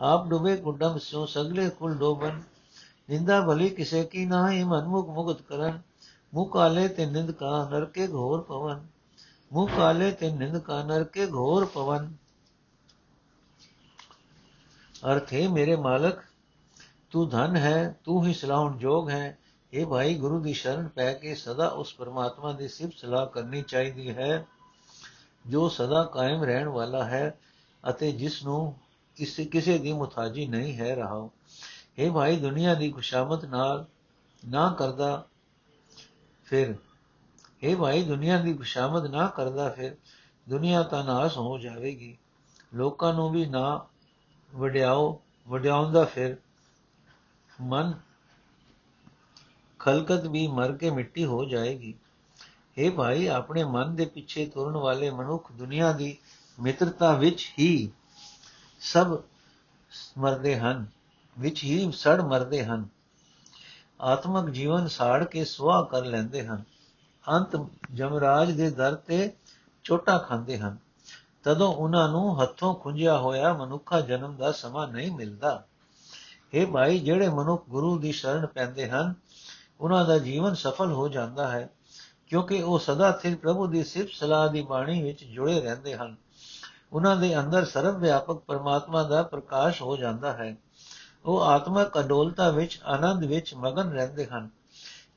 ਆਪ 0.00 0.28
ਡੁਬੇ 0.28 0.56
ਕੁੰਡਮ 0.56 0.98
ਸਿਓ 0.98 1.26
ਸਗਲੇ 1.26 1.70
ਕੁਲ 1.70 1.94
ਡੋਬਨ। 1.94 2.42
ਨਿੰਦਾ 3.10 3.40
ਭਲੀ 3.40 3.68
ਕਿਸੇ 3.68 4.04
ਕੀ 4.04 4.26
ਨਾਹੀ, 4.26 4.64
ਮਨਮੁਖ 4.64 5.08
ਮੁਗਤ 5.08 5.42
ਕਰਨ। 5.42 5.80
ਮੁਖ 6.34 6.52
ਕਾਲੇ 6.52 6.88
ਤੇ 6.88 7.06
ਨਿੰਦ 7.06 7.30
ਕਾ 7.30 7.68
ਨਰਕੇ 7.70 8.08
ਘੋਰ 8.08 8.40
ਪਵਨ। 8.40 8.86
ਮੁਖ 9.52 9.70
ਕਾਲੇ 9.76 10.12
ਤੇ 10.12 10.30
ਨਿੰਦ 10.30 10.58
ਕਾ 10.58 10.82
ਨਰਕੇ 10.82 11.26
ਘੋਰ 11.26 11.64
ਪਵਨ। 11.64 12.12
ਅਰਥ 15.12 15.32
ਹੈ 15.32 15.48
ਮੇਰੇ 15.48 15.76
ਮਾਲਕ, 15.76 16.18
ਤੂੰ 17.10 17.28
ਧਨ 17.28 17.56
ਹੈ, 17.56 17.96
ਤੂੰ 18.04 18.26
ਹੀ 18.26 18.34
ਸਲਾਹਣ 18.34 18.78
ਜੋਗ 18.78 19.10
ਹੈ। 19.10 19.38
ਇਹ 19.76 19.86
ਭਾਈ 19.86 20.14
ਗੁਰੂ 20.14 20.40
ਦੀ 20.40 20.52
ਸ਼ਰਨ 20.52 20.88
ਪੈ 20.88 21.14
ਕੇ 21.14 21.34
ਸਦਾ 21.34 21.68
ਉਸ 21.68 21.94
ਪਰਮਾਤਮਾ 21.94 22.52
ਦੀ 22.52 22.68
ਸਿਫਤ 22.68 22.92
ਸਲਾਹ 22.98 23.26
ਕਰਨੀ 23.26 23.62
ਚਾਹੀਦੀ 23.62 24.10
ਹੈ, 24.10 24.46
ਜੋ 25.46 25.68
ਸਦਾ 25.68 26.04
ਕਾਇਮ 26.04 26.44
ਰਹਿਣ 26.44 26.68
ਵਾਲਾ 26.68 27.04
ਹੈ 27.04 27.38
ਅਤੇ 27.90 28.12
ਜਿਸ 28.12 28.44
ਨੂੰ 28.44 28.76
ਕਿਸੇ 29.16 29.44
ਕਿਸੇ 29.44 29.78
ਦੀ 29.78 29.92
ਮੁਤਾਜੀ 29.92 30.46
ਨਹੀਂ 30.46 30.76
ਹੈ 30.76 30.94
ਰਹਾ। 30.94 31.28
ਇਹ 31.98 32.10
ਭਾਈ 32.10 32.36
ਦੁਨੀਆ 32.36 32.74
ਦੀ 32.74 32.90
ਖੁਸ਼ਾਮਤ 32.90 33.44
ਨਾਲ 33.44 33.86
ਨਾ 34.48 34.72
ਕਰਦਾ 34.78 35.26
ਫਿਰ। 36.44 36.74
ਇਹ 37.62 37.76
ਭਾਈ 37.76 38.02
ਦੁਨੀਆ 38.02 38.40
ਦੀ 38.40 38.54
ਖੁਸ਼ਾਮਦ 38.54 39.06
ਨਾ 39.06 39.26
ਕਰਦਾ 39.26 39.68
ਫਿਰ। 39.68 39.96
ਦੁਨੀਆ 40.48 40.82
ਤਾਂ 40.82 41.04
ਨਾਸ 41.04 41.36
ਹੋ 41.36 41.58
ਜਾਵੇਗੀ। 41.58 42.18
ਲੋਕਾਂ 42.74 43.14
ਨੂੰ 43.14 43.30
ਵੀ 43.30 43.46
ਨਾ 43.46 43.86
ਵਡਿਆਓ, 44.54 45.22
ਵਡਿਆਉਂਦਾ 45.48 46.04
ਫਿਰ। 46.04 46.36
ਮਨ 47.60 48.05
ਖਲਕਤ 49.86 50.26
ਵੀ 50.26 50.46
ਮਰ 50.46 50.72
ਕੇ 50.72 50.90
ਮਿੱਟੀ 50.90 51.24
ਹੋ 51.24 51.44
ਜਾਏਗੀ। 51.44 51.94
ਇਹ 52.78 52.90
ਭਾਈ, 52.90 53.26
ਆਪਣੇ 53.26 53.64
ਮਨ 53.64 53.96
ਦੇ 53.96 54.04
ਪਿੱਛੇ 54.04 54.46
ਤੁਰਨ 54.46 54.76
ਵਾਲੇ 54.76 55.10
ਮਨੁੱਖ 55.10 55.52
ਦੁਨੀਆ 55.52 55.92
ਦੀ 55.92 56.18
ਮਿੱਤਰਤਾ 56.62 57.12
ਵਿੱਚ 57.12 57.54
ਹੀ 57.58 57.90
ਸਭ 58.80 59.18
ਮਰਦੇ 60.18 60.58
ਹਨ, 60.58 60.86
ਵਿੱਚ 61.38 61.64
ਹੀ 61.64 61.92
ਸੜ 61.92 62.20
ਮਰਦੇ 62.20 62.64
ਹਨ। 62.64 62.88
ਆਤਮਿਕ 64.00 64.54
ਜੀਵਨ 64.54 64.88
ਸਾੜ 64.88 65.24
ਕੇ 65.24 65.44
ਸੁਆਹ 65.44 65.84
ਕਰ 65.84 66.04
ਲੈਂਦੇ 66.04 66.46
ਹਨ। 66.46 66.62
ਅੰਤ 67.28 67.66
ਜਮਰਾਜ 67.94 68.50
ਦੇ 68.50 68.70
ਦਰ 68.70 68.94
ਤੇ 68.94 69.32
ਚੋਟਾ 69.84 70.18
ਖਾਂਦੇ 70.18 70.58
ਹਨ। 70.58 70.76
ਤਦੋਂ 71.44 71.74
ਉਹਨਾਂ 71.74 72.08
ਨੂੰ 72.08 72.42
ਹੱਥੋਂ 72.42 72.74
ਖੁੰਝਿਆ 72.74 73.18
ਹੋਇਆ 73.18 73.52
ਮਨੁੱਖਾ 73.52 74.00
ਜਨਮ 74.00 74.36
ਦਾ 74.36 74.52
ਸਮਾਂ 74.52 74.88
ਨਹੀਂ 74.88 75.12
ਮਿਲਦਾ। 75.12 75.64
ਇਹ 76.54 76.66
ਭਾਈ, 76.66 76.98
ਜਿਹੜੇ 76.98 77.28
ਮਨੁੱਖ 77.28 77.64
ਗੁਰੂ 77.68 77.98
ਦੀ 77.98 78.12
ਸ਼ਰਨ 78.12 78.46
ਪੈਂਦੇ 78.46 78.88
ਹਨ 78.88 79.14
ਉਹਨਾਂ 79.80 80.04
ਦਾ 80.04 80.18
ਜੀਵਨ 80.18 80.54
ਸਫਲ 80.54 80.92
ਹੋ 80.92 81.08
ਜਾਂਦਾ 81.08 81.48
ਹੈ, 81.48 81.70
ਕਿਉਂਕਿ 82.26 82.62
ਉਹ 82.62 82.78
ਸਦਾ 82.78 83.18
ਸਿਰ 83.22 83.36
ਪ੍ਰਭੂ 83.36 83.66
ਦੀ 83.66 83.84
ਸਿਫਤ 83.84 84.10
ਸਲਾਹ 84.12 84.48
ਦੀ 84.48 84.62
ਬਾਣੀ 84.62 85.02
ਵਿੱਚ 85.02 85.24
ਜੁੜੇ 85.24 85.60
ਰਹਿੰਦੇ 85.60 85.96
ਹਨ। 85.96 86.16
ਉਹਨਾਂ 86.92 87.16
ਦੇ 87.16 87.38
ਅੰਦਰ 87.38 87.64
ਸਰਵ 87.64 87.98
ਵਿਆਪਕ 87.98 88.36
ਪਰਮਾਤਮਾ 88.36 89.02
ਦਾ 89.02 89.22
ਪ੍ਰਕਾਸ਼ 89.22 89.82
ਹੋ 89.82 89.96
ਜਾਂਦਾ 89.96 90.32
ਹੈ। 90.32 90.56
ਉਹ 91.24 91.42
ਆਤਮਕ 91.42 91.98
ਅਡੋਲਤਾ 91.98 92.50
ਵਿੱਚ, 92.50 92.80
ਆਨੰਦ 92.84 93.24
ਵਿੱਚ 93.24 93.54
ਮਗਨ 93.54 93.90
ਰਹਿੰਦੇ 93.90 94.26
ਹਨ। 94.26 94.50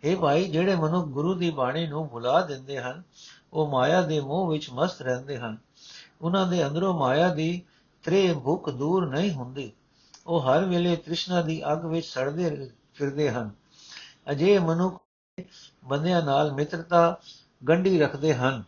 ਇਹ 0.03 0.17
ਭਾਈ, 0.17 0.45
ਜਿਹੜੇ 0.45 0.75
ਮਨੁ 0.75 1.03
ਗੁਰੂ 1.03 1.33
ਦੀ 1.33 1.49
ਬਾਣੀ 1.49 1.87
ਨੂੰ 1.87 2.09
ਭੁਲਾ 2.09 2.41
ਦਿੰਦੇ 2.41 2.79
ਹਨ, 2.79 3.03
ਉਹ 3.53 3.67
ਮਾਇਆ 3.67 4.01
ਦੇ 4.01 4.19
ਮੋਹ 4.19 4.47
ਵਿੱਚ 4.47 4.69
ਮਸਤ 4.69 5.01
ਰਹਿੰਦੇ 5.01 5.37
ਹਨ। 5.37 5.57
ਉਹਨਾਂ 6.21 6.47
ਦੇ 6.47 6.67
ਅੰਦਰੋਂ 6.67 6.99
ਮਾਇਆ 6.99 7.33
ਦੀ 7.33 7.61
ਤ੍ਰੇ 8.03 8.35
ਭੁੱਖ 8.43 8.69
ਦੂਰ 8.69 9.09
ਨਹੀਂ 9.09 9.31
ਹੁੰਦੀ। 9.31 9.71
ਉਹ 10.27 10.41
ਹਰ 10.41 10.65
ਵੇਲੇ 10.65 10.95
ਤ੍ਰਿਸ਼ਨਾ 10.95 11.41
ਦੀ 11.41 11.71
ਅੱਗ 11.71 11.85
ਵਿੱਚ 11.85 12.07
ਸੜਦੇ 12.07 12.69
ਫਿਰਦੇ 12.93 13.31
ਹਨ। 13.31 13.58
ਅਜੇ 14.31 14.59
ਮਨੁ 14.59 14.97
ਬੰਦਿਆਂ 15.83 16.21
ਨਾਲ 16.23 16.53
ਮਿੱਤਰਤਾ 16.53 17.19
ਗੰਢੀ 17.69 17.99
ਰੱਖਦੇ 17.99 18.33
ਹਨ। 18.33 18.63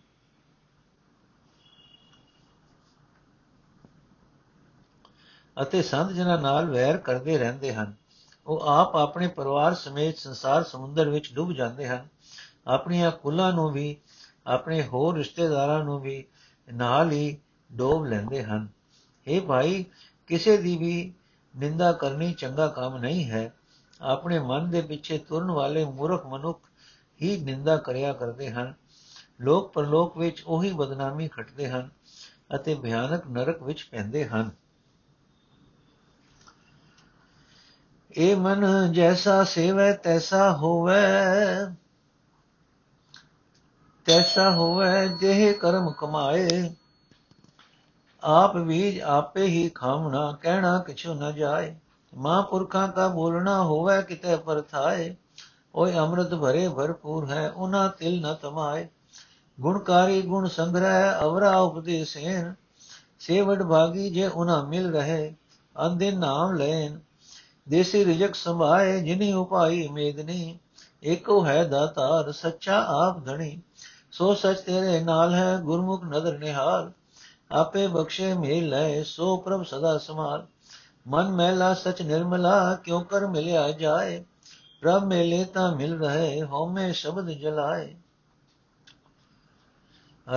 ਅਤੇ 5.62 5.82
ਸੰਤ 5.82 6.12
ਜਨਾਂ 6.12 6.38
ਨਾਲ 6.38 6.66
ਵੈਰ 6.66 6.98
ਕਰਦੇ 6.98 7.38
ਰਹਿੰਦੇ 7.38 7.74
ਹਨ, 7.74 7.94
ਉਹ 8.48 8.62
ਆਪ 8.62 8.96
ਆਪਣੇ 8.96 9.28
ਪਰਿਵਾਰ 9.28 9.74
ਸਮੇਤ 9.74 10.18
ਸੰਸਾਰ 10.18 10.64
ਸਮੁੰਦਰ 10.64 11.10
ਵਿੱਚ 11.10 11.34
ਡੁੱਬ 11.34 11.52
ਜਾਂਦੇ 11.52 11.88
ਹਨ। 11.88 12.08
ਆਪਣੀਆਂ 12.68 13.12
ਕੁਲਾਂ 13.12 13.54
ਨੂੰ 13.54 13.72
ਵੀ, 13.72 13.96
ਆਪਣੇ 14.48 14.84
ਹੋਰ 14.84 15.16
ਰਿਸ਼ਤੇਦਾਰਾਂ 15.16 15.84
ਨੂੰ 15.84 16.00
ਵੀ 16.00 16.26
ਨਾਲ 16.74 17.12
ਹੀ 17.12 17.38
ਡੋਬ 17.74 18.06
ਲੈਂਦੇ 18.06 18.44
ਹਨ। 18.44 18.68
ਇਹ 19.28 19.42
ਭਾਈ, 19.42 19.86
ਕਿਸੇ 20.28 20.58
ਦੀ 20.58 20.78
ਵੀ 20.78 21.14
ਨਿੰਦਾ 21.56 21.92
ਕਰਨੀ 21.92 22.34
ਚੰਗਾ 22.34 22.68
ਕੰਮ 22.68 22.98
ਨਹੀਂ 22.98 23.32
ਹੈ। 23.32 23.54
ਆਪਣੇ 24.02 24.40
ਮਨ 24.40 24.70
ਦੇ 24.70 24.82
ਪਿੱਛੇ 24.82 25.18
ਤੁਰਨ 25.18 25.52
ਵਾਲੇ 25.52 25.86
ਮੂਰਖ 25.86 26.26
ਮਨੁੱਖ 26.26 26.68
ਹੀ 27.22 27.38
ਨਿੰਦਾ 27.38 27.78
ਕਰਿਆ 27.78 28.14
ਕਰਦੇ 28.14 28.52
ਹਨ। 28.52 28.74
ਲੋਕ 29.42 29.74
ਪਰਲੋਕ 29.74 30.18
ਵਿੱਚ 30.18 30.44
ਉਹੀ 30.48 30.74
ਬਦਨਾਮੀ 30.74 31.28
ਖਟਦੇ 31.28 31.70
ਹਨ 31.70 31.90
ਅਤੇ 32.56 32.76
ਭਿਆਨਕ 32.76 33.28
ਨਰਕ 33.28 33.64
ਵਿੱਚ 33.64 33.88
ਪੈਂਦੇ 33.92 34.26
ਹਨ। 34.26 34.52
ਇਹ 38.12 38.36
ਮਨ 38.36 38.94
ਜੈਸਾ 38.94 39.44
ਸੇਵੈ, 39.44 39.94
ਤੈਸਾ 39.94 40.52
ਹੋਵੇ 40.52 41.76
ਤੈਸਾ 44.06 44.52
ਹੋਵੇ, 44.52 45.08
ਜਿਹੇ 45.08 45.54
ਕਰਮ 45.54 45.92
ਕਮਾਏ। 45.92 46.76
ਆਪ 48.24 48.58
ਬੀਜ 48.58 49.00
ਆਪੇ 49.00 49.44
ਹੀ 49.44 49.70
ਖਾਵਣਾ, 49.70 50.38
ਕਹਿਣਾ 50.42 50.80
ਕਿਛੁ 50.80 51.14
ਨ 51.14 51.34
ਜਾਏ। 51.36 51.76
ਮਹਾਂਪੁਰਖਾਂ 52.14 52.88
ਦਾ 52.88 53.08
ਬੋਲਣਾ 53.08 53.64
ਹੋਵੇ 53.64 54.02
ਕਿਤੇ 54.02 54.36
ਪਰਥਾਏ 54.36 55.16
ਓਏ 55.76 55.98
ਅੰਮ੍ਰਿਤ 55.98 56.34
ਭਰੇ 56.34 56.68
ਭਰਪੂਰ 56.70 57.30
ਹੈ 57.30 57.50
ਉਹਨਾਂ 57.50 57.90
ਤਿਲ 57.90 58.22
ਨ 58.22 58.34
ਤਮਾਏ। 58.34 58.88
ਗੁਣਕਾਰੀ 59.60 60.22
ਗੁਣ 60.22 60.48
ਸੰਗ੍ਰਹਿ, 60.48 61.24
ਅਵਰਾ 61.24 61.58
ਉਪਦੇਸੇਨ, 61.58 62.54
ਸੇਵਡ 63.20 63.64
ਭਾਗੀ 63.64 64.10
ਜੇ 64.10 64.28
ਉਹਨਾਂ 64.28 64.66
ਮਿਲ 64.66 64.92
ਰਹੇ 64.92 65.36
ਅੰਦੇ 65.86 66.12
ਨਾਮ 66.12 66.54
ਲੈਨ 66.54 67.00
ਦੇਸੀ 67.70 68.06
ਰਿਜਕ 68.06 68.36
ਸੰਭਾਏ, 68.36 69.00
ਜਿਨੀ 69.02 69.34
ਉਪਾਈ 69.34 69.88
ਮੇਦਨੀ 69.88 70.60
ਏਕੋ 71.04 71.46
ਹੈ 71.46 71.64
ਦਾਤਾਰ, 71.64 72.32
ਸੱਚਾ 72.32 72.86
ਆਪ 72.88 73.26
ਧਣੀ। 73.26 73.62
ਸੋ 74.12 74.34
ਸਚ 74.34 74.60
ਤੇਰੇ 74.60 75.04
ਨਾਲ 75.04 75.34
ਹੈ, 75.34 75.58
ਗੁਰਮੁਖ 75.58 76.04
ਨਦਰ 76.04 76.38
ਨਿਹਾਲ। 76.38 76.92
ਆਪੇ 77.52 77.88
ਬਖਸ਼ੇ 77.88 78.34
ਮੇਲ 78.34 78.70
ਲੈ 78.70 79.04
ਸੋ 79.04 79.38
ਪ੍ਰਭ 79.38 79.64
ਸਦਾ 79.64 79.98
ਸਮਾਲ 79.98 80.46
ਮਨ 81.08 81.30
ਮਹਿਲਾ 81.30 81.74
ਸਚ 81.74 82.02
ਨਿਰਮਲਾ, 82.02 82.76
ਕਿਉ 82.76 83.04
ਕਰ 83.04 83.28
ਮਿਲਿਆ 83.28 83.72
ਜਾਏ? 83.72 84.24
ਪ੍ਰਭ 84.82 85.04
ਮੇਲੇ 85.04 85.44
ਤਾਂ 85.44 85.76
ਮਿਲ 85.76 86.00
ਰਹੇ, 86.00 86.42
ਹਉਮੈ 86.42 86.92
ਸ਼ਬਦ 86.92 87.30
ਜਲਾਏ। 87.30 87.96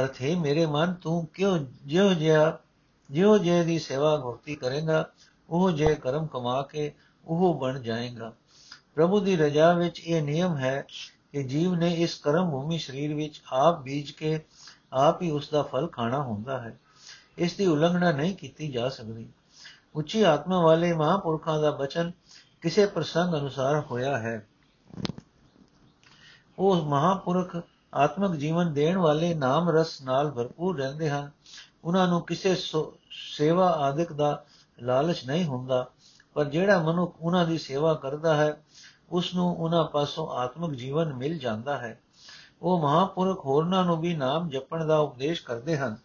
ਅਰਥ 0.00 0.22
ਹੈ, 0.22 0.36
ਮੇਰੇ 0.36 0.66
ਮਨ, 0.66 0.94
ਤੂੰ 0.94 1.26
ਕਿਉਂ 1.26 1.58
ਜਿਉ 1.86 2.14
ਜਿਆ 2.14 2.58
ਜਿਉ 3.10 3.38
ਜੇ 3.38 3.64
ਦੀ 3.64 3.78
ਸੇਵਾ 3.78 4.16
ਭਗਤੀ 4.16 4.54
ਕਰੇਗਾ, 4.54 5.08
ਉਹ 5.50 5.70
ਜੇ 5.70 5.94
ਕਰਮ 5.94 6.26
ਕਮਾ 6.26 6.62
ਕੇ 6.62 6.92
ਉਹ 7.24 7.60
ਬਣ 7.60 7.80
ਜਾਏਗਾ। 7.80 8.32
ਪ੍ਰਭੂ 8.94 9.20
ਦੀ 9.20 9.36
ਰਜਾ 9.36 9.72
ਵਿੱਚ 9.72 10.00
ਇਹ 10.00 10.22
ਨਿਯਮ 10.22 10.56
ਹੈ 10.56 10.86
ਕਿ 11.32 11.42
ਜੀਵ 11.42 11.74
ਨੇ 11.74 11.94
ਇਸ 11.94 12.14
ਕਰਮ 12.14 12.50
ਭੂਮੀ 12.50 12.78
ਸਰੀਰ 12.78 13.14
ਵਿੱਚ 13.14 13.42
ਆਪ 13.52 13.80
ਬੀਜ 13.80 14.10
ਕੇ 14.10 14.40
ਆਪ 14.92 15.22
ਹੀ 15.22 15.30
ਉਸ 15.30 15.48
ਦਾ 15.50 15.62
ਫਲ 15.62 15.88
ਖਾਣਾ 15.88 16.22
ਹੁੰਦਾ 16.22 16.60
ਹੈ। 16.60 16.78
ਇਸ 17.38 17.56
ਦੀ 17.56 17.66
ਉਲੰਘਣਾ 17.66 18.12
ਨਹੀਂ 18.12 18.36
ਕੀਤੀ 18.36 18.68
ਜਾ 18.68 18.88
ਸਕਦੀ। 18.88 19.28
ਉੱਚੀ 19.94 20.22
ਆਤਮਾ 20.22 20.60
ਵਾਲੇ 20.60 20.92
ਮਹਾਪੁਰਖਾਂ 20.92 21.60
ਦਾ 21.60 21.70
ਬਚਨ 21.70 22.12
ਕਿਸੇ 22.60 22.86
ਪ੍ਰਸੰਗ 22.86 23.34
ਅਨੁਸਾਰ 23.34 23.80
ਹੋਇਆ 23.80 24.18
ਹੈ। 24.18 24.46
ਉਹ 26.58 26.76
ਮਹਾਪੁਰਖ 26.76 27.56
ਆਤਮਿਕ 27.94 28.32
ਜੀਵਨ 28.32 28.72
ਦੇਣ 28.72 28.98
ਵਾਲੇ 28.98 29.34
ਨਾਮ 29.34 29.70
ਰਸ 29.70 30.02
ਨਾਲ 30.02 30.30
ਭਰਪੂਰ 30.30 30.78
ਰਹਿੰਦੇ 30.78 31.10
ਹਨ। 31.10 31.30
ਉਹਨਾਂ 31.84 32.08
ਨੂੰ 32.08 32.20
ਕਿਸੇ 32.22 32.54
ਸੇਵਾ 33.10 33.70
ਆਦਿਕ 33.70 34.12
ਦਾ 34.12 34.44
ਲਾਲਚ 34.82 35.24
ਨਹੀਂ 35.26 35.44
ਹੁੰਦਾ, 35.44 35.86
ਪਰ 36.34 36.44
ਜਿਹੜਾ 36.44 36.78
ਮਨੁੱਖ 36.78 37.14
ਉਹਨਾਂ 37.20 37.46
ਦੀ 37.46 37.58
ਸੇਵਾ 37.58 37.94
ਕਰਦਾ 37.94 38.36
ਹੈ 38.36 38.62
ਉਸ 39.10 39.34
ਨੂੰ 39.34 39.56
ਉਹਨਾਂ 39.56 39.84
ਪਾਸੋਂ 39.84 40.28
ਆਤਮਿਕ 40.28 40.70
ਜੀਵਨ 40.70 41.12
ਮਿਲ 41.12 41.38
ਜਾਂਦਾ 41.38 41.78
ਹੈ। 41.78 42.00
ਉਹ 42.62 42.80
ਮਹਾਪੁਰਖ 42.82 43.44
ਹੋਰਨਾਂ 43.46 43.84
ਨੂੰ 43.84 44.00
ਵੀ 44.00 44.14
ਨਾਮ 44.14 44.48
ਜਪਣ 44.48 44.86
ਦਾ 44.86 44.98
ਉਪਦੇਸ਼ 44.98 45.42
ਕਰਦੇ 45.42 45.76
ਹਨ। 45.76 45.96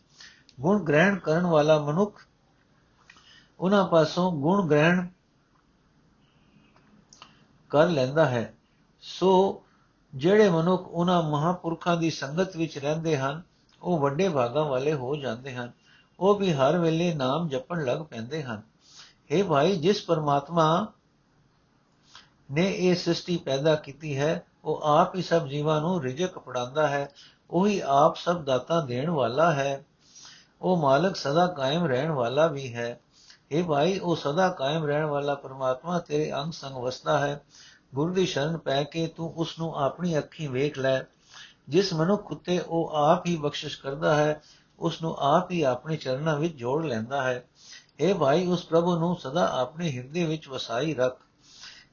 ਗੁਣ 0.60 0.84
ਗ੍ਰਹਿਣ 0.84 1.18
ਕਰਨ 1.18 1.46
ਵਾਲਾ 1.46 1.80
ਮਨੁੱਖ 1.80 2.26
ਉਹਨਾਂ 3.60 3.88
ਪਾਸੋਂ 3.88 4.32
ਗੁਣ 4.32 4.68
ਗ੍ਰਹਿਣ 4.68 5.08
ਕਰ 7.70 7.88
ਲੈਂਦਾ 7.88 8.26
ਹੈ। 8.26 8.54
ਸੋ 9.02 9.64
ਜਿਹੜੇ 10.16 10.50
ਮਨੁੱਖ 10.50 10.88
ਉਹਨਾਂ 10.88 11.24
ਮਹਾਪੁਰਖਾਂ 11.24 11.98
ਦੀ 11.98 12.10
ਸੰਗਤ 12.10 12.58
ਵਿੱਚ 12.58 12.78
ਰਹਿੰਦੇ 12.78 13.18
ਹਨ, 13.18 13.42
ਉਹ 13.82 14.00
ਵੱਡੇ 14.00 14.30
ਭਾਗਾਂ 14.30 14.66
ਵਾਲੇ 14.66 14.94
ਹੋ 14.94 15.16
ਜਾਂਦੇ 15.16 15.56
ਹਨ। 15.56 15.72
ਉਹ 16.20 16.36
ਵੀ 16.36 16.54
ਹਰ 16.54 16.78
ਵੇਲੇ 16.78 17.14
ਨਾਮ 17.14 17.48
ਜਪਣ 17.48 17.86
ਲੱਗ 17.86 17.98
ਪੈਂਦੇ 17.98 18.44
ਹਨ। 18.44 18.62
हे 19.34 19.46
ਭਾਈ, 19.46 19.76
ਜਿਸ 19.76 20.06
ਪਰਮਾਤਮਾ 20.06 20.88
ਨੇ 22.52 22.72
ਇਹ 22.72 22.96
ਸ੍ਰਿਸ਼ਟੀ 22.96 23.38
ਪੈਦਾ 23.38 23.76
ਕੀਤੀ 23.76 24.18
ਹੈ, 24.18 24.46
ਉਹ 24.64 24.82
ਆਪ 24.84 25.16
ਹੀ 25.16 25.22
ਸਭ 25.22 25.48
ਜੀਵਾਂ 25.48 25.82
ਨੂੰ 25.82 26.02
ਰਿਜਕ 26.02 26.40
ਪੜਾਉਂਦਾ 26.40 26.88
ਹੈ, 26.88 27.10
ਉਹੀ 27.50 27.82
ਆਪ 27.86 28.16
ਸਭ 28.16 28.44
ਦਾਤਾ 28.44 28.82
ਦੇਣ 28.82 29.10
ਵਾਲਾ 29.10 29.54
ਹੈ, 29.54 29.86
ਉਹ 30.62 30.78
ਮਾਲਕ 30.78 31.16
ਸਦਾ 31.16 31.48
ਕਾਇਮ 31.48 31.86
ਰਹਿਣ 31.86 32.12
ਵਾਲਾ 32.12 32.48
ਵੀ 32.48 32.76
ਹੈ। 32.76 33.00
हे 33.51 33.65
ਭਾਈ 33.65 33.99
ਉਹ 33.99 34.17
ਸਦਾ 34.17 34.49
ਕਾਇਮ 34.51 34.85
ਰਹਿਣ 34.85 35.05
ਵਾਲਾ 35.05 35.35
ਪਰਮਾਤਮਾ 35.35 35.99
ਤੇਰੇ 35.99 36.33
ਅੰਗ 36.33 36.53
ਸੰਗ 36.53 36.77
ਵਸਦਾ 36.77 37.19
ਹੈ 37.19 37.41
ਗੁਰੂ 37.95 38.15
ਦੀ 38.15 38.27
ਸ਼ਰਨ 38.27 38.57
ਪੈ 38.59 38.83
ਕੇ 38.85 39.07
ਤੂੰ 39.07 39.33
ਉਸ 39.37 39.59
ਨੂੰ 39.59 39.75
ਆਪਣੀ 39.77 40.19
ਅੱਖੀਂ 40.19 40.49
ਵੇਖ 40.49 40.79
ਲੈ 40.79 41.01
ਜਿਸ 41.69 41.93
ਮਨੁੱਖ 41.93 42.33
ਉਤੇ 42.33 42.59
ਉਹ 42.61 42.95
ਆਪ 42.97 43.27
ਹੀ 43.27 43.37
ਬਖਸ਼ਿਸ਼ 43.37 43.81
ਕਰਦਾ 43.81 44.15
ਹੈ 44.15 44.41
ਉਸ 44.79 45.01
ਨੂੰ 45.03 45.15
ਆਪ 45.25 45.51
ਹੀ 45.51 45.63
ਆਪਣੇ 45.63 45.97
ਚਰਨਾਂ 45.97 46.37
ਵਿੱਚ 46.37 46.55
ਜੋੜ 46.55 46.85
ਲੈਂਦਾ 46.87 47.23
ਹੈ 47.23 47.45
हे 48.01 48.17
ਭਾਈ 48.19 48.47
ਉਸ 48.47 48.65
ਪ੍ਰਭੂ 48.65 48.97
ਨੂੰ 48.97 49.15
ਸਦਾ 49.17 49.47
ਆਪਣੇ 49.53 49.91
ਹਿਰਦੇ 49.91 50.25
ਵਿੱਚ 50.25 50.49
ਵਸਾਈ 50.49 50.95
ਰੱਖ 50.95 51.19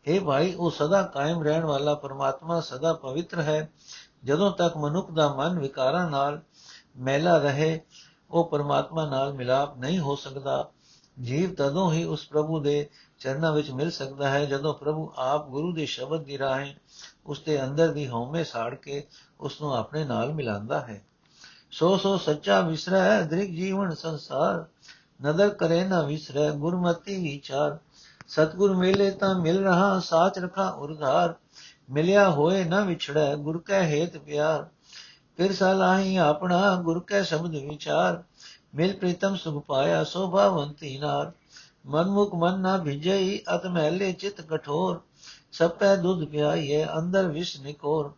हे 0.07 0.23
ਭਾਈ 0.25 0.53
ਉਹ 0.53 0.71
ਸਦਾ 0.71 1.01
ਕਾਇਮ 1.13 1.43
ਰਹਿਣ 1.43 1.65
ਵਾਲਾ 1.65 1.93
ਪਰਮਾਤਮਾ 1.95 2.59
ਸਦਾ 2.61 2.93
ਪਵਿੱਤਰ 2.93 3.41
ਹੈ 3.41 3.69
ਜਦੋਂ 4.23 4.51
ਤੱਕ 4.51 4.77
ਮਨੁੱਖ 4.77 5.11
ਦਾ 5.11 5.27
ਮਨ 5.33 5.59
ਵਿਕਾਰਾਂ 5.59 6.09
ਨਾਲ 6.09 6.41
ਮੈਲਾ 6.99 7.37
ਰਹੇ 7.37 7.79
ਉਹ 8.31 8.49
ਪਰਮਾਤਮਾ 8.49 9.05
ਨਾਲ 9.05 9.33
ਮਿਲਾਪ 9.33 9.77
ਨਹੀਂ 9.77 9.99
ਹੋ 9.99 10.15
ਸਕਦਾ 10.15 10.71
ਜੀਵ 11.22 11.54
ਤਦੋਂ 11.54 11.92
ਹੀ 11.92 12.04
ਉਸ 12.04 12.26
ਪ੍ਰਭੂ 12.26 12.60
ਦੇ 12.60 12.88
ਚਰਨਾਂ 13.18 13.52
ਵਿੱਚ 13.52 13.70
ਮਿਲ 13.70 13.90
ਸਕਦਾ 13.90 14.28
ਹੈ, 14.28 14.44
ਜਦੋਂ 14.44 14.74
ਪ੍ਰਭੂ 14.74 15.12
ਆਪ 15.16 15.48
ਗੁਰੂ 15.48 15.72
ਦੇ 15.72 15.86
ਸ਼ਬਦ 15.86 16.24
ਦੀ 16.24 16.38
ਰਾਹੀਂ 16.38 16.74
ਉਸ 17.26 17.40
ਦੇ 17.40 17.64
ਅੰਦਰ 17.64 17.88
ਦੀ 17.88 18.08
ਹਉਮੈ 18.08 18.42
ਸਾੜ 18.42 18.74
ਕੇ 18.74 19.06
ਉਸ 19.40 19.60
ਨੂੰ 19.60 19.76
ਆਪਣੇ 19.76 20.04
ਨਾਲ 20.04 20.34
ਮਿਲਾਉਂਦਾ 20.34 20.80
ਹੈ। 20.80 21.04
ਸੋ 21.70 21.96
ਸੋ 21.96 22.18
ਸੱਚਾ 22.18 22.60
ਵਿਸਰੈ, 22.60 23.22
ਦ੍ਰਿਗ 23.22 23.50
ਜੀਵਨ 23.54 23.94
ਸੰਸਾਰ, 23.94 24.64
ਨਦਰ 25.26 25.48
ਕਰੇ 25.48 25.84
ਨਾ 25.84 26.02
ਵਿਸਰੈ, 26.02 26.50
ਗੁਰਮਤੀ 26.50 27.32
ਵਿਚਾਰ। 27.32 27.78
ਸਤਗੁਰ 28.28 28.76
ਮਿਲੇ 28.76 29.10
ਤਾਂ 29.10 29.40
ਮਿਲ 29.40 29.64
ਰਹਾ, 29.64 30.00
ਸਾਚ 30.00 30.38
ਰਖਾ 30.38 30.68
ਉਰਧਾਰ। 30.68 31.34
ਮਿਲਿਆ 31.90 32.30
ਹੋਏ 32.30 32.64
ਨਾ 32.64 32.80
ਵਿਛੜੈ, 32.80 33.36
ਗੁਰ 33.36 33.58
ਕੈ 33.58 33.82
ਹੇਤ 33.82 34.18
ਪਿਆਰ। 34.18 34.66
ਫਿਰ 35.36 35.52
ਸਲਾਹੀ 35.52 36.16
ਆਪਣਾ, 36.16 36.82
ਗੁਰ 36.82 37.00
ਕੈ 37.00 37.22
ਸ਼ਬਦ 37.22 37.50
ਵਿਚਾਰ। 37.50 38.22
ਮਿਲ 38.76 38.96
ਪ੍ਰੀਤਮ 38.96 39.36
ਸੁਖ 39.36 39.64
ਪਾਇਆ 39.64 40.04
ਸੋਭਾਵੰਤੀ 40.04 40.98
ਨਾਰ। 40.98 41.32
ਮਨਮੁਖ 41.86 42.34
ਮਨ 42.34 42.60
ਨਾ 42.60 42.78
ਭਿਜਈ, 42.78 43.40
ਅਤ 43.54 43.66
ਮਹਿਲੇ 43.66 44.12
ਚਿਤ 44.12 44.40
ਕਠੋਰ। 44.40 45.00
ਸਪੈ 45.52 45.96
ਦੁੱਧ 45.96 46.24
ਪਿਆਈਏ 46.24 46.86
ਅੰਦਰ 46.98 47.28
ਵਿਸ਼ 47.28 47.60
ਨਿਕੋਰ। 47.60 48.12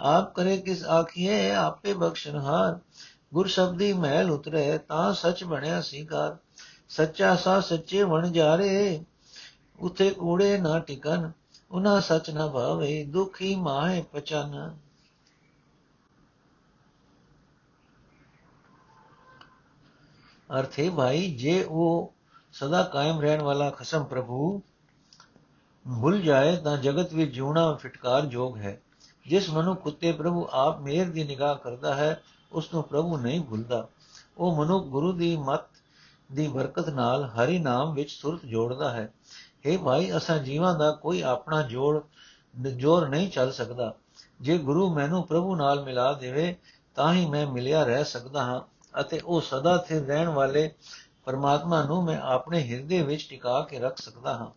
ਆਪ 0.00 0.34
ਕਰੇ 0.34 0.56
ਕਿਸ 0.56 0.84
ਆਖੀਏ 0.84 1.50
ਆਪੇ 1.50 1.92
ਬਖਸ਼ਨਹਾਰ 1.92 2.78
ਗੁਰ 3.34 3.46
ਸ਼ਬਦੀ 3.46 3.92
ਮਹਿਲ 3.92 4.30
ਉਤਰੇ, 4.30 4.78
ਤਾਂ 4.78 5.14
ਸੱਚ 5.14 5.44
ਬਣਿਆ 5.44 5.80
ਸੀਕਾਰ 5.80 6.36
ਸੱਚਾ 6.88 7.36
ਸਾ 7.36 7.60
ਸੱਚੇ 7.60 8.04
ਬਣ 8.04 8.30
ਜਾਰੇ, 8.30 9.04
ਉਥੇ 9.80 10.10
ਕੂੜੇ 10.10 10.58
ਨਾ 10.58 10.78
ਟਿਕਨ। 10.78 11.32
ਉਹਨਾਂ 11.70 12.00
ਸੱਚ 12.00 12.30
ਨਾ 12.30 12.46
ਭਾਵੇ, 12.46 13.04
ਦੁਖੀ 13.04 13.54
ਮਾਹੇ 13.54 14.04
ਪਚਨ। 14.12 14.76
ਅਰਥੇ 20.58 20.88
ਭਾਈ 20.90 21.30
ਜੇ 21.34 21.62
ਉਹ 21.64 22.12
ਸਦਾ 22.54 22.82
ਕਾਇਮ 22.82 23.20
ਰਹਿਣ 23.20 23.42
ਵਾਲਾ 23.42 23.70
ਖਸਮ 23.70 24.04
ਪ੍ਰਭੂ 24.04 24.60
ਭੁੱਲ 25.86 26.20
ਜਾਏ 26.22 26.56
ਤਾਂ 26.56 26.76
ਜਗਤ 26.76 27.12
ਵਿੱਚ 27.14 27.32
ਜਿਉਣਾ 27.34 27.72
ਫਟਕਾਰ 27.74 28.26
ਜੋਗ 28.26 28.56
ਹੈ 28.56 28.80
ਜਿਸ 29.26 29.48
ਮਨੁ 29.50 29.74
ਕੁੱਤੇ 29.74 30.12
ਪ੍ਰਭੂ 30.12 30.46
ਆਪ 30.52 30.80
ਮੇਰ 30.80 31.10
ਦੀ 31.10 31.24
ਨਿਗਾਹ 31.24 31.54
ਕਰਦਾ 31.54 31.94
ਹੈ 31.94 32.22
ਉਸ 32.52 32.72
ਨੂੰ 32.74 32.82
ਪ੍ਰਭੂ 32.82 33.16
ਨਹੀਂ 33.16 33.40
ਭੁੱਲਦਾ 33.40 33.86
ਉਹ 34.38 34.56
ਮਨੁ 34.56 34.80
ਗੁਰੂ 34.80 35.12
ਦੀ 35.12 35.36
ਮਤ 35.36 35.66
ਦੀ 36.32 36.46
ਬਰਕਤ 36.48 36.88
ਨਾਲ 36.88 37.24
ਹਰੀ 37.24 37.58
ਨਾਮ 37.58 37.94
ਵਿੱਚ 37.94 38.10
ਸੁਰਤ 38.10 38.44
ਜੋੜਦਾ 38.46 38.90
ਹੈ 38.90 39.12
हे 39.64 39.78
ਭਾਈ 39.78 40.16
ਅਸਾਂ 40.16 40.38
ਜੀਵਾਂ 40.38 40.74
ਦਾ 40.74 40.90
ਕੋਈ 40.92 41.20
ਆਪਣਾ 41.22 41.62
ਜੋੜ 41.62 42.00
ਜੋਰ 42.76 43.08
ਨਹੀਂ 43.08 43.30
ਚੱਲ 43.30 43.52
ਸਕਦਾ 43.52 43.94
ਜੇ 44.40 44.58
ਗੁਰੂ 44.58 44.92
ਮੈਨੂੰ 44.94 45.26
ਪ੍ਰਭੂ 45.26 45.56
ਨਾਲ 45.56 45.82
ਮਿਲਾ 45.84 46.12
ਦੇਵੇ 46.12 46.54
ਤਾਂ 46.96 47.12
ਹੀ 47.14 47.26
ਮੈਂ 47.26 47.46
ਮਿਲਿਆ 47.46 47.84
ਰਹਿ 47.84 48.04
ਸਕਦਾ 48.04 48.42
ਹਾਂ 48.42 48.60
ਅਤੇ 49.00 49.20
ਉਹ 49.24 49.40
ਸਦਾ 49.40 49.76
ਸਥਿਰ 49.78 50.02
ਰਹਿਣ 50.02 50.28
ਵਾਲੇ 50.28 50.70
ਪਰਮਾਤਮਾ 51.24 51.82
ਨੂੰ 51.82 52.04
ਮੈਂ 52.04 52.20
ਆਪਣੇ 52.20 52.62
ਹਿਰਦੇ 52.62 53.02
ਵਿੱਚ 53.02 53.26
ਟਿਕਾ 53.30 53.60
ਕੇ 53.60 53.78
ਰੱਖ 53.78 53.98
ਸਕਦਾ 53.98 54.34
ਹਾਂ। 54.34 54.50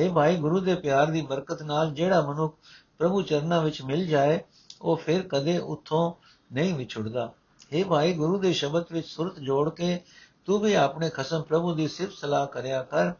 हे 0.00 0.12
ਭਾਈ, 0.12 0.36
ਗੁਰੂ 0.36 0.60
ਦੇ 0.60 0.74
ਪਿਆਰ 0.74 1.06
ਦੀ 1.06 1.20
ਬਰਕਤ 1.20 1.62
ਨਾਲ 1.62 1.90
ਜਿਹੜਾ 1.90 2.20
ਮਨੁੱਖ 2.20 2.56
ਪ੍ਰਭੂ 2.98 3.22
ਚਰਨਾਂ 3.22 3.62
ਵਿੱਚ 3.62 3.82
ਮਿਲ 3.82 4.06
ਜਾਏ, 4.06 4.40
ਉਹ 4.82 4.96
ਫਿਰ 4.96 5.22
ਕਦੇ 5.22 5.58
ਉੱਥੋਂ 5.58 6.12
ਨਹੀਂ 6.52 6.74
ਵਿਛੜਦਾ। 6.74 7.32
हे 7.76 7.88
ਭਾਈ, 7.88 8.14
ਗੁਰੂ 8.14 8.38
ਦੇ 8.38 8.52
ਸ਼ਬਦ 8.52 8.84
ਵਿੱਚ 8.92 9.06
ਸੁਰਤ 9.06 9.38
ਜੋੜ 9.38 9.70
ਕੇ 9.70 10.00
ਤੂੰ 10.46 10.60
ਵੀ 10.60 10.74
ਆਪਣੇ 10.74 11.10
ਖਸਮ 11.10 11.42
ਪ੍ਰਭੂ 11.42 11.74
ਦੀ 11.74 11.88
ਸਿਫਤ 11.88 12.12
ਸਲਾਹ 12.12 12.46
ਕਰਿਆ 12.46 12.82
ਕਰ। 12.82 13.12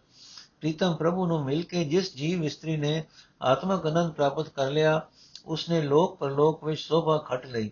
ਪ੍ਰੀਤਮ 0.61 0.95
ਪ੍ਰਭੂ 0.95 1.27
ਨੂੰ 1.27 1.45
ਮਿਲ 1.45 1.63
ਕੇ 1.63 1.85
ਜਿਸ 1.85 2.17
ਜੀਵ 2.17 2.45
ਇਸਤਰੀ 2.45 2.77
ਨੇ 2.77 3.05
ਆਤਮਕ 3.43 3.87
ਅਨੰਦ 3.87 4.13
ਪ੍ਰਾਪਤ 4.13 4.49
ਕਰ 4.49 4.71
ਲਿਆ, 4.71 5.07
ਉਸਨੇ 5.47 5.81
ਲੋਕ 5.81 6.19
ਪਰਲੋਕ 6.19 6.65
ਵਿੱਚ 6.65 6.81
ਸੋਭਾ 6.81 7.19
ਖਟ 7.19 7.47
ਲਈ। 7.47 7.71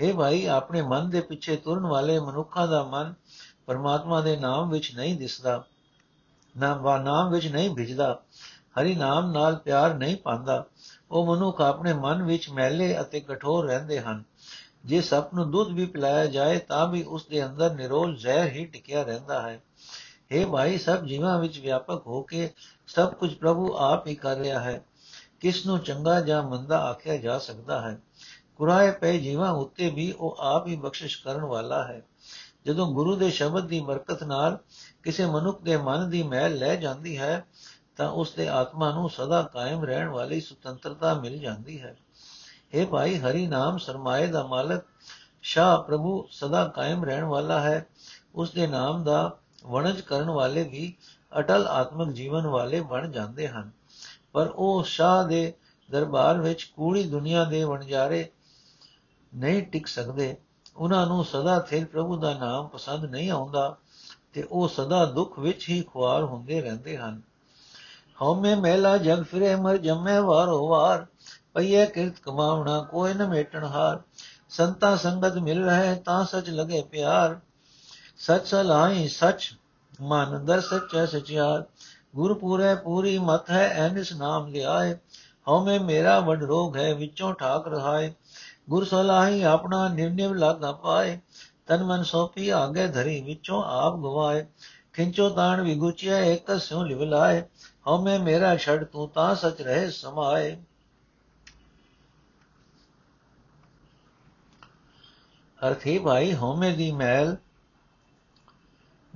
हे 0.00 0.16
ਭਾਈ, 0.16 0.46
ਆਪਣੇ 0.46 0.82
ਮਨ 0.82 1.10
ਦੇ 1.10 1.20
ਪਿੱਛੇ 1.20 1.56
ਤੁਰਨ 1.56 1.86
ਵਾਲੇ 1.86 2.18
ਮਨੁੱਖਾਂ 2.18 2.68
ਦਾ 2.68 2.82
ਮਨ 2.82 3.14
ਪਰਮਾਤਮਾ 3.66 4.20
ਦੇ 4.20 4.36
ਨਾਮ 4.36 4.70
ਵਿੱਚ 4.70 4.94
ਨਹੀਂ 4.96 5.18
ਦਿਸਦਾ 5.18 5.64
ਨਾਮ 6.58 7.02
ਨਾਮ 7.02 7.30
ਵਿੱਚ 7.30 7.46
ਨਹੀਂ 7.46 7.74
ਭਿਜਦਾ, 7.74 8.22
ਹਰੀ 8.80 8.94
ਨਾਮ 8.94 9.32
ਨਾਲ 9.32 9.56
ਪਿਆਰ 9.56 9.94
ਨਹੀਂ 9.94 10.16
ਪਾਉਂਦਾ। 10.16 10.64
ਉਹ 11.10 11.36
ਮਨੁੱਖ 11.36 11.60
ਆਪਣੇ 11.60 11.92
ਮਨ 11.92 12.22
ਵਿੱਚ 12.22 12.50
ਮੈਲੇ 12.50 13.00
ਅਤੇ 13.00 13.20
ਕਠੋਰ 13.20 13.66
ਰਹਿੰਦੇ 13.66 14.00
ਹਨ। 14.00 14.24
ਜੇ 14.84 15.00
ਸਭ 15.00 15.24
ਨੂੰ 15.34 15.50
ਦੁੱਧ 15.50 15.68
ਵੀ 15.68 15.86
ਪਿਲਾਇਆ 15.86 16.26
ਜਾਏ, 16.26 16.58
ਤਾਂ 16.58 16.86
ਵੀ 16.86 17.02
ਉਸ 17.02 17.26
ਦੇ 17.26 17.46
ਅੰਦਰ 17.46 17.74
ਨਿਰੋਲ 17.74 18.16
ਜ਼ਹਿਰ 18.16 18.52
ਹੀ 18.52 18.64
ਟਿਕਿਆ 18.64 19.02
ਰਹਿੰਦਾ 19.02 19.42
ਹੈ। 19.42 19.62
हे 20.32 20.48
ਭਾਈ, 20.48 20.78
ਸਭ 20.78 21.04
ਜੀਵਾਂ 21.04 21.38
ਵਿੱਚ 21.38 21.58
ਵਿਆਪਕ 21.58 22.06
ਹੋ 22.06 22.22
ਕੇ 22.22 22.50
ਸਭ 22.86 23.14
ਕੁਝ 23.14 23.34
ਪ੍ਰਭੂ 23.34 23.76
ਆਪ 23.76 24.06
ਹੀ 24.06 24.14
ਕਰ 24.14 24.36
ਰਿਹਾ 24.36 24.60
ਹੈ। 24.60 24.84
ਕਿਸ 25.40 25.66
ਨੂੰ 25.66 25.78
ਚੰਗਾ 25.78 26.20
ਜਾਂ 26.20 26.42
ਮੰਦਾ 26.42 26.78
ਆਖਿਆ 26.78 27.16
ਜਾ 27.16 27.38
ਸਕਦਾ 27.38 27.80
ਹੈ? 27.80 27.98
ਕੁਰਾਏ 28.60 28.90
ਪਏ 28.90 29.18
ਜੀਵਾਂ 29.18 29.50
ਉੱਤੇ 29.50 29.90
ਵੀ 29.90 30.12
ਉਹ 30.12 30.36
ਆਪ 30.40 30.66
ਹੀ 30.66 30.76
ਬਖਸ਼ਿਸ਼ 30.76 31.24
ਕਰਨ 31.24 31.40
ਵਾਲਾ 31.40 31.84
ਹੈ। 31.84 32.02
ਜਦੋਂ 32.66 32.92
ਗੁਰੂ 32.92 33.16
ਦੇ 33.16 33.30
ਸ਼ਬਦ 33.30 33.66
ਦੀ 33.66 33.80
ਬਰਕਤ 33.80 34.24
ਨਾਲ 34.24 34.58
ਕਿਸੇ 35.02 35.26
ਮਨੁੱਖ 35.26 35.62
ਦੇ 35.62 35.76
ਮਨ 35.76 36.10
ਦੀ 36.10 36.22
ਮੈਲ 36.22 36.58
ਲੈ 36.58 36.76
ਜਾਂਦੀ 36.76 37.18
ਹੈ, 37.18 37.44
ਤਾਂ 37.96 38.10
ਉਸ 38.10 38.32
ਦੇ 38.32 38.48
ਆਤਮਾ 38.48 38.92
ਨੂੰ 38.92 39.10
ਸਦਾ 39.10 39.42
ਕਾਇਮ 39.42 39.84
ਰਹਿਣ 39.84 40.08
ਵਾਲੀ 40.08 40.40
ਸੁਤੰਤਰਤਾ 40.40 41.14
ਮਿਲ 41.14 41.38
ਜਾਂਦੀ 41.38 41.80
ਹੈ। 41.80 41.96
हे 42.74 42.86
ਭਾਈ, 42.86 43.18
ਹਰੀ 43.18 43.46
ਨਾਮ 43.46 43.78
ਸਰਮਾਏ 43.78 44.26
ਦਾ 44.26 44.46
ਮਾਲਕ 44.46 44.82
ਸ਼ਾ 45.42 45.76
ਪ੍ਰਭੂ 45.76 46.28
ਸਦਾ 46.30 46.66
ਕਾਇਮ 46.66 47.04
ਰਹਿਣ 47.04 47.24
ਵਾਲਾ 47.24 47.60
ਹੈ। 47.60 47.86
ਉਸ 48.34 48.50
ਦੇ 48.50 48.66
ਨਾਮ 48.66 49.04
ਦਾ 49.04 49.36
ਵਣਜ 49.66 50.00
ਕਰਨ 50.00 50.30
ਵਾਲੇ 50.30 50.64
ਵੀ 50.64 50.94
ਅਟਲ 51.38 51.66
ਆਤਮਿਕ 51.66 52.08
ਜੀਵਨ 52.08 52.46
ਵਾਲੇ 52.46 52.80
ਬਣ 52.80 53.10
ਜਾਂਦੇ 53.10 53.48
ਹਨ। 53.48 53.70
ਪਰ 54.32 54.52
ਉਹ 54.54 54.84
ਸ਼ਾ 54.84 55.22
ਦੇ 55.22 55.52
ਦਰਬਾਰ 55.90 56.40
ਵਿੱਚ 56.40 56.64
ਕੂੜੀ 56.64 57.02
ਦੁਨੀਆ 57.02 57.44
ਦੇ 57.44 57.64
ਵਣਜਾਰੇ 57.64 58.30
ਨਹੀਂ 59.34 59.62
ਟਿਕ 59.62 59.86
ਸਕਦੇ, 59.86 60.36
ਉਹਨਾਂ 60.76 61.06
ਨੂੰ 61.06 61.24
ਸਦਾ 61.24 61.58
ਥਿਰ 61.58 61.84
ਪ੍ਰਭੂ 61.84 62.16
ਦਾ 62.16 62.34
ਨਾਮ 62.34 62.66
ਪਸੰਦ 62.68 63.04
ਨਹੀਂ 63.04 63.30
ਆਉਂਦਾ 63.30 63.76
ਤੇ 64.32 64.42
ਉਹ 64.42 64.68
ਸਦਾ 64.68 65.04
ਦੁੱਖ 65.04 65.38
ਵਿੱਚ 65.38 65.68
ਹੀ 65.68 65.82
ਖੁਆਰ 65.82 66.22
ਹੁੰਦੇ 66.22 66.60
ਰਹਿੰਦੇ 66.60 66.96
ਹਨ। 66.96 67.22
ਹਉਮੈ 68.22 68.56
ਮਹਿਲਾ 68.56 68.96
ਜਗ 68.96 69.22
ਫਿਰੇ, 69.22 69.56
ਮਰ 69.56 69.76
ਜੰਮੇ 69.76 70.18
ਵਾਰੋ 70.18 70.68
ਵਾਰ 70.68 71.06
ਪਈਏ 71.54 71.86
ਕਿਰਤ 71.86 72.20
ਕਮਾਉਣਾ 72.22 72.82
ਕੋਈ 72.82 73.14
ਨ 73.14 73.26
ਮੇਟਣ 73.26 73.64
ਹਾਰ। 73.64 74.00
ਸੰਤਾ 74.50 74.96
ਸੰਗਤ 74.96 75.38
ਮਿਲ 75.38 75.64
ਰਹੇ, 75.64 75.94
ਤਾਂ 75.94 76.24
ਸਚ 76.24 76.50
ਲਗੇ 76.50 76.82
ਪਿਆਰ। 76.82 77.40
ਸਚ 78.18 78.46
ਸਲਾਈ 78.46 79.08
ਸਚ 79.08 79.54
ਮਨ 80.00 80.44
ਦਰ 80.44 80.60
ਸਚੈ 80.60 81.06
ਸਚਿਆਰ। 81.06 81.64
ਗੁਰ 82.14 82.34
ਪੂਰੇ, 82.34 82.74
ਪੂਰੀ 82.74 83.18
ਮਤ 83.18 83.50
ਹੈ 83.50 83.68
ਐਨਿਸ 83.68 84.12
ਨਾਮ 84.12 84.46
ਲਿਆਏ। 84.46 84.98
ਹਉਮੈ 85.48 85.78
ਮੇਰਾ 85.78 86.20
ਵਡ 86.20 86.42
ਰੋਗ 86.42 86.76
ਹੈ, 86.76 86.94
ਵਿੱਚੋਂ 86.94 87.34
ਠਾਕ 87.34 87.68
ਰਹਾਏ। 87.68 88.14
ਗੁਰ 88.70 88.84
ਸਲਾਹੀ 88.84 89.42
ਆਪਣਾ 89.42 89.88
ਨਿਰਨਿਵ 89.88 90.34
ਲਾਗਾ 90.34 90.72
ਪਾਏ, 90.72 91.18
ਤਨ 91.66 91.84
ਮਨ 91.84 92.02
ਸੋਪੀ 92.02 92.48
ਆਗੇ 92.48 92.86
ਧਰੀ 92.86 93.20
ਵਿੱਚੋਂ 93.20 93.64
ਆਪ 93.64 93.94
ਗਵਾਏ। 93.94 94.46
ਖਿੰਚੋ 94.92 95.28
ਤਾਣ 95.28 95.62
ਵਿਗੁਚਿਆ 95.62 96.18
ਇੱਕ 96.18 96.60
ਸਿਉ 96.60 96.84
ਲਿਵਲਾਏ 96.84 97.42
ਹਉਮੈ 97.86 98.18
ਮੇਰਾ 98.18 98.56
ਛੜ 98.56 98.84
ਤੂੰ 98.84 99.08
ਤਾਂ 99.08 99.34
ਸਚ 99.34 99.62
ਰਹੇ 99.62 99.90
ਸਮਾਏ। 99.90 100.56
ਅਰਥੀ 105.68 105.98
ਭਾਈ, 105.98 106.34
ਹਉਮੈ 106.34 106.70
ਦੀ 106.70 106.92
ਮੈਲ 106.92 107.36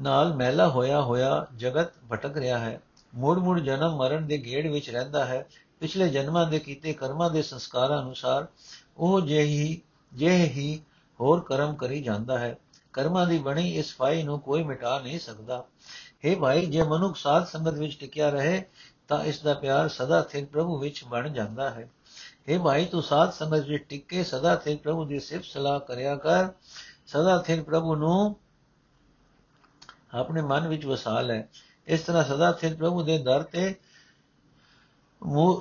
ਨਾਲ 0.01 0.35
ਮੈਲਾ 0.35 0.69
ਹੋਇਆ 0.69 1.01
ਹੋਇਆ 1.01 1.47
ਜਗਤ 1.57 1.89
ਭਟਕ 2.13 2.37
ਰਿਹਾ 2.37 2.59
ਹੈ। 2.59 2.81
ਮੂੜ 3.15 3.39
ਮੂੜ 3.39 3.61
ਜਨਮ 3.61 3.97
ਮਰਨ 3.97 4.27
ਦੇ 4.27 4.39
ਗੇੜ 4.39 4.73
ਵਿੱਚ 4.73 4.91
ਰਹਿੰਦਾ 4.91 5.25
ਹੈ। 5.25 5.47
ਪਿਛਲੇ 5.81 6.09
ਜਨਮਾਂ 6.09 6.47
ਦੇ 6.47 6.59
ਕੀਤੇ 6.59 6.93
ਕਰਮਾਂ 6.93 7.31
ਦੇ 7.31 7.43
ਸੰਸਕਾਰਾਂ 7.43 8.03
ਅਨੁਸਾਰ 8.03 8.47
ਉਹ 8.97 9.21
ਜਿਹੀ, 9.21 9.83
ਜਿਹੇ 10.13 10.45
ਹੀ 10.45 10.83
ਹੋਰ 11.21 11.41
ਕਰਮ 11.41 11.75
ਕਰੀ 11.75 12.03
ਜਾਂਦਾ 12.03 12.39
ਹੈ। 12.39 12.59
ਕਰਮਾਂ 12.93 13.27
ਦੀ 13.27 13.39
ਬਣੀ 13.39 13.75
ਇਸ 13.77 13.97
ਫਾਈ 13.97 14.23
ਨੂੰ 14.23 14.41
ਕੋਈ 14.41 14.63
ਮਿਟਾ 14.63 14.99
ਨਹੀਂ 14.99 15.19
ਸਕਦਾ। 15.21 15.65
हे 16.27 16.39
ਭਾਈ, 16.39 16.67
ਜੇ 16.67 16.83
ਮਨੁੱਖ 16.83 17.17
ਸਾਧ 17.17 17.47
ਸੰਗਤ 17.47 17.73
ਵਿੱਚ 17.73 18.01
ਟਿਕਿਆ 18.01 18.31
ਰਹੇ, 18.31 18.63
ਤਾਂ 19.09 19.25
ਇਸ 19.25 19.41
ਦਾ 19.41 19.55
ਪਿਆਰ 19.55 19.89
ਸਦਾ 19.89 20.23
ਸਥਿਰ 20.23 20.45
ਪ੍ਰਭੂ 20.45 20.79
ਵਿੱਚ 20.79 21.05
ਬਣ 21.05 21.29
ਜਾਂਦਾ 21.29 21.71
ਹੈ। 21.71 21.91
हे 22.51 22.63
ਭਾਈ, 22.63 22.87
ਤੂੰ 22.87 23.03
ਸਾਧ 23.03 23.31
ਸੰਗਤ 23.31 23.67
ਵਿੱਚ 23.67 23.85
ਟਿੱਕੇ 23.89 24.25
ਸਦਾ 24.25 24.57
ਸਥਿਰ 24.57 24.77
ਪ੍ਰਭੂ 24.77 25.05
ਦੀ 25.05 25.21
ਸਿਫਤ 25.21 25.45
ਸਲਾਹ 25.45 25.81
ਕਰਿਆ 25.81 26.17
ਕਰ। 26.17 26.49
ਸਦਾ 27.07 27.39
ਸਥਿਰ 27.39 27.63
ਪ੍ਰਭੂ 27.63 27.95
ਨੂੰ 27.95 28.37
ਆਪਣੇ 30.15 30.43
ਮਨ 30.43 30.69
ਵਿੱਚ 30.69 30.87
ਵਸਾ 30.87 31.21
ਲੈ 31.21 31.43
ਇਸ 31.87 32.01
ਤਰ੍ਹਾਂ 32.01 32.25
ਸਦਾ 32.25 32.53
ਸਥਿਰ 32.53 32.75
ਪ੍ਰਭੂ 32.75 33.03
ਦੇ 33.03 33.19
ਦਰ 33.19 33.43
ਤੇ 33.43 33.75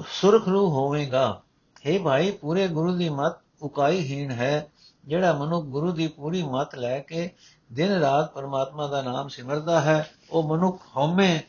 ਸੁਰਖਰੂ 0.08 0.70
ਹੋਵੇਗਾ। 0.70 1.43
हे 1.90 2.04
ਭਾਈ, 2.04 2.32
ਪੂਰੇ 2.32 2.68
ਗੁਰੂ 2.68 2.96
ਦੀ 2.96 3.10
ਮਤ 3.10 3.36
ਉਕਾਈਹੀਣ 3.62 4.32
ਹੈ, 4.32 4.68
ਜਿਹੜਾ 5.06 5.34
ਮਨੁੱਖ 5.34 5.66
ਗੁਰੂ 5.66 5.92
ਦੀ 5.92 6.08
ਪੂਰੀ 6.08 6.44
ਮਤ 6.44 6.76
ਲੈ 6.76 7.00
ਕੇ 7.00 7.30
ਦਿਨ 7.74 7.92
ਰਾਤ 7.92 8.34
ਪਰਮਾਤਮਾ 8.34 8.88
ਦਾ 8.88 9.02
ਨਾਮ 9.02 9.28
ਸਿਮਰਦਾ 9.28 9.82
ਹੈ, 9.82 10.12
ਉਹ 10.32 10.44
ਮਨੁੱਖ 10.44 10.82
ਹਉਮੈ 10.98 11.42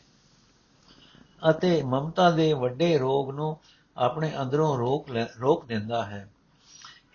ਅਤੇ 1.51 1.83
ਮਮਤਾ 1.83 2.31
ਦੇ 2.31 2.53
ਵੱਡੇ 2.53 2.99
ਰੋਗ 2.99 3.31
ਨੂੰ 3.31 3.57
ਆਪਣੇ 3.97 4.33
ਅੰਦਰੋਂ 4.43 4.79
ਰੋਕ 4.79 5.07
ਰੋਕ 5.41 5.65
ਦਿੰਦਾ 5.65 6.05
ਹੈ। 6.05 6.29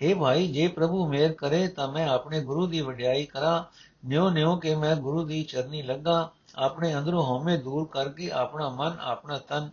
हे 0.04 0.20
ਭਾਈ, 0.20 0.48
ਜੇ 0.48 0.68
ਪ੍ਰਭੂ 0.68 1.08
ਮੇਰ 1.08 1.34
ਕਰੇ 1.34 1.68
ਤਾਂ 1.68 1.88
ਮੈਂ 1.88 2.08
ਆਪਣੇ 2.10 2.42
ਗੁਰੂ 2.42 2.68
ਦੀ 2.68 2.82
ਵਡਿਆਈ 2.82 3.26
ਕਰਾਂ। 3.26 3.64
ਨਿਉ 4.08 4.30
ਨਿਉ 4.30 4.58
ਕਿ 4.58 4.76
ਮੈਂ 4.76 4.96
ਗੁਰੂ 4.96 5.26
ਦੀ 5.26 5.44
ਚਰਨੀ 5.44 5.82
ਲੱਗਾ। 5.82 6.32
ਆਪਣੇ 6.56 6.96
ਅੰਦਰੋਂ 6.96 7.24
ਹਉਮੈ 7.24 7.58
ਦੂਰ 7.58 7.88
ਕਰਕੇ 7.92 8.32
ਆਪਣਾ 8.32 8.70
ਮਨ, 8.70 8.98
ਆਪਣਾ 9.02 9.38
ਤਨ 9.38 9.70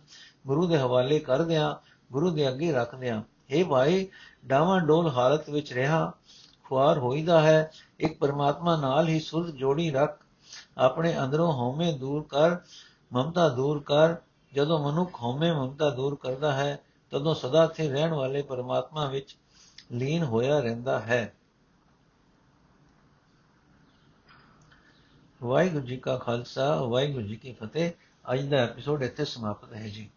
ਗੁਰੂ 0.47 0.67
ਦੇ 0.67 0.77
ਹਵਾਲੇ 0.77 1.19
ਕਰ 1.19 1.41
ਦਿਆਂ, 1.41 1.75
ਗੁਰੂ 2.11 2.31
ਦੇ 2.31 2.49
ਅੱਗੇ 2.49 2.71
ਰੱਖ 2.71 2.95
ਦਿਆਂ। 2.95 3.21
हे 3.55 3.67
ਭਾਈ 3.67 4.07
ਡਾਵਾਂ 4.45 4.81
ਡੋਲ 4.81 5.09
ਹਾਲਤ 5.09 5.49
ਵਿੱਚ 5.49 5.73
ਰਹਾ, 5.73 6.13
ਖੁਆਰ 6.63 6.97
ਹੋਈਦਾ 6.97 7.41
ਹੈ, 7.41 7.71
ਇੱਕ 7.99 8.19
ਪਰਮਾਤਮਾ 8.19 8.75
ਨਾਲ 8.75 9.07
ਹੀ 9.07 9.19
ਸੁਰਤ 9.19 9.49
ਜੋੜੀ 9.49 9.91
ਰੱਖ, 9.91 10.23
ਆਪਣੇ 10.77 11.17
ਅੰਦਰੋਂ 11.19 11.53
ਹਉਮੈ 11.53 11.91
ਦੂਰ 11.91 12.23
ਕਰ, 12.23 12.57
ਮਮਤਾ 13.13 13.49
ਦੂਰ 13.49 13.83
ਕਰ, 13.83 14.15
ਜਦੋਂ 14.53 14.91
ਮਨੁੱਖ 14.91 15.23
ਹਉਮੈ 15.23 15.53
ਮਮਤਾ 15.53 15.89
ਦੂਰ 15.89 16.15
ਕਰਦਾ 16.15 16.53
ਹੈ, 16.53 16.79
ਤਦੋਂ 17.11 17.35
ਸਦਾ 17.35 17.67
ਥੇ 17.67 17.89
ਰਹਿਣ 17.89 18.13
ਵਾਲੇ 18.13 18.41
ਪਰਮਾਤਮਾ 18.41 19.05
ਵਿੱਚ 19.05 19.37
ਲੀਨ 19.91 20.23
ਹੋਇਆ 20.23 20.59
ਰਹਿੰਦਾ 20.59 20.99
ਹੈ। 20.99 21.33
ਵਾਹਿਗੁਰੂ 25.43 25.85
ਜੀ 25.85 25.97
ਕਾ 25.97 26.17
ਖਾਲਸਾ, 26.17 26.81
ਵਾਹਿਗੁਰੂ 26.81 27.27
ਜੀ 27.27 27.35
ਕੀ 27.35 27.53
ਫਤਿਹ। 27.53 27.91
ਅੱਜ 28.33 28.41
ਦਾ 28.41 28.57
ਐਪੀਸੋਡ 28.57 29.03
ਇੱਥੇ 29.03 29.25
ਸਮਾਪਤ 29.25 29.73
ਹੈ 29.73 29.87
ਜੀ। 29.87 30.09